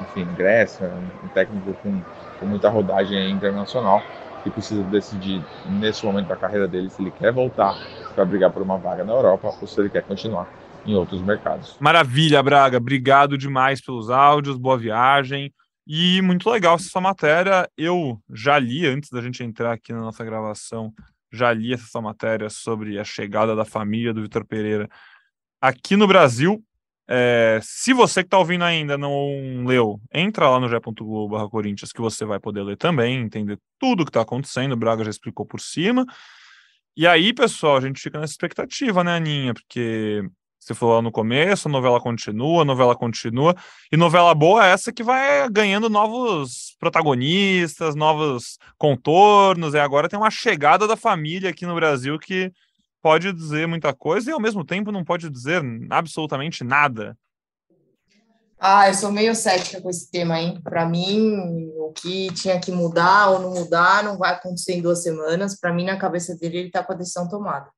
enfim, 0.00 0.24
Grécia, 0.34 0.90
um 1.22 1.28
técnico 1.28 1.74
com, 1.82 2.00
com 2.38 2.46
muita 2.46 2.68
rodagem 2.68 3.30
internacional 3.30 4.02
que 4.42 4.50
precisa 4.50 4.82
decidir 4.84 5.42
nesse 5.64 6.04
momento 6.04 6.28
da 6.28 6.36
carreira 6.36 6.68
dele 6.68 6.90
se 6.90 7.02
ele 7.02 7.10
quer 7.10 7.32
voltar 7.32 7.78
para 8.14 8.24
brigar 8.24 8.52
por 8.52 8.62
uma 8.62 8.78
vaga 8.78 9.04
na 9.04 9.12
Europa 9.12 9.54
ou 9.60 9.66
se 9.66 9.80
ele 9.80 9.90
quer 9.90 10.02
continuar 10.02 10.63
em 10.86 10.94
outros 10.94 11.20
mercados. 11.22 11.76
Maravilha, 11.80 12.42
Braga. 12.42 12.78
Obrigado 12.78 13.38
demais 13.38 13.80
pelos 13.80 14.10
áudios, 14.10 14.56
boa 14.56 14.76
viagem. 14.76 15.52
E 15.86 16.22
muito 16.22 16.48
legal 16.48 16.76
essa 16.76 17.00
matéria. 17.00 17.68
Eu 17.76 18.18
já 18.32 18.58
li, 18.58 18.86
antes 18.86 19.10
da 19.10 19.20
gente 19.20 19.42
entrar 19.42 19.72
aqui 19.72 19.92
na 19.92 20.00
nossa 20.00 20.24
gravação, 20.24 20.92
já 21.32 21.52
li 21.52 21.74
essa 21.74 22.00
matéria 22.00 22.48
sobre 22.48 22.98
a 22.98 23.04
chegada 23.04 23.54
da 23.54 23.64
família 23.64 24.14
do 24.14 24.22
Vitor 24.22 24.44
Pereira 24.46 24.88
aqui 25.60 25.96
no 25.96 26.06
Brasil. 26.06 26.62
É, 27.06 27.60
se 27.62 27.92
você 27.92 28.22
que 28.22 28.28
está 28.28 28.38
ouvindo 28.38 28.64
ainda 28.64 28.96
não 28.96 29.64
leu, 29.66 30.00
entra 30.12 30.48
lá 30.48 30.58
no 30.58 30.68
g.globo 30.68 31.50
Corinthians 31.50 31.92
que 31.92 32.00
você 32.00 32.24
vai 32.24 32.40
poder 32.40 32.62
ler 32.62 32.78
também, 32.78 33.18
entender 33.18 33.58
tudo 33.78 34.00
o 34.00 34.04
que 34.04 34.10
está 34.10 34.22
acontecendo. 34.22 34.72
O 34.72 34.76
Braga 34.76 35.04
já 35.04 35.10
explicou 35.10 35.44
por 35.44 35.60
cima. 35.60 36.06
E 36.96 37.06
aí, 37.06 37.34
pessoal, 37.34 37.76
a 37.76 37.80
gente 37.80 38.00
fica 38.00 38.18
nessa 38.18 38.32
expectativa, 38.32 39.04
né, 39.04 39.16
Aninha? 39.16 39.52
Porque 39.52 40.22
você 40.64 40.74
falou 40.74 40.94
lá 40.96 41.02
no 41.02 41.12
começo, 41.12 41.68
a 41.68 41.70
novela 41.70 42.00
continua, 42.00 42.62
a 42.62 42.64
novela 42.64 42.96
continua. 42.96 43.54
E 43.92 43.96
novela 43.96 44.34
boa 44.34 44.66
é 44.66 44.70
essa 44.70 44.92
que 44.92 45.02
vai 45.02 45.48
ganhando 45.50 45.90
novos 45.90 46.74
protagonistas, 46.80 47.94
novos 47.94 48.58
contornos. 48.78 49.74
E 49.74 49.78
agora 49.78 50.08
tem 50.08 50.18
uma 50.18 50.30
chegada 50.30 50.86
da 50.86 50.96
família 50.96 51.50
aqui 51.50 51.66
no 51.66 51.74
Brasil 51.74 52.18
que 52.18 52.50
pode 53.02 53.30
dizer 53.32 53.68
muita 53.68 53.92
coisa 53.92 54.30
e 54.30 54.32
ao 54.32 54.40
mesmo 54.40 54.64
tempo 54.64 54.90
não 54.90 55.04
pode 55.04 55.28
dizer 55.28 55.62
absolutamente 55.90 56.64
nada. 56.64 57.14
Ah, 58.58 58.88
eu 58.88 58.94
sou 58.94 59.12
meio 59.12 59.34
cética 59.34 59.78
com 59.78 59.90
esse 59.90 60.10
tema, 60.10 60.40
hein? 60.40 60.58
Para 60.62 60.86
mim, 60.86 61.70
o 61.76 61.92
que 61.92 62.32
tinha 62.32 62.58
que 62.58 62.72
mudar 62.72 63.28
ou 63.28 63.40
não 63.40 63.52
mudar 63.52 64.02
não 64.02 64.16
vai 64.16 64.32
acontecer 64.32 64.72
em 64.72 64.80
duas 64.80 65.02
semanas. 65.02 65.60
Para 65.60 65.70
mim, 65.70 65.84
na 65.84 65.98
cabeça 65.98 66.34
dele, 66.34 66.56
ele 66.56 66.66
está 66.68 66.82
com 66.82 66.94
a 66.94 66.96
decisão 66.96 67.28
tomada, 67.28 67.68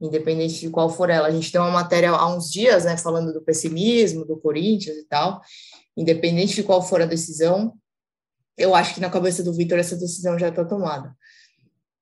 independente 0.00 0.60
de 0.60 0.70
qual 0.70 0.88
for 0.88 1.10
ela. 1.10 1.28
A 1.28 1.30
gente 1.30 1.52
tem 1.52 1.60
uma 1.60 1.70
matéria 1.70 2.10
há 2.10 2.34
uns 2.34 2.50
dias, 2.50 2.84
né, 2.84 2.96
falando 2.96 3.32
do 3.32 3.42
pessimismo 3.42 4.24
do 4.24 4.38
Corinthians 4.38 4.96
e 4.96 5.04
tal. 5.04 5.40
Independente 5.96 6.54
de 6.54 6.62
qual 6.62 6.80
for 6.80 7.02
a 7.02 7.06
decisão, 7.06 7.74
eu 8.56 8.74
acho 8.74 8.94
que 8.94 9.00
na 9.00 9.10
cabeça 9.10 9.42
do 9.42 9.52
Vitor 9.52 9.78
essa 9.78 9.96
decisão 9.96 10.38
já 10.38 10.48
está 10.48 10.64
tomada. 10.64 11.14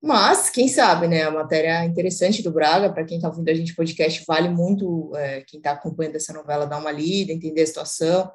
Mas, 0.01 0.49
quem 0.49 0.69
sabe, 0.69 1.09
né? 1.09 1.25
A 1.25 1.31
matéria 1.31 1.85
interessante 1.85 2.41
do 2.43 2.53
Braga, 2.53 2.93
para 2.93 3.05
quem 3.05 3.17
está 3.17 3.29
ouvindo 3.29 3.49
a 3.49 3.55
gente 3.55 3.75
podcast, 3.75 4.25
vale 4.27 4.49
muito 4.49 5.13
é, 5.17 5.41
quem 5.43 5.59
está 5.59 5.73
acompanhando 5.73 6.17
essa 6.17 6.33
novela 6.33 6.67
dar 6.67 6.79
uma 6.79 6.93
lida, 6.93 7.33
entender 7.33 7.63
a 7.63 7.67
situação, 7.67 8.31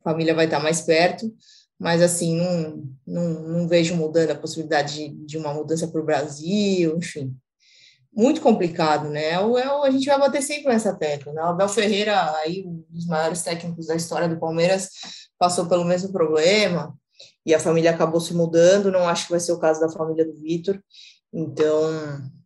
a 0.00 0.10
família 0.10 0.34
vai 0.34 0.46
estar 0.46 0.56
tá 0.56 0.62
mais 0.62 0.80
perto, 0.80 1.32
mas 1.78 2.02
assim, 2.02 2.36
não, 2.36 2.84
não, 3.06 3.42
não 3.42 3.68
vejo 3.68 3.94
mudando 3.94 4.32
a 4.32 4.34
possibilidade 4.34 4.94
de, 4.94 5.08
de 5.24 5.38
uma 5.38 5.54
mudança 5.54 5.86
para 5.86 6.00
o 6.00 6.04
Brasil, 6.04 6.96
enfim. 6.96 7.36
Muito 8.16 8.40
complicado, 8.40 9.10
né? 9.10 9.40
O, 9.40 9.58
é, 9.58 9.64
a 9.86 9.90
gente 9.90 10.06
vai 10.06 10.18
bater 10.18 10.40
sempre 10.40 10.68
nessa 10.68 10.94
tecla, 10.94 11.32
né? 11.32 11.42
O 11.42 11.46
Abel 11.46 11.68
Ferreira, 11.68 12.32
aí, 12.36 12.64
um 12.64 12.84
dos 12.88 13.06
maiores 13.06 13.42
técnicos 13.42 13.86
da 13.86 13.96
história 13.96 14.28
do 14.28 14.38
Palmeiras, 14.38 14.90
passou 15.38 15.66
pelo 15.66 15.84
mesmo 15.84 16.12
problema, 16.12 16.96
e 17.44 17.54
a 17.54 17.60
família 17.60 17.90
acabou 17.90 18.20
se 18.20 18.32
mudando. 18.32 18.90
Não 18.90 19.08
acho 19.08 19.26
que 19.26 19.32
vai 19.32 19.40
ser 19.40 19.52
o 19.52 19.58
caso 19.58 19.80
da 19.80 19.90
família 19.90 20.24
do 20.24 20.34
Vitor. 20.40 20.80
Então, 21.32 21.90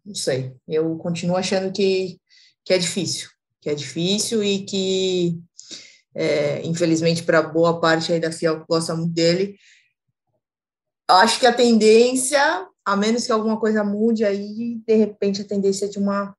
não 0.05 0.15
sei. 0.15 0.55
Eu 0.67 0.97
continuo 0.97 1.37
achando 1.37 1.71
que, 1.71 2.19
que 2.65 2.73
é 2.73 2.79
difícil, 2.79 3.29
que 3.61 3.69
é 3.69 3.75
difícil 3.75 4.43
e 4.43 4.65
que, 4.65 5.39
é, 6.15 6.63
infelizmente, 6.67 7.23
para 7.23 7.43
boa 7.43 7.79
parte 7.79 8.13
aí 8.13 8.19
da 8.19 8.33
Fiel 8.33 8.61
que 8.61 8.67
gosta 8.67 8.95
muito 8.95 9.13
dele, 9.13 9.57
acho 11.07 11.39
que 11.39 11.47
a 11.47 11.53
tendência, 11.53 12.67
a 12.89 12.97
menos 12.97 13.27
que 13.27 13.33
alguma 13.33 13.61
coisa 13.61 13.85
mude, 13.85 14.25
aí 14.25 14.81
de 14.87 14.95
repente 14.95 15.43
a 15.43 15.45
tendência 15.45 15.85
é 15.85 15.89
de 15.89 15.99
uma 15.99 16.35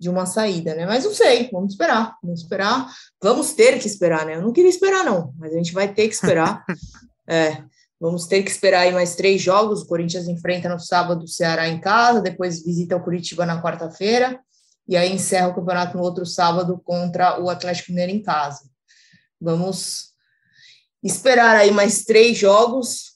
de 0.00 0.10
uma 0.10 0.26
saída, 0.26 0.74
né? 0.74 0.86
Mas 0.86 1.04
não 1.04 1.14
sei, 1.14 1.48
vamos 1.52 1.72
esperar, 1.72 2.16
vamos 2.22 2.40
esperar, 2.40 2.92
vamos 3.22 3.52
ter 3.52 3.78
que 3.78 3.86
esperar, 3.86 4.26
né? 4.26 4.36
Eu 4.36 4.42
não 4.42 4.52
queria 4.52 4.68
esperar, 4.68 5.04
não, 5.04 5.32
mas 5.38 5.52
a 5.52 5.56
gente 5.56 5.72
vai 5.72 5.92
ter 5.92 6.08
que 6.08 6.14
esperar. 6.14 6.64
É, 7.26 7.64
vamos 7.98 8.26
ter 8.26 8.42
que 8.42 8.50
esperar 8.50 8.80
aí 8.80 8.92
mais 8.92 9.16
três 9.16 9.40
jogos. 9.40 9.80
O 9.80 9.86
Corinthians 9.86 10.28
enfrenta 10.28 10.68
no 10.68 10.78
sábado 10.78 11.24
o 11.24 11.26
Ceará 11.26 11.66
em 11.66 11.80
casa, 11.80 12.20
depois 12.20 12.62
visita 12.62 12.94
o 12.94 13.02
Curitiba 13.02 13.46
na 13.46 13.62
quarta-feira, 13.62 14.38
e 14.86 14.94
aí 14.94 15.10
encerra 15.10 15.48
o 15.48 15.54
campeonato 15.54 15.96
no 15.96 16.02
outro 16.02 16.26
sábado 16.26 16.78
contra 16.84 17.40
o 17.40 17.48
Atlético 17.48 17.92
Mineiro 17.92 18.12
em 18.12 18.22
casa. 18.22 18.60
Vamos 19.40 20.10
esperar 21.02 21.56
aí 21.56 21.70
mais 21.70 22.04
três 22.04 22.36
jogos 22.36 23.13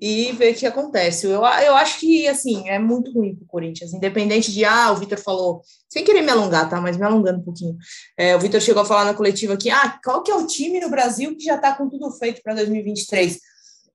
e 0.00 0.32
ver 0.32 0.52
o 0.52 0.56
que 0.56 0.66
acontece. 0.66 1.26
Eu, 1.26 1.40
eu 1.40 1.76
acho 1.76 1.98
que, 1.98 2.28
assim, 2.28 2.68
é 2.68 2.78
muito 2.78 3.12
ruim 3.12 3.34
para 3.34 3.44
o 3.44 3.48
Corinthians, 3.48 3.94
independente 3.94 4.52
de, 4.52 4.64
ah, 4.64 4.92
o 4.92 4.96
Vitor 4.96 5.18
falou, 5.18 5.62
sem 5.88 6.04
querer 6.04 6.22
me 6.22 6.30
alongar, 6.30 6.68
tá, 6.68 6.80
mas 6.80 6.96
me 6.96 7.04
alongando 7.04 7.40
um 7.40 7.44
pouquinho, 7.44 7.76
é, 8.16 8.36
o 8.36 8.40
Vitor 8.40 8.60
chegou 8.60 8.82
a 8.82 8.86
falar 8.86 9.04
na 9.04 9.14
coletiva 9.14 9.54
aqui, 9.54 9.70
ah, 9.70 9.98
qual 10.04 10.22
que 10.22 10.30
é 10.30 10.34
o 10.34 10.46
time 10.46 10.78
no 10.80 10.90
Brasil 10.90 11.34
que 11.36 11.44
já 11.44 11.56
está 11.56 11.74
com 11.74 11.88
tudo 11.88 12.10
feito 12.12 12.42
para 12.42 12.54
2023? 12.54 13.38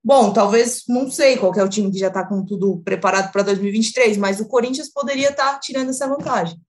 Bom, 0.04 0.34
talvez, 0.34 0.84
não 0.90 1.10
sei 1.10 1.38
qual 1.38 1.54
é 1.56 1.64
o 1.64 1.70
time 1.70 1.92
que 1.92 2.00
já 2.00 2.08
está 2.08 2.26
com 2.26 2.44
tudo 2.44 2.82
preparado 2.84 3.32
para 3.32 3.44
2023, 3.44 4.18
mas 4.18 4.40
o 4.40 4.48
Corinthians 4.48 4.90
poderia 4.90 5.30
estar 5.30 5.54
tá 5.54 5.60
tirando 5.60 5.90
essa 5.90 6.08
vantagem, 6.08 6.60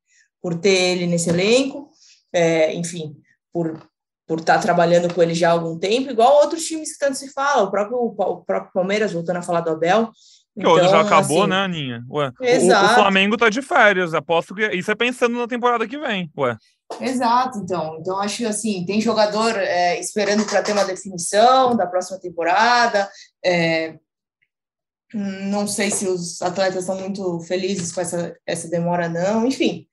por 0.40 0.54
ter 0.54 0.92
ele 0.92 1.06
nesse 1.06 1.30
elenco, 1.30 1.90
é, 2.32 2.74
enfim, 2.74 3.16
por 3.52 3.80
por 4.26 4.40
estar 4.40 4.54
tá 4.54 4.60
trabalhando 4.60 5.12
com 5.12 5.22
ele 5.22 5.34
já 5.34 5.50
há 5.50 5.52
algum 5.52 5.78
tempo, 5.78 6.10
igual 6.10 6.42
outros 6.42 6.64
times 6.64 6.92
que 6.92 6.98
tanto 6.98 7.16
se 7.16 7.32
fala, 7.32 7.62
o 7.62 7.70
próprio, 7.70 7.98
o 7.98 8.44
próprio 8.44 8.72
Palmeiras, 8.72 9.12
voltando 9.12 9.36
a 9.36 9.42
falar 9.42 9.60
do 9.60 9.70
Abel. 9.70 10.10
Que 10.54 10.60
então, 10.60 10.88
já 10.88 11.00
acabou, 11.00 11.42
assim, 11.42 11.50
né, 11.50 11.56
Aninha? 11.56 12.04
Ué, 12.08 12.28
o, 12.28 12.84
o, 12.84 12.94
Flamengo 12.94 13.36
tá 13.36 13.50
de 13.50 13.60
férias, 13.60 14.14
aposto 14.14 14.54
que 14.54 14.64
isso 14.68 14.90
é 14.90 14.94
pensando 14.94 15.36
na 15.36 15.48
temporada 15.48 15.86
que 15.86 15.98
vem, 15.98 16.30
ué. 16.38 16.56
Exato, 17.00 17.58
então. 17.58 17.96
Então, 17.98 18.20
acho 18.20 18.38
que 18.38 18.46
assim, 18.46 18.84
tem 18.86 19.00
jogador 19.00 19.56
é, 19.56 19.98
esperando 19.98 20.44
para 20.44 20.62
ter 20.62 20.72
uma 20.72 20.84
definição 20.84 21.76
da 21.76 21.86
próxima 21.86 22.20
temporada. 22.20 23.10
É, 23.44 23.96
não 25.12 25.66
sei 25.66 25.90
se 25.90 26.06
os 26.06 26.40
atletas 26.40 26.80
estão 26.80 26.98
muito 26.98 27.40
felizes 27.40 27.92
com 27.92 28.00
essa, 28.00 28.36
essa 28.46 28.68
demora, 28.68 29.08
não. 29.08 29.46
Enfim, 29.46 29.86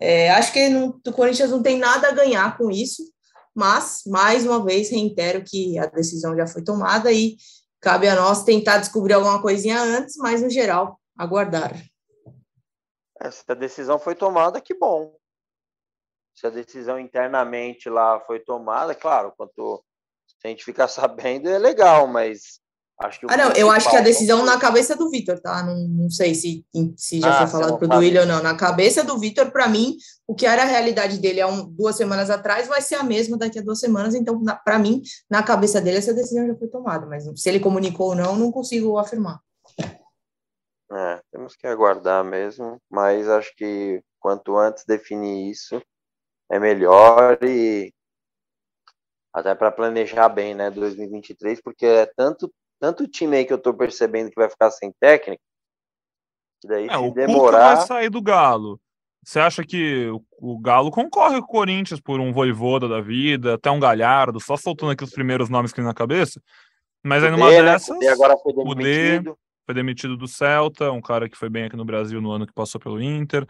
é, 0.00 0.30
acho 0.32 0.52
que 0.52 0.68
no, 0.68 1.00
o 1.06 1.12
Corinthians 1.12 1.50
não 1.50 1.62
tem 1.62 1.78
nada 1.78 2.08
a 2.08 2.12
ganhar 2.12 2.58
com 2.58 2.70
isso, 2.70 3.02
mas, 3.54 4.02
mais 4.06 4.46
uma 4.46 4.64
vez, 4.64 4.90
reitero 4.90 5.44
que 5.44 5.78
a 5.78 5.86
decisão 5.86 6.36
já 6.36 6.46
foi 6.46 6.62
tomada 6.62 7.12
e 7.12 7.36
cabe 7.80 8.08
a 8.08 8.16
nós 8.16 8.44
tentar 8.44 8.78
descobrir 8.78 9.14
alguma 9.14 9.40
coisinha 9.40 9.80
antes, 9.80 10.16
mas, 10.16 10.42
no 10.42 10.50
geral, 10.50 10.98
aguardar. 11.16 11.72
Essa 13.20 13.54
decisão 13.54 13.98
foi 13.98 14.14
tomada, 14.14 14.60
que 14.60 14.74
bom 14.74 15.14
se 16.34 16.46
a 16.46 16.50
decisão 16.50 16.98
internamente 16.98 17.88
lá 17.88 18.20
foi 18.20 18.40
tomada, 18.40 18.94
claro, 18.94 19.32
quanto 19.36 19.82
se 20.26 20.46
a 20.46 20.48
gente 20.48 20.64
ficar 20.64 20.88
sabendo 20.88 21.48
é 21.48 21.58
legal, 21.58 22.06
mas 22.06 22.60
acho 23.00 23.20
que 23.20 23.26
Ah, 23.28 23.36
não, 23.36 23.52
eu 23.52 23.70
acho 23.70 23.90
que 23.90 23.96
a 23.96 24.00
decisão 24.00 24.44
na 24.44 24.58
cabeça 24.58 24.96
do 24.96 25.10
Vitor, 25.10 25.38
tá? 25.40 25.62
Não, 25.62 25.76
não 25.88 26.10
sei 26.10 26.34
se, 26.34 26.64
se 26.96 27.20
já 27.20 27.30
ah, 27.30 27.46
foi 27.46 27.60
falado 27.60 27.78
pro 27.78 27.88
Duílio 27.88 28.22
ou 28.22 28.26
não. 28.26 28.42
Na 28.42 28.56
cabeça 28.56 29.02
do 29.02 29.18
Vitor, 29.18 29.50
para 29.50 29.68
mim, 29.68 29.96
o 30.26 30.34
que 30.34 30.46
era 30.46 30.62
a 30.62 30.66
realidade 30.66 31.18
dele 31.18 31.40
há 31.40 31.46
um, 31.46 31.64
duas 31.68 31.96
semanas 31.96 32.30
atrás 32.30 32.68
vai 32.68 32.80
ser 32.80 32.96
a 32.96 33.02
mesma 33.02 33.36
daqui 33.36 33.58
a 33.58 33.62
duas 33.62 33.80
semanas. 33.80 34.14
Então, 34.14 34.42
para 34.64 34.78
mim, 34.78 35.02
na 35.28 35.42
cabeça 35.42 35.80
dele, 35.80 35.98
essa 35.98 36.14
decisão 36.14 36.46
já 36.46 36.54
foi 36.54 36.68
tomada. 36.68 37.06
Mas 37.06 37.24
se 37.36 37.48
ele 37.48 37.60
comunicou 37.60 38.08
ou 38.08 38.14
não, 38.14 38.36
não 38.36 38.52
consigo 38.52 38.98
afirmar. 38.98 39.40
É, 40.92 41.20
temos 41.32 41.56
que 41.56 41.66
aguardar 41.66 42.24
mesmo, 42.24 42.80
mas 42.90 43.28
acho 43.28 43.54
que 43.56 44.02
quanto 44.20 44.56
antes 44.56 44.84
definir 44.84 45.50
isso, 45.50 45.82
é 46.50 46.58
melhor 46.58 47.38
e 47.42 47.92
até 49.32 49.54
para 49.54 49.72
planejar 49.72 50.28
bem, 50.28 50.54
né, 50.54 50.70
2023, 50.70 51.60
porque 51.60 51.84
é 51.84 52.06
tanto 52.06 52.52
tanto 52.84 53.08
time 53.08 53.38
aí 53.38 53.46
que 53.46 53.52
eu 53.52 53.58
tô 53.58 53.72
percebendo 53.72 54.28
que 54.28 54.36
vai 54.36 54.50
ficar 54.50 54.70
sem 54.70 54.92
técnico, 55.00 55.42
que 56.60 56.68
daí 56.68 56.86
é, 56.86 56.90
se 56.90 56.98
o 56.98 57.14
demorar 57.14 57.76
vai 57.76 57.86
sair 57.86 58.10
do 58.10 58.20
Galo. 58.20 58.78
Você 59.24 59.40
acha 59.40 59.64
que 59.64 60.10
o 60.38 60.58
Galo 60.58 60.90
concorre 60.90 61.40
com 61.40 61.46
o 61.46 61.48
Corinthians 61.48 61.98
por 61.98 62.20
um 62.20 62.30
voivoda 62.30 62.86
da 62.86 63.00
vida, 63.00 63.54
até 63.54 63.70
um 63.70 63.80
Galhardo, 63.80 64.38
só 64.38 64.54
soltando 64.54 64.92
aqui 64.92 65.02
os 65.02 65.12
primeiros 65.12 65.48
nomes 65.48 65.72
que 65.72 65.76
tem 65.76 65.84
na 65.84 65.94
cabeça? 65.94 66.42
Mas 67.02 67.22
o 67.22 67.26
aí 67.26 67.32
numa 67.32 67.48
né, 67.48 67.62
dessas, 67.62 67.98
né? 67.98 68.08
agora 68.08 68.36
foi 68.36 68.52
demitido. 68.52 69.38
foi 69.64 69.74
demitido 69.74 70.14
do 70.14 70.28
Celta, 70.28 70.92
um 70.92 71.00
cara 71.00 71.26
que 71.26 71.38
foi 71.38 71.48
bem 71.48 71.64
aqui 71.64 71.76
no 71.76 71.86
Brasil 71.86 72.20
no 72.20 72.32
ano 72.32 72.46
que 72.46 72.52
passou 72.52 72.78
pelo 72.78 73.00
Inter. 73.00 73.46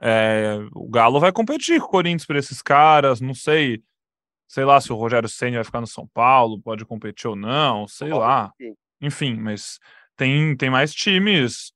É, 0.00 0.56
o 0.72 0.88
Galo 0.88 1.18
vai 1.18 1.32
competir 1.32 1.80
com 1.80 1.86
o 1.86 1.90
Corinthians 1.90 2.26
por 2.26 2.36
esses 2.36 2.62
caras, 2.62 3.20
não 3.20 3.34
sei, 3.34 3.82
sei 4.52 4.66
lá 4.66 4.78
se 4.82 4.92
o 4.92 4.96
Rogério 4.96 5.30
Senna 5.30 5.56
vai 5.56 5.64
ficar 5.64 5.80
no 5.80 5.86
São 5.86 6.06
Paulo, 6.06 6.60
pode 6.60 6.84
competir 6.84 7.26
ou 7.26 7.34
não, 7.34 7.88
sei 7.88 8.10
lá. 8.12 8.52
Enfim, 9.00 9.34
mas 9.34 9.78
tem, 10.14 10.54
tem 10.54 10.68
mais 10.68 10.92
times 10.92 11.72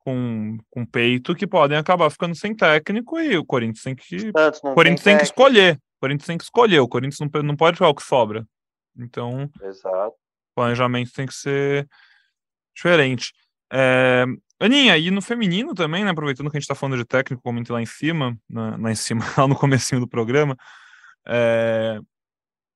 com, 0.00 0.58
com 0.68 0.84
peito 0.84 1.34
que 1.34 1.46
podem 1.46 1.78
acabar 1.78 2.10
ficando 2.10 2.34
sem 2.34 2.54
técnico 2.54 3.18
e 3.18 3.38
o 3.38 3.44
Corinthians 3.44 3.82
tem 3.82 3.96
que 3.96 4.30
o 4.62 4.74
Corinthians 4.74 5.02
tem, 5.02 5.12
tem 5.12 5.16
que 5.16 5.24
escolher. 5.24 5.76
O 5.96 6.00
Corinthians 6.00 6.26
tem 6.26 6.36
que 6.36 6.44
escolher, 6.44 6.80
o 6.80 6.88
Corinthians 6.88 7.20
não, 7.20 7.42
não 7.42 7.56
pode 7.56 7.76
ficar 7.76 7.88
o 7.88 7.94
que 7.94 8.02
sobra. 8.02 8.46
Então, 8.98 9.50
Exato. 9.62 10.12
o 10.12 10.54
planejamento 10.54 11.10
tem 11.10 11.26
que 11.26 11.34
ser 11.34 11.88
diferente. 12.76 13.32
É, 13.72 14.26
Aninha, 14.60 14.98
e 14.98 15.10
no 15.10 15.22
feminino 15.22 15.72
também, 15.72 16.04
né, 16.04 16.10
aproveitando 16.10 16.50
que 16.50 16.56
a 16.58 16.60
gente 16.60 16.64
está 16.64 16.74
falando 16.74 16.98
de 16.98 17.06
técnico, 17.06 17.42
comentei 17.42 17.72
lá 17.72 17.80
em 17.80 17.86
cima, 17.86 18.36
na, 18.46 18.76
lá 18.76 18.92
em 18.92 18.94
cima, 18.94 19.24
lá 19.38 19.48
no 19.48 19.56
comecinho 19.56 20.02
do 20.02 20.06
programa, 20.06 20.54
é, 21.26 21.98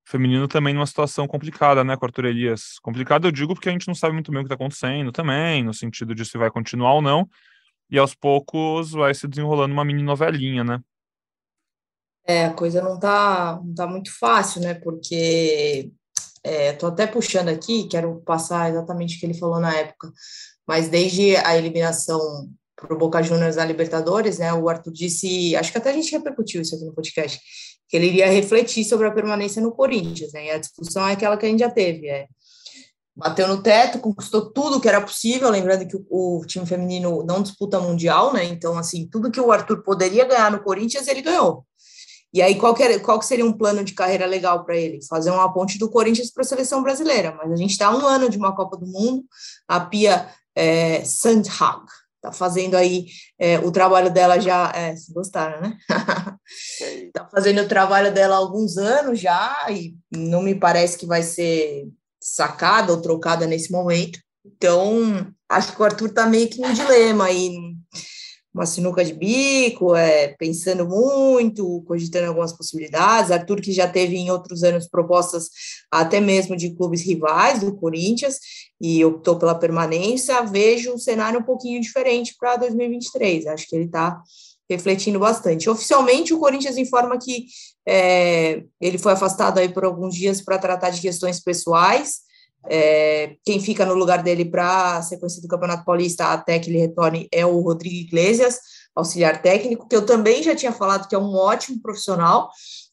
feminino 0.06 0.48
também 0.48 0.72
numa 0.72 0.86
situação 0.86 1.26
complicada, 1.26 1.84
né, 1.84 1.96
com 1.96 2.04
Arthur 2.04 2.26
Elias. 2.26 2.78
Complicado 2.80 3.28
eu 3.28 3.32
digo 3.32 3.54
porque 3.54 3.68
a 3.68 3.72
gente 3.72 3.86
não 3.86 3.94
sabe 3.94 4.14
muito 4.14 4.30
bem 4.30 4.40
o 4.40 4.42
que 4.42 4.46
está 4.46 4.54
acontecendo 4.54 5.12
também, 5.12 5.62
no 5.62 5.74
sentido 5.74 6.14
de 6.14 6.24
se 6.24 6.38
vai 6.38 6.50
continuar 6.50 6.94
ou 6.94 7.02
não, 7.02 7.28
e 7.90 7.98
aos 7.98 8.14
poucos 8.14 8.92
vai 8.92 9.14
se 9.14 9.28
desenrolando 9.28 9.72
uma 9.72 9.84
mini 9.84 10.02
novelinha, 10.02 10.64
né? 10.64 10.80
É, 12.26 12.46
a 12.46 12.52
coisa 12.52 12.82
não 12.82 12.98
tá, 12.98 13.60
não 13.64 13.74
tá 13.74 13.86
muito 13.86 14.10
fácil, 14.18 14.60
né? 14.60 14.74
Porque 14.74 15.90
é, 16.42 16.72
tô 16.72 16.86
até 16.88 17.06
puxando 17.06 17.48
aqui, 17.48 17.88
quero 17.88 18.20
passar 18.20 18.70
exatamente 18.70 19.16
o 19.16 19.20
que 19.20 19.26
ele 19.26 19.38
falou 19.38 19.60
na 19.60 19.74
época, 19.74 20.12
mas 20.66 20.88
desde 20.88 21.36
a 21.36 21.56
eliminação 21.56 22.20
para 22.76 22.94
o 22.94 22.98
Boca 22.98 23.22
Juniors 23.22 23.56
na 23.56 23.64
Libertadores, 23.64 24.38
né? 24.38 24.52
O 24.52 24.68
Arthur 24.68 24.92
disse, 24.92 25.56
acho 25.56 25.72
que 25.72 25.78
até 25.78 25.90
a 25.90 25.92
gente 25.92 26.12
repercutiu 26.12 26.62
isso 26.62 26.74
aqui 26.74 26.84
no 26.84 26.94
podcast, 26.94 27.40
que 27.88 27.96
ele 27.96 28.06
iria 28.06 28.30
refletir 28.30 28.84
sobre 28.84 29.06
a 29.06 29.10
permanência 29.10 29.62
no 29.62 29.72
Corinthians, 29.72 30.32
né? 30.32 30.46
E 30.46 30.50
a 30.50 30.58
discussão 30.58 31.06
é 31.06 31.12
aquela 31.12 31.36
que 31.36 31.46
a 31.46 31.48
gente 31.48 31.60
já 31.60 31.70
teve, 31.70 32.08
é 32.08 32.26
bateu 33.16 33.48
no 33.48 33.60
teto, 33.60 33.98
conquistou 33.98 34.52
tudo 34.52 34.80
que 34.80 34.88
era 34.88 35.00
possível, 35.00 35.50
lembrando 35.50 35.88
que 35.88 35.96
o, 35.96 36.06
o, 36.08 36.46
time 36.46 36.64
feminino 36.64 37.24
não 37.24 37.42
disputa 37.42 37.80
mundial, 37.80 38.32
né? 38.32 38.44
Então, 38.44 38.78
assim, 38.78 39.08
tudo 39.10 39.30
que 39.30 39.40
o 39.40 39.50
Arthur 39.50 39.82
poderia 39.82 40.24
ganhar 40.24 40.52
no 40.52 40.62
Corinthians, 40.62 41.08
ele 41.08 41.20
ganhou. 41.20 41.66
E 42.32 42.40
aí, 42.40 42.54
qual 42.54 42.74
que, 42.74 42.82
era, 42.82 43.00
qual 43.00 43.18
que 43.18 43.26
seria 43.26 43.44
um 43.44 43.52
plano 43.52 43.82
de 43.82 43.92
carreira 43.92 44.24
legal 44.24 44.64
para 44.64 44.76
ele? 44.76 45.04
Fazer 45.08 45.32
uma 45.32 45.52
ponte 45.52 45.78
do 45.78 45.90
Corinthians 45.90 46.30
para 46.30 46.42
a 46.42 46.46
seleção 46.46 46.80
brasileira. 46.80 47.34
Mas 47.36 47.50
a 47.50 47.56
gente 47.56 47.70
está 47.70 47.90
um 47.90 48.06
ano 48.06 48.30
de 48.30 48.38
uma 48.38 48.54
Copa 48.54 48.76
do 48.76 48.86
Mundo, 48.86 49.24
a 49.66 49.80
Pia 49.80 50.28
é, 50.54 51.02
Sandhag 51.04 51.86
está 52.18 52.32
fazendo 52.32 52.76
aí 52.76 53.06
é, 53.38 53.58
o 53.60 53.70
trabalho 53.70 54.10
dela 54.10 54.38
já. 54.38 54.70
É, 54.74 54.94
se 54.94 55.12
gostaram, 55.12 55.60
né? 55.60 55.78
Está 57.06 57.26
fazendo 57.30 57.62
o 57.62 57.68
trabalho 57.68 58.12
dela 58.12 58.34
há 58.34 58.38
alguns 58.38 58.76
anos 58.76 59.18
já, 59.18 59.66
e 59.70 59.94
não 60.14 60.42
me 60.42 60.54
parece 60.54 60.98
que 60.98 61.06
vai 61.06 61.22
ser 61.22 61.88
sacada 62.20 62.92
ou 62.92 63.00
trocada 63.00 63.46
nesse 63.46 63.72
momento. 63.72 64.18
Então, 64.44 65.32
acho 65.48 65.74
que 65.74 65.80
o 65.80 65.84
Arthur 65.84 66.08
está 66.08 66.26
meio 66.26 66.48
que 66.48 66.60
num 66.60 66.72
dilema 66.72 67.26
aí, 67.26 67.50
uma 68.58 68.66
sinuca 68.66 69.04
de 69.04 69.14
bico, 69.14 69.94
é, 69.94 70.34
pensando 70.36 70.84
muito, 70.84 71.80
cogitando 71.86 72.26
algumas 72.26 72.52
possibilidades. 72.52 73.30
Arthur, 73.30 73.60
que 73.60 73.72
já 73.72 73.86
teve 73.86 74.16
em 74.16 74.32
outros 74.32 74.64
anos 74.64 74.88
propostas 74.88 75.48
até 75.88 76.20
mesmo 76.20 76.56
de 76.56 76.74
clubes 76.74 77.02
rivais 77.02 77.60
do 77.60 77.76
Corinthians 77.76 78.40
e 78.80 79.04
optou 79.04 79.38
pela 79.38 79.54
permanência, 79.54 80.42
vejo 80.42 80.92
um 80.92 80.98
cenário 80.98 81.38
um 81.38 81.44
pouquinho 81.44 81.80
diferente 81.80 82.34
para 82.36 82.56
2023. 82.56 83.46
Acho 83.46 83.66
que 83.68 83.76
ele 83.76 83.84
está 83.84 84.20
refletindo 84.68 85.20
bastante. 85.20 85.70
Oficialmente, 85.70 86.34
o 86.34 86.38
Corinthians 86.40 86.76
informa 86.76 87.16
que 87.16 87.46
é, 87.86 88.64
ele 88.80 88.98
foi 88.98 89.12
afastado 89.12 89.58
aí 89.58 89.68
por 89.68 89.84
alguns 89.84 90.16
dias 90.16 90.42
para 90.42 90.58
tratar 90.58 90.90
de 90.90 91.00
questões 91.00 91.40
pessoais. 91.40 92.27
É, 92.66 93.36
quem 93.44 93.60
fica 93.60 93.86
no 93.86 93.94
lugar 93.94 94.22
dele 94.22 94.44
para 94.44 94.96
a 94.96 95.02
sequência 95.02 95.40
do 95.40 95.48
Campeonato 95.48 95.84
Paulista 95.84 96.26
até 96.26 96.58
que 96.58 96.70
ele 96.70 96.78
retorne 96.78 97.28
é 97.32 97.46
o 97.46 97.60
Rodrigo 97.60 97.94
Iglesias, 97.94 98.58
auxiliar 98.94 99.40
técnico, 99.40 99.88
que 99.88 99.94
eu 99.94 100.04
também 100.04 100.42
já 100.42 100.54
tinha 100.54 100.72
falado 100.72 101.08
que 101.08 101.14
é 101.14 101.18
um 101.18 101.34
ótimo 101.34 101.80
profissional 101.80 102.50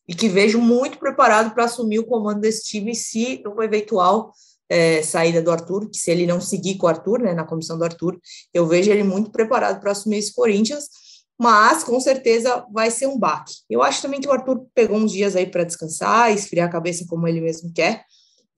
e 0.07 0.13
que 0.13 0.29
vejo 0.29 0.59
muito 0.59 0.99
preparado 0.99 1.53
para 1.53 1.65
assumir 1.65 1.99
o 1.99 2.05
comando 2.05 2.41
desse 2.41 2.63
time 2.63 2.93
se 2.93 3.41
uma 3.45 3.65
eventual 3.65 4.31
é, 4.69 5.01
saída 5.01 5.41
do 5.41 5.51
Arthur, 5.51 5.89
que 5.89 5.97
se 5.97 6.11
ele 6.11 6.25
não 6.25 6.39
seguir 6.39 6.75
com 6.75 6.85
o 6.85 6.89
Arthur, 6.89 7.19
né, 7.19 7.33
na 7.33 7.43
comissão 7.43 7.77
do 7.77 7.83
Arthur, 7.83 8.19
eu 8.53 8.67
vejo 8.67 8.91
ele 8.91 9.03
muito 9.03 9.31
preparado 9.31 9.79
para 9.79 9.91
assumir 9.91 10.17
esse 10.17 10.33
Corinthians, 10.33 10.85
mas 11.37 11.83
com 11.83 11.99
certeza 11.99 12.65
vai 12.71 12.89
ser 12.89 13.07
um 13.07 13.17
baque. 13.17 13.53
Eu 13.69 13.83
acho 13.83 14.01
também 14.01 14.21
que 14.21 14.27
o 14.27 14.31
Arthur 14.31 14.65
pegou 14.73 14.97
uns 14.97 15.11
dias 15.11 15.35
aí 15.35 15.45
para 15.45 15.63
descansar, 15.63 16.31
esfriar 16.31 16.67
a 16.67 16.71
cabeça 16.71 17.05
como 17.07 17.27
ele 17.27 17.41
mesmo 17.41 17.71
quer, 17.73 18.05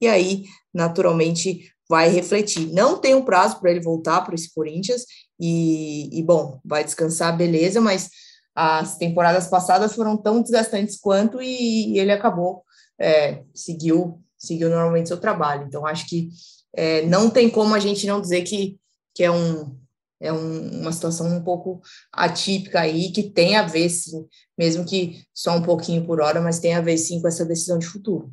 e 0.00 0.06
aí, 0.06 0.44
naturalmente, 0.72 1.72
vai 1.88 2.08
refletir. 2.10 2.72
Não 2.72 2.98
tem 2.98 3.14
um 3.14 3.24
prazo 3.24 3.58
para 3.58 3.70
ele 3.70 3.80
voltar 3.80 4.20
para 4.20 4.34
esse 4.34 4.52
Corinthians, 4.52 5.04
e, 5.40 6.18
e, 6.18 6.22
bom, 6.22 6.60
vai 6.64 6.84
descansar, 6.84 7.36
beleza, 7.36 7.80
mas 7.80 8.10
as 8.54 8.98
temporadas 8.98 9.46
passadas 9.46 9.94
foram 9.94 10.16
tão 10.16 10.42
desgastantes 10.42 10.98
quanto, 10.98 11.40
e, 11.40 11.94
e 11.94 11.98
ele 11.98 12.12
acabou, 12.12 12.64
é, 13.00 13.42
seguiu, 13.54 14.20
seguiu 14.36 14.68
normalmente 14.68 15.08
seu 15.08 15.16
trabalho. 15.16 15.64
Então, 15.66 15.86
acho 15.86 16.06
que 16.08 16.28
é, 16.74 17.02
não 17.06 17.30
tem 17.30 17.48
como 17.48 17.74
a 17.74 17.78
gente 17.78 18.06
não 18.06 18.20
dizer 18.20 18.42
que, 18.42 18.78
que 19.14 19.24
é 19.24 19.30
um. 19.30 19.76
É 20.20 20.32
um, 20.32 20.80
uma 20.80 20.90
situação 20.90 21.28
um 21.28 21.44
pouco 21.44 21.80
atípica 22.12 22.80
aí, 22.80 23.12
que 23.12 23.30
tem 23.30 23.54
a 23.54 23.62
ver, 23.62 23.88
sim, 23.88 24.26
mesmo 24.58 24.84
que 24.84 25.22
só 25.32 25.56
um 25.56 25.62
pouquinho 25.62 26.04
por 26.04 26.20
hora, 26.20 26.40
mas 26.40 26.58
tem 26.58 26.74
a 26.74 26.80
ver, 26.80 26.98
sim, 26.98 27.22
com 27.22 27.28
essa 27.28 27.46
decisão 27.46 27.78
de 27.78 27.86
futuro. 27.86 28.28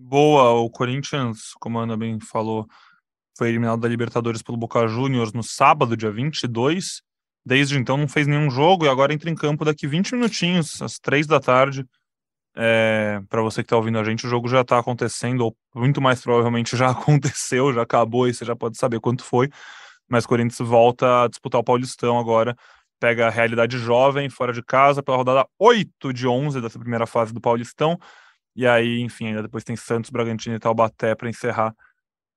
Boa, 0.00 0.52
o 0.52 0.70
Corinthians, 0.70 1.54
como 1.58 1.76
a 1.80 1.82
Ana 1.82 1.96
bem 1.96 2.20
falou, 2.20 2.68
foi 3.36 3.48
eliminado 3.48 3.80
da 3.80 3.88
Libertadores 3.88 4.40
pelo 4.40 4.56
Boca 4.56 4.86
Juniors 4.86 5.32
no 5.32 5.42
sábado, 5.42 5.96
dia 5.96 6.08
22. 6.08 7.02
Desde 7.44 7.76
então 7.76 7.96
não 7.96 8.06
fez 8.06 8.24
nenhum 8.24 8.48
jogo 8.48 8.84
e 8.84 8.88
agora 8.88 9.12
entra 9.12 9.28
em 9.28 9.34
campo 9.34 9.64
daqui 9.64 9.88
20 9.88 10.14
minutinhos, 10.14 10.80
às 10.80 11.00
3 11.00 11.26
da 11.26 11.40
tarde. 11.40 11.84
É, 12.56 13.20
para 13.28 13.42
você 13.42 13.60
que 13.60 13.66
está 13.66 13.76
ouvindo 13.76 13.98
a 13.98 14.04
gente, 14.04 14.24
o 14.24 14.30
jogo 14.30 14.46
já 14.46 14.60
está 14.60 14.78
acontecendo, 14.78 15.40
ou 15.40 15.56
muito 15.74 16.00
mais 16.00 16.22
provavelmente 16.22 16.76
já 16.76 16.90
aconteceu, 16.94 17.72
já 17.72 17.82
acabou 17.82 18.28
e 18.28 18.34
você 18.34 18.44
já 18.44 18.54
pode 18.54 18.78
saber 18.78 19.00
quanto 19.00 19.24
foi. 19.24 19.50
Mas 20.08 20.24
o 20.24 20.28
Corinthians 20.28 20.58
volta 20.60 21.24
a 21.24 21.28
disputar 21.28 21.60
o 21.60 21.64
Paulistão 21.64 22.20
agora. 22.20 22.56
Pega 23.00 23.26
a 23.26 23.30
realidade 23.30 23.76
jovem 23.78 24.30
fora 24.30 24.52
de 24.52 24.62
casa 24.62 25.02
pela 25.02 25.16
rodada 25.16 25.44
8 25.58 26.12
de 26.12 26.28
11 26.28 26.60
dessa 26.60 26.78
primeira 26.78 27.06
fase 27.06 27.34
do 27.34 27.40
Paulistão 27.40 27.98
e 28.54 28.66
aí, 28.66 29.00
enfim, 29.00 29.28
ainda 29.28 29.42
depois 29.42 29.64
tem 29.64 29.76
Santos, 29.76 30.10
Bragantino 30.10 30.56
e 30.56 30.58
Taubaté 30.58 31.14
para 31.14 31.28
encerrar 31.28 31.74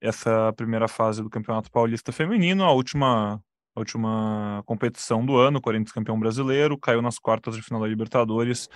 essa 0.01 0.51
primeira 0.53 0.87
fase 0.87 1.21
do 1.21 1.29
Campeonato 1.29 1.71
Paulista 1.71 2.11
Feminino, 2.11 2.63
a 2.63 2.71
última, 2.71 3.35
a 3.75 3.79
última 3.79 4.63
competição 4.65 5.25
do 5.25 5.37
ano, 5.37 5.61
Corinthians 5.61 5.91
campeão 5.91 6.19
brasileiro, 6.19 6.77
caiu 6.77 7.01
nas 7.01 7.19
quartas 7.19 7.55
de 7.55 7.61
final 7.61 7.81
da 7.81 7.87
Libertadores, 7.87 8.67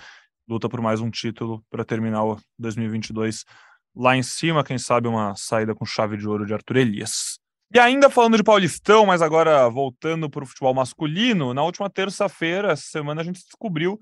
luta 0.48 0.68
por 0.68 0.80
mais 0.80 1.00
um 1.00 1.10
título 1.10 1.64
para 1.68 1.84
terminar 1.84 2.24
o 2.24 2.38
2022 2.58 3.44
lá 3.94 4.16
em 4.16 4.22
cima, 4.22 4.62
quem 4.62 4.78
sabe 4.78 5.08
uma 5.08 5.34
saída 5.34 5.74
com 5.74 5.84
chave 5.84 6.16
de 6.16 6.28
ouro 6.28 6.46
de 6.46 6.54
Arthur 6.54 6.76
Elias. 6.76 7.38
E 7.74 7.78
ainda 7.80 8.08
falando 8.08 8.36
de 8.36 8.44
Paulistão, 8.44 9.06
mas 9.06 9.20
agora 9.20 9.68
voltando 9.68 10.30
para 10.30 10.44
o 10.44 10.46
futebol 10.46 10.72
masculino, 10.72 11.52
na 11.52 11.64
última 11.64 11.90
terça-feira, 11.90 12.70
essa 12.70 12.84
semana, 12.84 13.22
a 13.22 13.24
gente 13.24 13.42
descobriu 13.42 13.98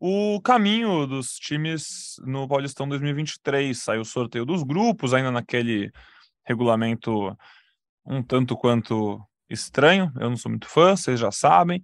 o 0.00 0.40
caminho 0.40 1.06
dos 1.06 1.34
times 1.34 2.16
no 2.24 2.46
Paulistão 2.46 2.88
2023. 2.88 3.76
Saiu 3.76 4.02
o 4.02 4.04
sorteio 4.04 4.44
dos 4.44 4.62
grupos, 4.62 5.12
ainda 5.12 5.30
naquele 5.30 5.90
regulamento 6.46 7.36
um 8.06 8.22
tanto 8.22 8.56
quanto 8.56 9.20
estranho. 9.50 10.12
Eu 10.18 10.30
não 10.30 10.36
sou 10.36 10.50
muito 10.50 10.68
fã, 10.68 10.96
vocês 10.96 11.18
já 11.18 11.30
sabem. 11.30 11.82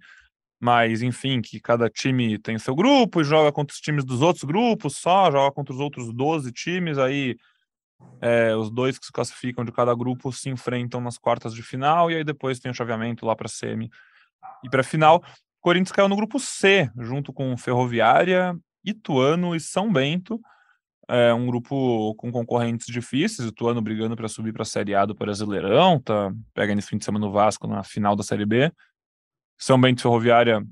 Mas, 0.59 1.01
enfim, 1.01 1.41
que 1.41 1.59
cada 1.59 1.89
time 1.89 2.39
tem 2.39 2.57
seu 2.57 2.73
grupo 2.73 3.21
e 3.21 3.23
joga 3.23 3.51
contra 3.51 3.73
os 3.73 3.79
times 3.79 4.05
dos 4.05 4.21
outros 4.21 4.43
grupos 4.43 4.97
só, 4.97 5.29
joga 5.29 5.53
contra 5.53 5.73
os 5.73 5.79
outros 5.79 6.13
12 6.13 6.51
times. 6.51 6.97
Aí 6.97 7.35
é, 8.21 8.55
os 8.55 8.71
dois 8.71 8.97
que 8.97 9.05
se 9.05 9.11
classificam 9.11 9.63
de 9.63 9.71
cada 9.71 9.93
grupo 9.93 10.31
se 10.31 10.49
enfrentam 10.49 11.01
nas 11.01 11.17
quartas 11.17 11.53
de 11.53 11.61
final 11.61 12.09
e 12.09 12.15
aí 12.15 12.23
depois 12.23 12.59
tem 12.59 12.71
o 12.71 12.75
chaveamento 12.75 13.25
lá 13.25 13.35
para 13.35 13.47
semi 13.47 13.89
e 14.63 14.69
para 14.69 14.83
final. 14.83 15.23
Corinthians 15.65 15.91
caiu 15.91 16.07
no 16.07 16.15
grupo 16.15 16.39
C, 16.39 16.91
junto 16.95 17.33
com 17.33 17.57
Ferroviária, 17.57 18.55
Ituano 18.83 19.55
e 19.55 19.59
São 19.59 19.91
Bento. 19.91 20.39
É 21.07 21.33
um 21.33 21.47
grupo 21.47 22.13
com 22.17 22.31
concorrentes 22.31 22.85
difíceis, 22.85 23.49
Ituano 23.49 23.81
brigando 23.81 24.15
para 24.15 24.27
subir 24.27 24.53
para 24.53 24.61
a 24.61 24.65
Série 24.65 24.93
A 24.93 25.03
do 25.07 25.15
Brasileirão, 25.15 25.99
tá? 25.99 26.31
Pega 26.53 26.75
nesse 26.75 26.89
fim 26.89 26.99
de 26.99 27.05
semana 27.05 27.25
no 27.25 27.31
Vasco 27.31 27.65
na 27.65 27.81
final 27.81 28.15
da 28.15 28.21
Série 28.21 28.45
B. 28.45 28.71
São 29.57 29.81
Bento 29.81 29.97
e 29.97 30.01
Ferroviária 30.03 30.63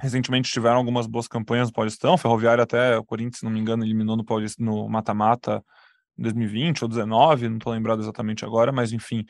recentemente 0.00 0.52
tiveram 0.52 0.76
algumas 0.76 1.08
boas 1.08 1.26
campanhas 1.26 1.66
no 1.66 1.74
Paulistão. 1.74 2.16
Ferroviária 2.16 2.62
até 2.62 2.96
o 2.96 3.04
Corinthians, 3.04 3.40
se 3.40 3.44
não 3.44 3.50
me 3.50 3.58
engano, 3.58 3.84
eliminou 3.84 4.16
no 4.16 4.24
Paulista 4.24 4.62
no 4.62 4.88
mata-mata 4.88 5.64
em 6.16 6.22
2020 6.22 6.84
ou 6.84 6.88
2019, 6.88 7.48
não 7.48 7.56
estou 7.56 7.72
lembrado 7.72 8.00
exatamente 8.00 8.44
agora, 8.44 8.70
mas 8.70 8.92
enfim, 8.92 9.24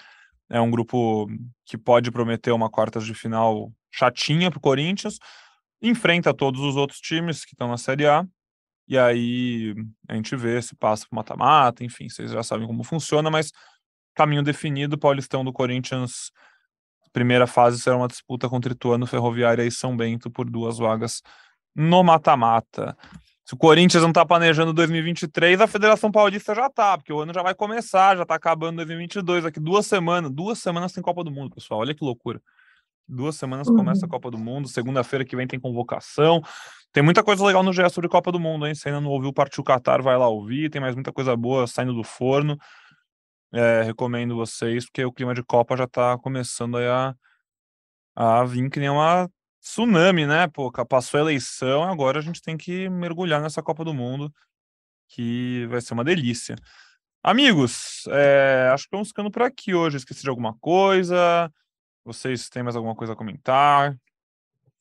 é 0.51 0.61
um 0.61 0.71
grupo 0.71 1.29
que 1.65 1.79
pode 1.79 2.11
prometer 2.11 2.53
uma 2.53 2.69
quartas 2.69 3.07
de 3.07 3.15
final 3.15 3.73
chatinha 3.93 4.51
para 4.51 4.59
o 4.59 4.61
Corinthians, 4.61 5.19
enfrenta 5.81 6.35
todos 6.35 6.61
os 6.61 6.77
outros 6.77 7.01
times 7.01 7.45
que 7.45 7.55
estão 7.55 7.69
na 7.69 7.77
Série 7.77 8.07
A, 8.07 8.25
e 8.89 8.99
aí 8.99 9.75
a 10.09 10.15
gente 10.15 10.35
vê 10.35 10.61
se 10.61 10.75
passa 10.75 11.07
para 11.09 11.17
mata-mata, 11.17 11.85
enfim, 11.85 12.09
vocês 12.09 12.31
já 12.31 12.43
sabem 12.43 12.67
como 12.67 12.83
funciona, 12.83 13.31
mas 13.31 13.53
caminho 14.15 14.43
definido, 14.43 14.99
Paulistão 14.99 15.45
do 15.45 15.53
Corinthians, 15.53 16.31
primeira 17.13 17.47
fase 17.47 17.79
será 17.81 17.97
uma 17.97 18.09
disputa 18.09 18.49
contra 18.49 18.73
Ituano, 18.73 19.07
Ferroviária 19.07 19.65
e 19.65 19.71
São 19.71 19.97
Bento 19.97 20.31
por 20.31 20.49
duas 20.49 20.79
vagas 20.79 21.23
no 21.75 22.03
mata-mata. 22.03 22.97
Se 23.45 23.55
o 23.55 23.57
Corinthians 23.57 24.03
não 24.03 24.11
está 24.11 24.25
planejando 24.25 24.73
2023, 24.73 25.61
a 25.61 25.67
Federação 25.67 26.11
Paulista 26.11 26.55
já 26.55 26.67
está, 26.67 26.97
porque 26.97 27.13
o 27.13 27.21
ano 27.21 27.35
já 27.35 27.43
vai 27.43 27.55
começar, 27.55 28.17
já 28.17 28.23
está 28.23 28.35
acabando 28.37 28.77
2022, 28.77 29.45
aqui 29.45 29.61
duas 29.61 29.87
semanas, 29.87 30.31
duas 30.31 30.59
semanas 30.59 30.93
tem 30.93 31.03
Copa 31.03 31.23
do 31.25 31.31
Mundo, 31.31 31.55
pessoal, 31.55 31.81
olha 31.81 31.95
que 31.95 32.05
loucura. 32.05 32.41
Duas 33.09 33.37
semanas 33.37 33.69
uhum. 33.69 33.77
começa 33.77 34.07
a 34.07 34.09
Copa 34.09 34.31
do 34.31 34.39
Mundo. 34.39 34.69
Segunda-feira 34.69 35.25
que 35.25 35.37
vem 35.37 35.47
tem 35.47 35.59
convocação. 35.59 36.43
Tem 36.93 37.03
muita 37.03 37.23
coisa 37.23 37.45
legal 37.45 37.63
no 37.63 37.73
gesto 37.73 38.01
de 38.01 38.09
Copa 38.09 38.31
do 38.31 38.39
Mundo, 38.39 38.67
hein? 38.67 38.75
Se 38.75 38.89
ainda 38.89 39.01
não 39.01 39.11
ouviu 39.11 39.33
Partiu 39.33 39.65
Qatar, 39.65 40.03
vai 40.03 40.17
lá 40.17 40.29
ouvir. 40.29 40.71
Tem 40.71 40.81
mais 40.81 40.95
muita 40.95 41.13
coisa 41.13 41.37
boa 41.37 41.67
saindo 41.67 41.95
do 41.95 42.05
forno. 42.05 42.57
É, 43.53 43.83
recomendo 43.83 44.35
vocês, 44.35 44.87
porque 44.87 45.05
o 45.05 45.13
clima 45.13 45.35
de 45.35 45.43
Copa 45.43 45.77
já 45.77 45.87
tá 45.87 46.17
começando 46.19 46.79
a, 46.79 47.15
a 48.15 48.45
vir 48.45 48.71
que 48.71 48.81
nem 48.81 48.89
uma 48.89 49.29
tsunami, 49.61 50.27
né? 50.27 50.49
Pô, 50.49 50.71
passou 50.87 51.19
a 51.19 51.23
eleição, 51.23 51.85
agora 51.85 52.19
a 52.19 52.23
gente 52.23 52.43
tem 52.43 52.57
que 52.57 52.89
mergulhar 52.89 53.41
nessa 53.41 53.63
Copa 53.63 53.85
do 53.85 53.93
Mundo, 53.95 54.33
que 55.09 55.67
vai 55.69 55.81
ser 55.81 55.95
uma 55.95 56.05
delícia. 56.05 56.57
Amigos, 57.23 58.05
é, 58.09 58.71
acho 58.73 58.85
que 58.85 58.91
vamos 58.93 59.09
ficando 59.09 59.31
por 59.31 59.43
aqui 59.43 59.75
hoje. 59.75 59.97
Esqueci 59.99 60.23
de 60.23 60.29
alguma 60.29 60.55
coisa? 60.59 61.51
Vocês 62.05 62.49
têm 62.49 62.63
mais 62.63 62.77
alguma 62.77 62.95
coisa 62.95 63.13
a 63.13 63.17
comentar? 63.17 63.97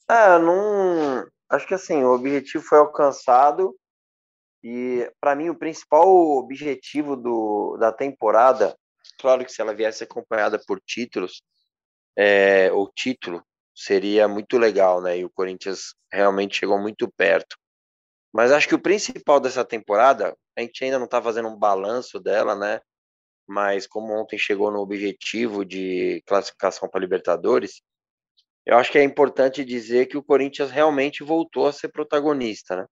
É, 0.09 0.39
não. 0.39 1.27
Acho 1.49 1.67
que 1.67 1.73
assim, 1.73 2.03
o 2.03 2.13
objetivo 2.13 2.63
foi 2.63 2.79
alcançado. 2.79 3.75
E 4.63 5.11
para 5.19 5.35
mim 5.35 5.49
o 5.49 5.57
principal 5.57 6.07
objetivo 6.07 7.15
do, 7.15 7.77
da 7.77 7.91
temporada, 7.91 8.75
claro 9.19 9.43
que 9.43 9.51
se 9.51 9.61
ela 9.61 9.73
viesse 9.73 10.03
acompanhada 10.03 10.61
por 10.67 10.79
títulos, 10.79 11.41
é, 12.15 12.71
o 12.71 12.87
título 12.87 13.43
seria 13.73 14.27
muito 14.27 14.57
legal, 14.57 15.01
né? 15.01 15.17
E 15.17 15.25
o 15.25 15.29
Corinthians 15.29 15.95
realmente 16.11 16.59
chegou 16.59 16.79
muito 16.79 17.11
perto. 17.11 17.55
Mas 18.31 18.51
acho 18.51 18.67
que 18.67 18.75
o 18.75 18.81
principal 18.81 19.39
dessa 19.39 19.65
temporada, 19.65 20.35
a 20.57 20.61
gente 20.61 20.83
ainda 20.83 20.97
não 20.97 21.05
está 21.05 21.21
fazendo 21.21 21.49
um 21.49 21.57
balanço 21.57 22.19
dela, 22.19 22.55
né? 22.55 22.79
Mas 23.47 23.87
como 23.87 24.13
ontem 24.13 24.37
chegou 24.37 24.71
no 24.71 24.79
objetivo 24.79 25.65
de 25.65 26.21
classificação 26.25 26.89
para 26.89 27.01
Libertadores, 27.01 27.81
eu 28.65 28.77
acho 28.77 28.91
que 28.91 28.97
é 28.97 29.03
importante 29.03 29.65
dizer 29.65 30.05
que 30.05 30.17
o 30.17 30.23
Corinthians 30.23 30.71
realmente 30.71 31.23
voltou 31.23 31.67
a 31.67 31.73
ser 31.73 31.89
protagonista, 31.89 32.75
né? 32.75 32.85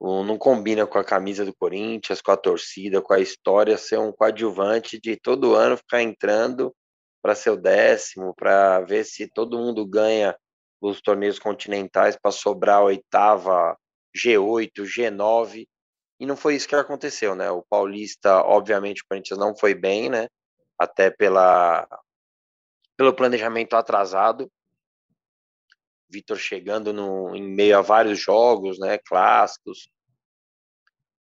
Não 0.00 0.36
combina 0.36 0.86
com 0.86 0.98
a 0.98 1.04
camisa 1.04 1.44
do 1.44 1.54
Corinthians, 1.54 2.20
com 2.20 2.30
a 2.30 2.36
torcida, 2.36 3.00
com 3.00 3.14
a 3.14 3.20
história, 3.20 3.78
ser 3.78 3.98
um 3.98 4.12
coadjuvante 4.12 5.00
de 5.00 5.16
todo 5.16 5.54
ano 5.54 5.78
ficar 5.78 6.02
entrando 6.02 6.74
para 7.22 7.34
ser 7.34 7.50
o 7.50 7.56
décimo, 7.56 8.34
para 8.34 8.80
ver 8.82 9.04
se 9.04 9.26
todo 9.26 9.58
mundo 9.58 9.86
ganha 9.86 10.36
os 10.78 11.00
torneios 11.00 11.38
continentais 11.38 12.18
para 12.20 12.30
sobrar 12.30 12.78
a 12.78 12.84
oitava, 12.84 13.78
G8, 14.14 14.82
G9. 14.82 15.66
E 16.24 16.26
não 16.26 16.38
foi 16.38 16.54
isso 16.54 16.66
que 16.66 16.74
aconteceu, 16.74 17.34
né? 17.34 17.50
O 17.50 17.62
Paulista, 17.62 18.38
obviamente, 18.38 19.02
o 19.02 19.06
Corinthians 19.06 19.38
não 19.38 19.54
foi 19.54 19.74
bem, 19.74 20.08
né? 20.08 20.26
Até 20.78 21.10
pela, 21.10 21.86
pelo 22.96 23.12
planejamento 23.12 23.76
atrasado. 23.76 24.50
Vitor 26.08 26.38
chegando 26.38 26.94
no, 26.94 27.36
em 27.36 27.42
meio 27.42 27.76
a 27.76 27.82
vários 27.82 28.18
jogos, 28.18 28.78
né? 28.78 28.96
Clássicos. 28.96 29.90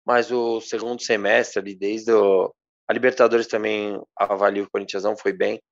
Mas 0.04 0.30
o 0.30 0.60
segundo 0.60 1.00
semestre, 1.02 1.60
ali, 1.60 1.74
desde 1.74 2.12
o, 2.12 2.54
a 2.86 2.92
Libertadores 2.92 3.46
também 3.46 3.98
avalia 4.14 4.62
o 4.62 4.70
Corinthians 4.70 5.04
não 5.04 5.16
foi 5.16 5.32
bem. 5.32 5.62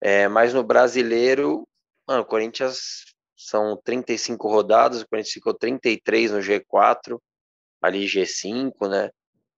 É, 0.00 0.28
mas 0.28 0.54
no 0.54 0.62
brasileiro, 0.62 1.66
mano, 2.06 2.22
o 2.22 2.26
Corinthians 2.26 3.06
são 3.36 3.76
35 3.82 4.48
rodadas, 4.48 5.02
o 5.02 5.08
Corinthians 5.08 5.34
ficou 5.34 5.52
33 5.52 6.30
no 6.30 6.38
G4, 6.38 7.18
ali 7.82 8.06
G5, 8.06 8.88
né? 8.88 9.10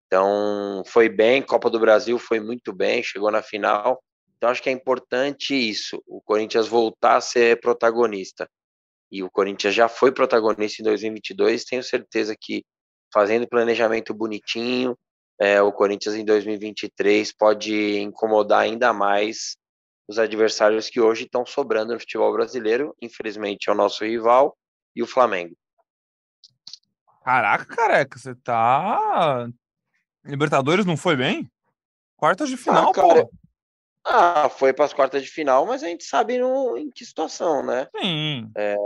Então 0.06 0.82
foi 0.86 1.08
bem, 1.08 1.42
Copa 1.42 1.70
do 1.70 1.78
Brasil 1.78 2.18
foi 2.18 2.40
muito 2.40 2.72
bem, 2.72 3.02
chegou 3.02 3.30
na 3.30 3.42
final. 3.42 4.02
Então 4.36 4.50
acho 4.50 4.62
que 4.62 4.68
é 4.68 4.72
importante 4.72 5.54
isso, 5.54 6.02
o 6.06 6.20
Corinthians 6.20 6.66
voltar 6.66 7.16
a 7.16 7.20
ser 7.20 7.60
protagonista. 7.60 8.48
E 9.12 9.22
o 9.22 9.30
Corinthians 9.30 9.74
já 9.74 9.88
foi 9.88 10.12
protagonista 10.12 10.82
em 10.82 10.84
2022, 10.84 11.64
tenho 11.64 11.82
certeza 11.82 12.34
que 12.38 12.64
fazendo 13.12 13.48
planejamento 13.48 14.14
bonitinho, 14.14 14.96
é, 15.40 15.60
o 15.62 15.72
Corinthians 15.72 16.14
em 16.14 16.24
2023 16.24 17.32
pode 17.32 17.98
incomodar 17.98 18.60
ainda 18.60 18.92
mais 18.92 19.56
os 20.06 20.18
adversários 20.18 20.90
que 20.90 21.00
hoje 21.00 21.24
estão 21.24 21.46
sobrando 21.46 21.94
no 21.94 22.00
futebol 22.00 22.30
brasileiro. 22.32 22.94
Infelizmente 23.00 23.70
é 23.70 23.72
o 23.72 23.76
nosso 23.76 24.04
rival 24.04 24.54
e 24.94 25.02
o 25.02 25.06
Flamengo. 25.06 25.56
Caraca, 27.24 27.64
careca, 27.64 28.18
você 28.18 28.34
tá. 28.34 29.48
Libertadores 30.24 30.84
não 30.84 30.96
foi 30.96 31.16
bem? 31.16 31.50
Quartas 32.16 32.48
de 32.48 32.56
final, 32.56 32.90
ah, 32.90 32.92
cara... 32.92 33.24
pô. 33.24 33.32
Ah, 34.04 34.48
foi 34.48 34.72
para 34.72 34.86
as 34.86 34.94
quartas 34.94 35.22
de 35.22 35.28
final, 35.28 35.66
mas 35.66 35.82
a 35.82 35.86
gente 35.86 36.04
sabe 36.04 36.38
no, 36.38 36.76
em 36.76 36.90
que 36.90 37.04
situação, 37.04 37.64
né? 37.64 37.86
Sim. 38.00 38.50
É, 38.56 38.76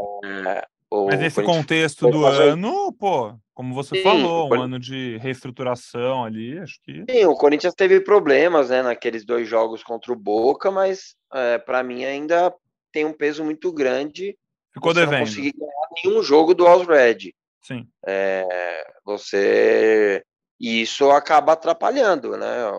mas 1.07 1.19
nesse 1.19 1.43
contexto 1.43 2.09
do 2.09 2.25
ano, 2.25 2.93
pô, 2.93 3.35
como 3.53 3.75
você 3.75 3.97
Sim, 3.97 4.03
falou, 4.03 4.49
um 4.49 4.63
ano 4.63 4.79
de 4.79 5.17
reestruturação 5.19 6.25
ali, 6.25 6.59
acho 6.59 6.81
que. 6.83 7.05
Sim, 7.11 7.25
o 7.27 7.35
Corinthians 7.35 7.75
teve 7.75 8.01
problemas, 8.01 8.71
né, 8.71 8.83
naqueles 8.83 9.25
dois 9.25 9.49
jogos 9.49 9.83
contra 9.83 10.13
o 10.13 10.17
Boca, 10.17 10.71
mas 10.71 11.17
é, 11.33 11.59
para 11.59 11.83
mim 11.83 12.05
ainda 12.05 12.55
tem 12.93 13.05
um 13.05 13.13
peso 13.13 13.43
muito 13.43 13.73
grande. 13.73 14.37
Ficou 14.73 14.95
devendo. 14.95 15.13
Não 15.13 15.21
conseguir 15.21 15.53
ganhar 15.53 15.89
nenhum 16.05 16.23
jogo 16.23 16.55
do 16.55 16.67
All 16.67 16.85
Red. 16.85 17.35
Sim. 17.65 17.89
É, 18.07 18.93
você 19.05 20.23
e 20.61 20.83
isso 20.83 21.11
acaba 21.11 21.53
atrapalhando, 21.53 22.37
né? 22.37 22.71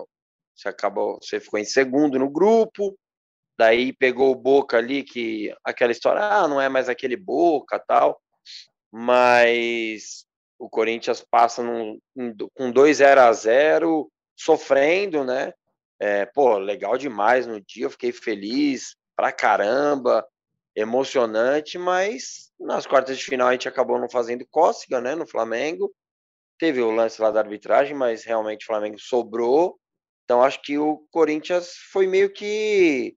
Você 0.55 0.69
acaba, 0.69 1.01
você 1.21 1.39
ficou 1.39 1.59
em 1.59 1.65
segundo 1.65 2.17
no 2.17 2.29
grupo, 2.29 2.97
Daí 3.57 3.93
pegou 3.93 4.31
o 4.31 4.35
Boca 4.35 4.77
ali, 4.77 5.03
que 5.03 5.53
aquela 5.63 5.91
história, 5.91 6.21
ah, 6.21 6.47
não 6.47 6.59
é 6.59 6.67
mais 6.67 6.89
aquele 6.89 7.15
Boca 7.15 7.79
tal. 7.79 8.21
Mas 8.91 10.25
o 10.59 10.69
Corinthians 10.69 11.21
passa 11.21 11.63
num, 11.63 11.99
com 12.53 12.71
2 12.71 12.97
0 12.97 13.21
a 13.21 13.31
0 13.31 14.11
sofrendo, 14.37 15.23
né? 15.23 15.53
É, 15.99 16.25
pô, 16.25 16.57
legal 16.57 16.97
demais 16.97 17.47
no 17.47 17.61
dia, 17.61 17.85
eu 17.85 17.89
fiquei 17.89 18.11
feliz 18.11 18.97
pra 19.15 19.31
caramba, 19.31 20.25
emocionante, 20.75 21.77
mas 21.77 22.51
nas 22.59 22.85
quartas 22.85 23.17
de 23.17 23.23
final 23.23 23.47
a 23.47 23.51
gente 23.53 23.67
acabou 23.67 23.99
não 23.99 24.09
fazendo 24.09 24.45
cócega, 24.49 24.99
né, 24.99 25.15
no 25.15 25.27
Flamengo. 25.27 25.93
Teve 26.59 26.81
o 26.81 26.91
lance 26.91 27.21
lá 27.21 27.31
da 27.31 27.39
arbitragem, 27.39 27.95
mas 27.95 28.23
realmente 28.23 28.63
o 28.63 28.67
Flamengo 28.67 28.99
sobrou. 28.99 29.79
Então 30.23 30.41
acho 30.41 30.61
que 30.61 30.77
o 30.77 31.05
Corinthians 31.11 31.73
foi 31.91 32.07
meio 32.07 32.31
que 32.31 33.15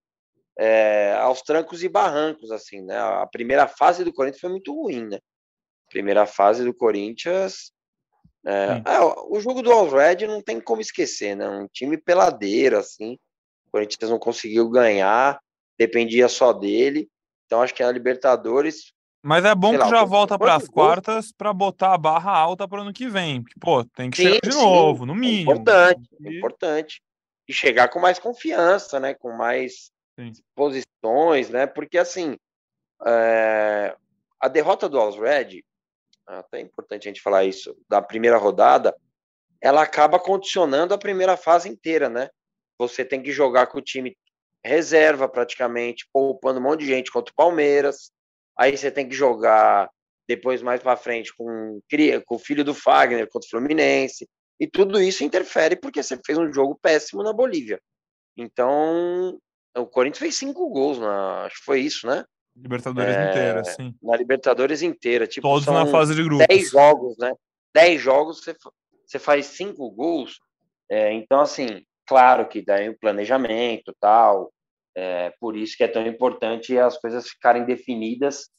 é, 0.59 1.15
aos 1.21 1.41
trancos 1.43 1.83
e 1.83 1.89
barrancos, 1.89 2.51
assim, 2.51 2.83
né? 2.83 2.99
A 2.99 3.27
primeira 3.27 3.69
fase 3.69 4.05
do 4.05 4.13
Corinthians 4.13 4.41
foi 4.41 4.51
muito 4.51 4.75
ruim, 4.75 5.07
né? 5.07 5.17
A 5.87 5.91
primeira 5.91 6.27
fase 6.27 6.65
do 6.65 6.75
Corinthians. 6.75 7.73
É, 8.45 8.83
é, 8.85 9.01
o 9.01 9.41
jogo 9.41 9.63
do 9.63 9.73
Alred 9.73 10.27
não 10.27 10.43
tem 10.43 10.61
como 10.61 10.81
esquecer, 10.81 11.37
né? 11.37 11.49
Um 11.49 11.69
time 11.69 11.97
peladeiro, 11.97 12.77
assim. 12.77 13.15
O 13.67 13.71
Corinthians 13.71 14.11
não 14.11 14.19
conseguiu 14.19 14.69
ganhar, 14.69 15.41
dependia 15.79 16.29
só 16.29 16.53
dele. 16.53 17.09
Então 17.49 17.63
acho 17.63 17.75
que 17.75 17.83
a 17.83 17.91
Libertadores. 17.91 18.93
Mas 19.23 19.45
é 19.45 19.55
bom 19.55 19.71
que 19.71 19.79
lá, 19.79 19.89
já 19.89 20.05
volta 20.05 20.39
para 20.39 20.55
as 20.55 20.69
quartas 20.69 21.33
para 21.33 21.53
botar 21.53 21.95
a 21.95 21.99
barra 21.99 22.31
alta 22.31 22.69
para 22.69 22.79
o 22.79 22.83
ano 22.83 22.93
que 22.93 23.09
vem. 23.09 23.43
Porque, 23.43 23.59
pô, 23.59 23.83
tem 23.83 24.11
que 24.11 24.19
sim, 24.19 24.23
chegar 24.25 24.41
de 24.41 24.53
sim, 24.53 24.63
novo, 24.63 25.07
no 25.07 25.15
é 25.15 25.17
mínimo. 25.17 25.51
É 25.51 25.55
importante, 25.55 26.09
é 26.25 26.37
importante. 26.37 27.03
E 27.49 27.53
chegar 27.53 27.89
com 27.89 27.99
mais 27.99 28.19
confiança, 28.19 29.01
né? 29.01 29.15
Com 29.15 29.33
mais 29.33 29.91
Sim. 30.21 30.33
posições, 30.55 31.49
né? 31.49 31.67
Porque 31.67 31.97
assim, 31.97 32.37
é, 33.07 33.97
a 34.39 34.49
derrota 34.49 34.89
do 34.89 35.11
Red, 35.19 35.65
até 36.27 36.59
é 36.59 36.61
importante 36.61 37.09
a 37.09 37.11
gente 37.11 37.23
falar 37.23 37.45
isso, 37.45 37.75
da 37.89 38.03
primeira 38.03 38.37
rodada, 38.37 38.95
ela 39.61 39.83
acaba 39.83 40.21
condicionando 40.21 40.93
a 40.93 40.99
primeira 40.99 41.37
fase 41.37 41.69
inteira, 41.69 42.11
né? 42.11 42.29
Você 42.79 43.05
tem 43.05 43.23
que 43.23 43.33
jogar 43.33 43.67
com 43.69 43.79
o 43.79 43.83
time 43.83 44.17
reserva 44.69 45.29
praticamente, 45.29 46.09
poupando 46.12 46.61
um 46.61 46.62
monte 46.62 46.81
de 46.81 46.87
gente 46.87 47.11
contra 47.11 47.33
o 47.33 47.37
Palmeiras. 47.37 48.11
Aí 48.57 48.77
você 48.77 48.91
tem 48.91 49.09
que 49.09 49.14
jogar 49.14 49.91
depois 50.29 50.62
mais 50.62 50.83
para 50.83 50.97
frente 50.97 51.35
com, 51.35 51.81
com 52.27 52.35
o 52.35 52.39
filho 52.39 52.64
do 52.64 52.75
Fagner 52.75 53.29
contra 53.29 53.47
o 53.47 53.51
Fluminense. 53.51 54.29
E 54.61 54.66
tudo 54.66 55.01
isso 55.01 55.25
interfere 55.25 55.77
porque 55.77 56.03
você 56.03 56.19
fez 56.25 56.37
um 56.37 56.53
jogo 56.53 56.79
péssimo 56.83 57.23
na 57.23 57.33
Bolívia. 57.33 57.81
Então, 58.37 59.39
o 59.77 59.87
Corinthians 59.87 60.19
fez 60.19 60.37
cinco 60.37 60.69
gols, 60.69 60.99
na, 60.99 61.45
acho 61.45 61.57
que 61.57 61.64
foi 61.64 61.81
isso, 61.81 62.07
né? 62.07 62.25
Libertadores 62.57 63.14
é, 63.14 63.31
inteira, 63.31 63.64
sim. 63.64 63.95
Na 64.03 64.16
Libertadores 64.16 64.83
inteira. 64.83 65.27
Tipo, 65.27 65.49
Todos 65.49 65.66
na 65.66 65.87
fase 65.87 66.14
de 66.14 66.23
grupos. 66.25 66.47
Dez 66.49 66.71
jogos, 66.71 67.16
né? 67.19 67.33
Dez 67.73 68.01
jogos, 68.01 68.43
você, 68.43 68.57
você 69.07 69.19
faz 69.19 69.47
cinco 69.47 69.89
gols. 69.91 70.41
É, 70.91 71.12
então, 71.12 71.41
assim, 71.41 71.85
claro 72.07 72.49
que 72.49 72.64
daí 72.64 72.89
o 72.89 72.99
planejamento 72.99 73.95
tal. 74.01 74.53
É, 75.01 75.33
por 75.39 75.57
isso 75.57 75.77
que 75.77 75.85
é 75.85 75.89
tão 75.89 76.05
importante 76.05 76.77
as 76.77 76.99
coisas 76.99 77.29
ficarem 77.29 77.65
definidas 77.65 78.51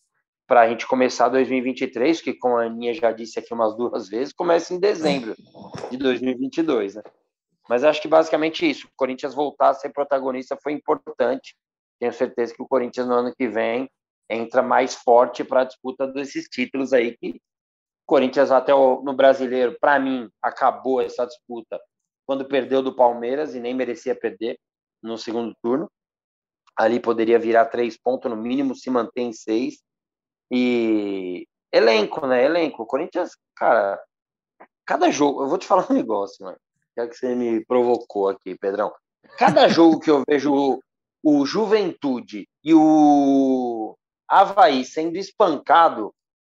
para 0.48 0.62
a 0.62 0.70
gente 0.70 0.88
começar 0.88 1.28
2023, 1.28 2.22
que, 2.22 2.34
como 2.34 2.56
a 2.56 2.64
Aninha 2.64 2.94
já 2.94 3.12
disse 3.12 3.38
aqui 3.38 3.54
umas 3.54 3.76
duas 3.76 4.08
vezes, 4.08 4.32
começa 4.32 4.74
em 4.74 4.80
dezembro 4.80 5.36
de 5.92 5.98
2022, 5.98 6.96
né? 6.96 7.04
Mas 7.68 7.84
acho 7.84 8.02
que 8.02 8.08
basicamente 8.08 8.68
isso. 8.68 8.88
O 8.88 8.92
Corinthians 8.96 9.36
voltar 9.36 9.72
a 9.72 9.74
ser 9.74 9.90
protagonista 9.90 10.58
foi 10.64 10.72
importante. 10.72 11.58
Tenho 12.00 12.14
certeza 12.14 12.56
que 12.56 12.64
o 12.64 12.68
Corinthians 12.68 13.06
no 13.06 13.16
ano 13.16 13.36
que 13.36 13.50
vem 13.50 13.90
entra 14.30 14.62
mais 14.62 14.96
forte 14.96 15.44
para 15.44 15.64
a 15.64 15.66
disputa 15.66 16.08
desses 16.08 16.46
títulos 16.46 16.94
aí 16.94 17.18
que 17.18 17.32
o 17.32 18.06
Corinthians 18.08 18.50
até 18.50 18.74
o, 18.74 19.04
no 19.04 19.14
brasileiro, 19.14 19.78
para 19.78 20.00
mim, 20.00 20.30
acabou 20.42 21.02
essa 21.02 21.26
disputa 21.26 21.78
quando 22.26 22.48
perdeu 22.48 22.82
do 22.82 22.96
Palmeiras 22.96 23.56
e 23.56 23.60
nem 23.60 23.74
merecia 23.74 24.16
perder 24.16 24.58
no 25.04 25.18
segundo 25.18 25.54
turno. 25.62 25.92
Ali 26.80 26.98
poderia 26.98 27.38
virar 27.38 27.66
três 27.66 27.98
pontos 27.98 28.32
no 28.32 28.38
mínimo, 28.38 28.74
se 28.74 28.90
manter 28.90 29.20
em 29.24 29.34
seis. 29.34 29.82
E 30.50 31.46
elenco, 31.74 32.26
né? 32.26 32.46
Elenco. 32.46 32.84
O 32.84 32.86
Corinthians, 32.86 33.32
cara, 33.54 34.02
cada 34.86 35.12
jogo, 35.12 35.44
eu 35.44 35.50
vou 35.50 35.58
te 35.58 35.68
falar 35.68 35.86
um 35.92 35.94
negócio, 35.94 36.46
mano. 36.46 36.58
Já 36.98 37.06
que 37.06 37.16
você 37.18 37.36
me 37.36 37.66
provocou 37.66 38.30
aqui, 38.30 38.58
Pedrão. 38.58 38.94
Cada 39.38 39.68
jogo 39.70 40.00
que 40.00 40.10
eu 40.10 40.24
vejo 40.26 40.54
o, 40.54 40.82
o 41.22 41.46
Juventude 41.46 42.48
e 42.64 42.74
o 42.74 43.98
Havaí 44.26 44.86
sendo 44.86 45.18
espancado, 45.18 46.16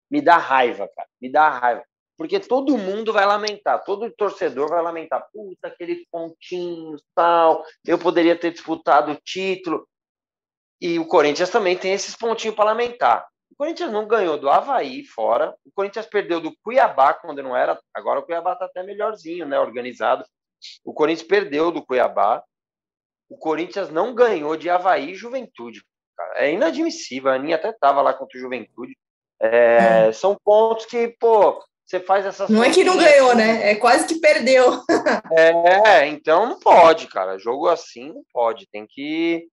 me 0.08 0.22
dá 0.22 0.38
raiva, 0.38 0.88
cara. 0.96 1.10
Me 1.20 1.32
dá 1.32 1.50
raiva. 1.50 1.84
Porque 2.16 2.40
todo 2.40 2.78
mundo 2.78 3.12
vai 3.12 3.26
lamentar, 3.26 3.84
todo 3.84 4.12
torcedor 4.12 4.70
vai 4.70 4.84
lamentar. 4.84 5.28
Puta, 5.34 5.68
aqueles 5.70 6.06
pontinhos, 6.12 7.02
tal. 7.16 7.66
Eu 7.84 7.98
poderia 7.98 8.36
ter 8.36 8.52
disputado 8.52 9.14
o 9.14 9.20
título. 9.26 9.88
E 10.82 10.98
o 10.98 11.06
Corinthians 11.06 11.50
também 11.50 11.78
tem 11.78 11.94
esses 11.94 12.16
pontinhos 12.16 12.56
para 12.56 12.66
lamentar. 12.66 13.28
O 13.52 13.56
Corinthians 13.56 13.92
não 13.92 14.08
ganhou 14.08 14.38
do 14.38 14.50
Havaí 14.50 15.06
fora. 15.06 15.56
O 15.64 15.72
Corinthians 15.76 16.08
perdeu 16.08 16.42
do 16.42 16.56
Cuiabá 16.64 17.14
quando 17.14 17.44
não 17.44 17.56
era. 17.56 17.80
Agora 17.94 18.20
o 18.20 18.24
Cuiabá 18.24 18.54
está 18.54 18.66
até 18.66 18.82
melhorzinho, 18.82 19.46
né? 19.46 19.60
Organizado. 19.60 20.26
O 20.84 20.94
Corinthians 20.94 21.28
perdeu 21.28 21.72
do 21.72 21.86
Cuiabá. 21.86 22.44
O 23.30 23.38
Corinthians 23.38 23.90
não 23.90 24.16
ganhou 24.16 24.58
de 24.58 24.70
Havaí 24.70 25.12
e 25.12 25.16
Juventude. 25.16 25.84
É 26.36 26.52
inadmissível. 26.52 27.32
A 27.32 27.36
Aninha 27.36 27.56
até 27.56 27.70
estava 27.70 28.02
lá 28.02 28.14
contra 28.14 28.38
o 28.38 28.42
Juventude. 28.42 28.98
É, 29.40 30.08
hum. 30.08 30.14
São 30.14 30.38
pontos 30.44 30.86
que, 30.86 31.16
pô, 31.20 31.64
você 31.86 32.00
faz 32.00 32.26
essas. 32.26 32.50
Não 32.50 32.64
é 32.64 32.72
que 32.72 32.84
não 32.84 32.98
ganhou, 32.98 33.36
né? 33.36 33.72
É 33.72 33.76
quase 33.76 34.08
que 34.08 34.16
perdeu. 34.16 34.82
é, 35.38 36.08
então 36.08 36.46
não 36.46 36.60
pode, 36.60 37.08
cara. 37.08 37.38
Jogo 37.38 37.68
assim 37.68 38.14
não 38.14 38.24
pode. 38.32 38.66
Tem 38.72 38.88
que. 38.88 39.48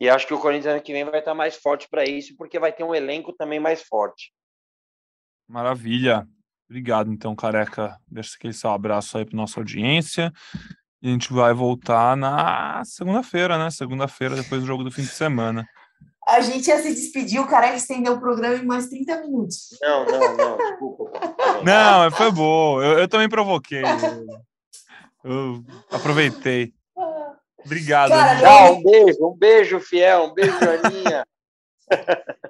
E 0.00 0.08
acho 0.08 0.26
que 0.26 0.34
o 0.34 0.40
Corinthians 0.40 0.74
ano 0.74 0.82
que 0.82 0.92
vem 0.92 1.04
vai 1.04 1.18
estar 1.18 1.34
mais 1.34 1.56
forte 1.56 1.86
para 1.88 2.04
isso, 2.04 2.34
porque 2.36 2.58
vai 2.58 2.72
ter 2.72 2.82
um 2.82 2.94
elenco 2.94 3.32
também 3.32 3.60
mais 3.60 3.82
forte. 3.82 4.32
Maravilha. 5.46 6.26
Obrigado, 6.68 7.12
então, 7.12 7.36
careca. 7.36 7.98
Deixa 8.08 8.36
aquele 8.36 8.52
seu 8.52 8.70
abraço 8.70 9.18
aí 9.18 9.24
para 9.24 9.36
nossa 9.36 9.60
audiência. 9.60 10.32
E 11.02 11.08
a 11.08 11.12
gente 11.12 11.32
vai 11.32 11.52
voltar 11.52 12.16
na 12.16 12.82
segunda-feira, 12.84 13.58
né? 13.58 13.70
Segunda-feira, 13.70 14.36
depois 14.36 14.62
do 14.62 14.66
jogo 14.66 14.84
do 14.84 14.90
fim 14.90 15.02
de 15.02 15.08
semana 15.08 15.66
a 16.30 16.40
gente 16.40 16.68
ia 16.68 16.80
se 16.80 16.94
despedir, 16.94 17.40
o 17.40 17.46
cara 17.46 17.74
estendeu 17.74 18.14
o 18.14 18.20
programa 18.20 18.56
em 18.56 18.64
mais 18.64 18.88
30 18.88 19.20
minutos. 19.22 19.76
Não, 19.80 20.06
não, 20.06 20.36
não, 20.36 20.56
desculpa. 20.56 21.10
Não, 21.64 22.10
foi 22.12 22.30
bom. 22.30 22.82
Eu, 22.82 23.00
eu 23.00 23.08
também 23.08 23.28
provoquei. 23.28 23.82
Eu, 25.22 25.62
aproveitei. 25.90 26.72
Obrigado. 27.64 28.10
Cara, 28.10 28.40
Tchau, 28.40 28.74
um 28.74 28.82
beijo, 28.82 29.26
um 29.26 29.36
beijo, 29.36 29.80
fiel, 29.80 30.24
um 30.24 30.34
beijo, 30.34 30.56
Aninha. 30.84 31.26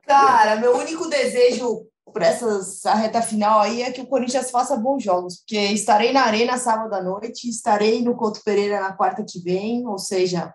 Cara, 0.07 0.57
meu 0.57 0.77
único 0.77 1.09
desejo 1.09 1.87
para 2.13 2.27
essa 2.27 2.95
reta 2.95 3.23
final 3.23 3.61
aí 3.61 3.83
é 3.83 3.93
que 3.93 4.01
o 4.01 4.07
Corinthians 4.07 4.51
faça 4.51 4.77
bons 4.77 5.03
jogos, 5.03 5.39
porque 5.39 5.57
estarei 5.57 6.13
na 6.13 6.23
Arena 6.23 6.59
sábado 6.59 6.93
à 6.93 7.03
noite, 7.03 7.49
estarei 7.49 8.03
no 8.03 8.17
Couto 8.17 8.43
Pereira 8.45 8.81
na 8.81 8.93
quarta 8.93 9.25
que 9.25 9.39
vem, 9.41 9.87
ou 9.87 9.99
seja, 9.99 10.53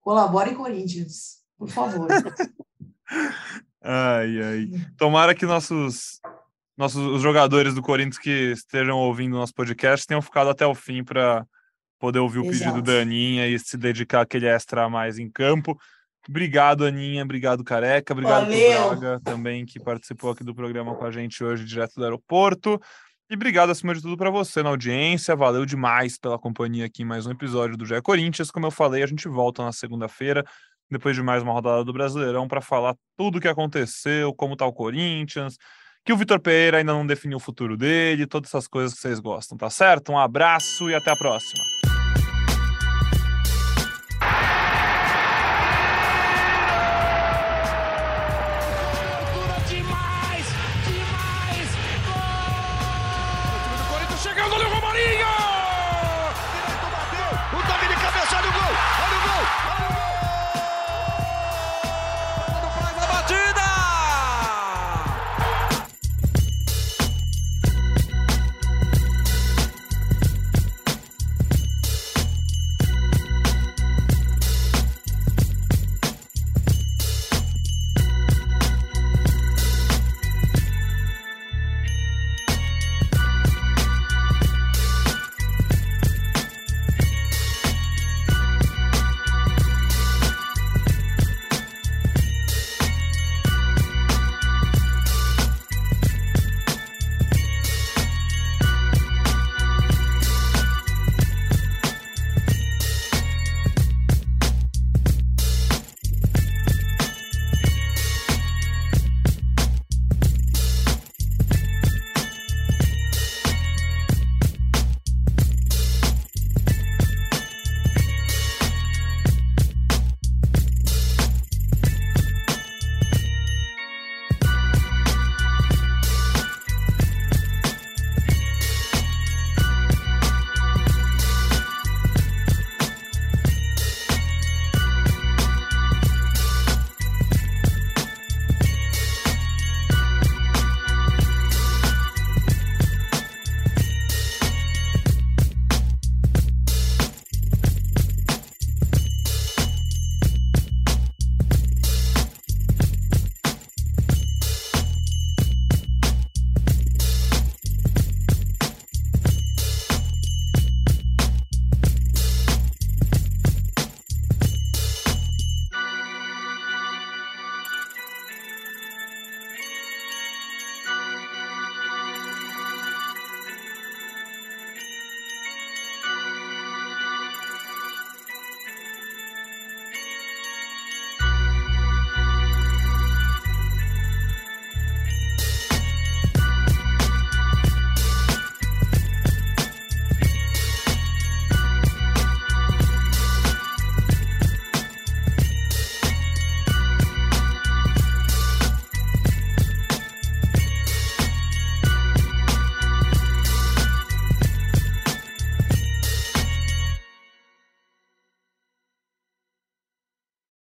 colabore 0.00 0.54
Corinthians. 0.54 1.36
Por 1.58 1.68
favor. 1.68 2.08
ai, 3.82 4.42
ai. 4.42 4.70
Tomara 4.98 5.34
que 5.34 5.46
nossos, 5.46 6.20
nossos 6.76 7.02
os 7.06 7.22
jogadores 7.22 7.74
do 7.74 7.82
Corinthians 7.82 8.18
que 8.18 8.52
estejam 8.52 8.98
ouvindo 8.98 9.36
nosso 9.36 9.54
podcast 9.54 10.06
tenham 10.06 10.20
ficado 10.20 10.50
até 10.50 10.66
o 10.66 10.74
fim 10.74 11.02
para 11.02 11.46
poder 11.98 12.18
ouvir 12.18 12.40
o 12.40 12.46
Exato. 12.46 12.72
pedido 12.72 12.82
da 12.82 13.00
Aninha 13.00 13.46
e 13.48 13.58
se 13.58 13.76
dedicar 13.76 14.22
aquele 14.22 14.46
extra 14.46 14.84
a 14.84 14.90
mais 14.90 15.18
em 15.18 15.30
campo. 15.30 15.78
Obrigado, 16.28 16.84
Aninha. 16.84 17.22
Obrigado, 17.22 17.62
Careca. 17.62 18.12
Obrigado. 18.12 18.46
Braga 18.46 19.20
também, 19.24 19.64
que 19.64 19.78
participou 19.78 20.30
aqui 20.30 20.42
do 20.42 20.54
programa 20.54 20.94
com 20.94 21.04
a 21.04 21.10
gente 21.10 21.42
hoje, 21.42 21.64
direto 21.64 21.94
do 21.94 22.04
aeroporto. 22.04 22.80
E 23.30 23.34
obrigado, 23.34 23.70
acima 23.70 23.94
de 23.94 24.02
tudo, 24.02 24.16
para 24.16 24.30
você 24.30 24.62
na 24.62 24.70
audiência. 24.70 25.34
Valeu 25.34 25.64
demais 25.64 26.18
pela 26.18 26.38
companhia 26.38 26.86
aqui 26.86 27.02
em 27.02 27.06
mais 27.06 27.26
um 27.26 27.30
episódio 27.30 27.76
do 27.76 27.84
Gé 27.84 28.00
Corinthians. 28.00 28.50
Como 28.50 28.66
eu 28.66 28.70
falei, 28.70 29.02
a 29.02 29.06
gente 29.06 29.28
volta 29.28 29.64
na 29.64 29.72
segunda-feira 29.72 30.44
depois 30.90 31.16
de 31.16 31.22
mais 31.22 31.42
uma 31.42 31.52
rodada 31.52 31.84
do 31.84 31.92
Brasileirão, 31.92 32.46
para 32.46 32.60
falar 32.60 32.94
tudo 33.16 33.38
o 33.38 33.40
que 33.40 33.48
aconteceu, 33.48 34.32
como 34.32 34.52
está 34.52 34.64
o 34.64 34.72
Corinthians, 34.72 35.56
que 36.04 36.12
o 36.12 36.16
Vitor 36.16 36.38
Pereira 36.40 36.78
ainda 36.78 36.92
não 36.92 37.04
definiu 37.04 37.38
o 37.38 37.40
futuro 37.40 37.76
dele, 37.76 38.26
todas 38.26 38.50
essas 38.50 38.68
coisas 38.68 38.94
que 38.94 39.00
vocês 39.00 39.18
gostam, 39.18 39.58
tá 39.58 39.68
certo? 39.68 40.12
Um 40.12 40.18
abraço 40.18 40.88
e 40.88 40.94
até 40.94 41.10
a 41.10 41.16
próxima. 41.16 41.75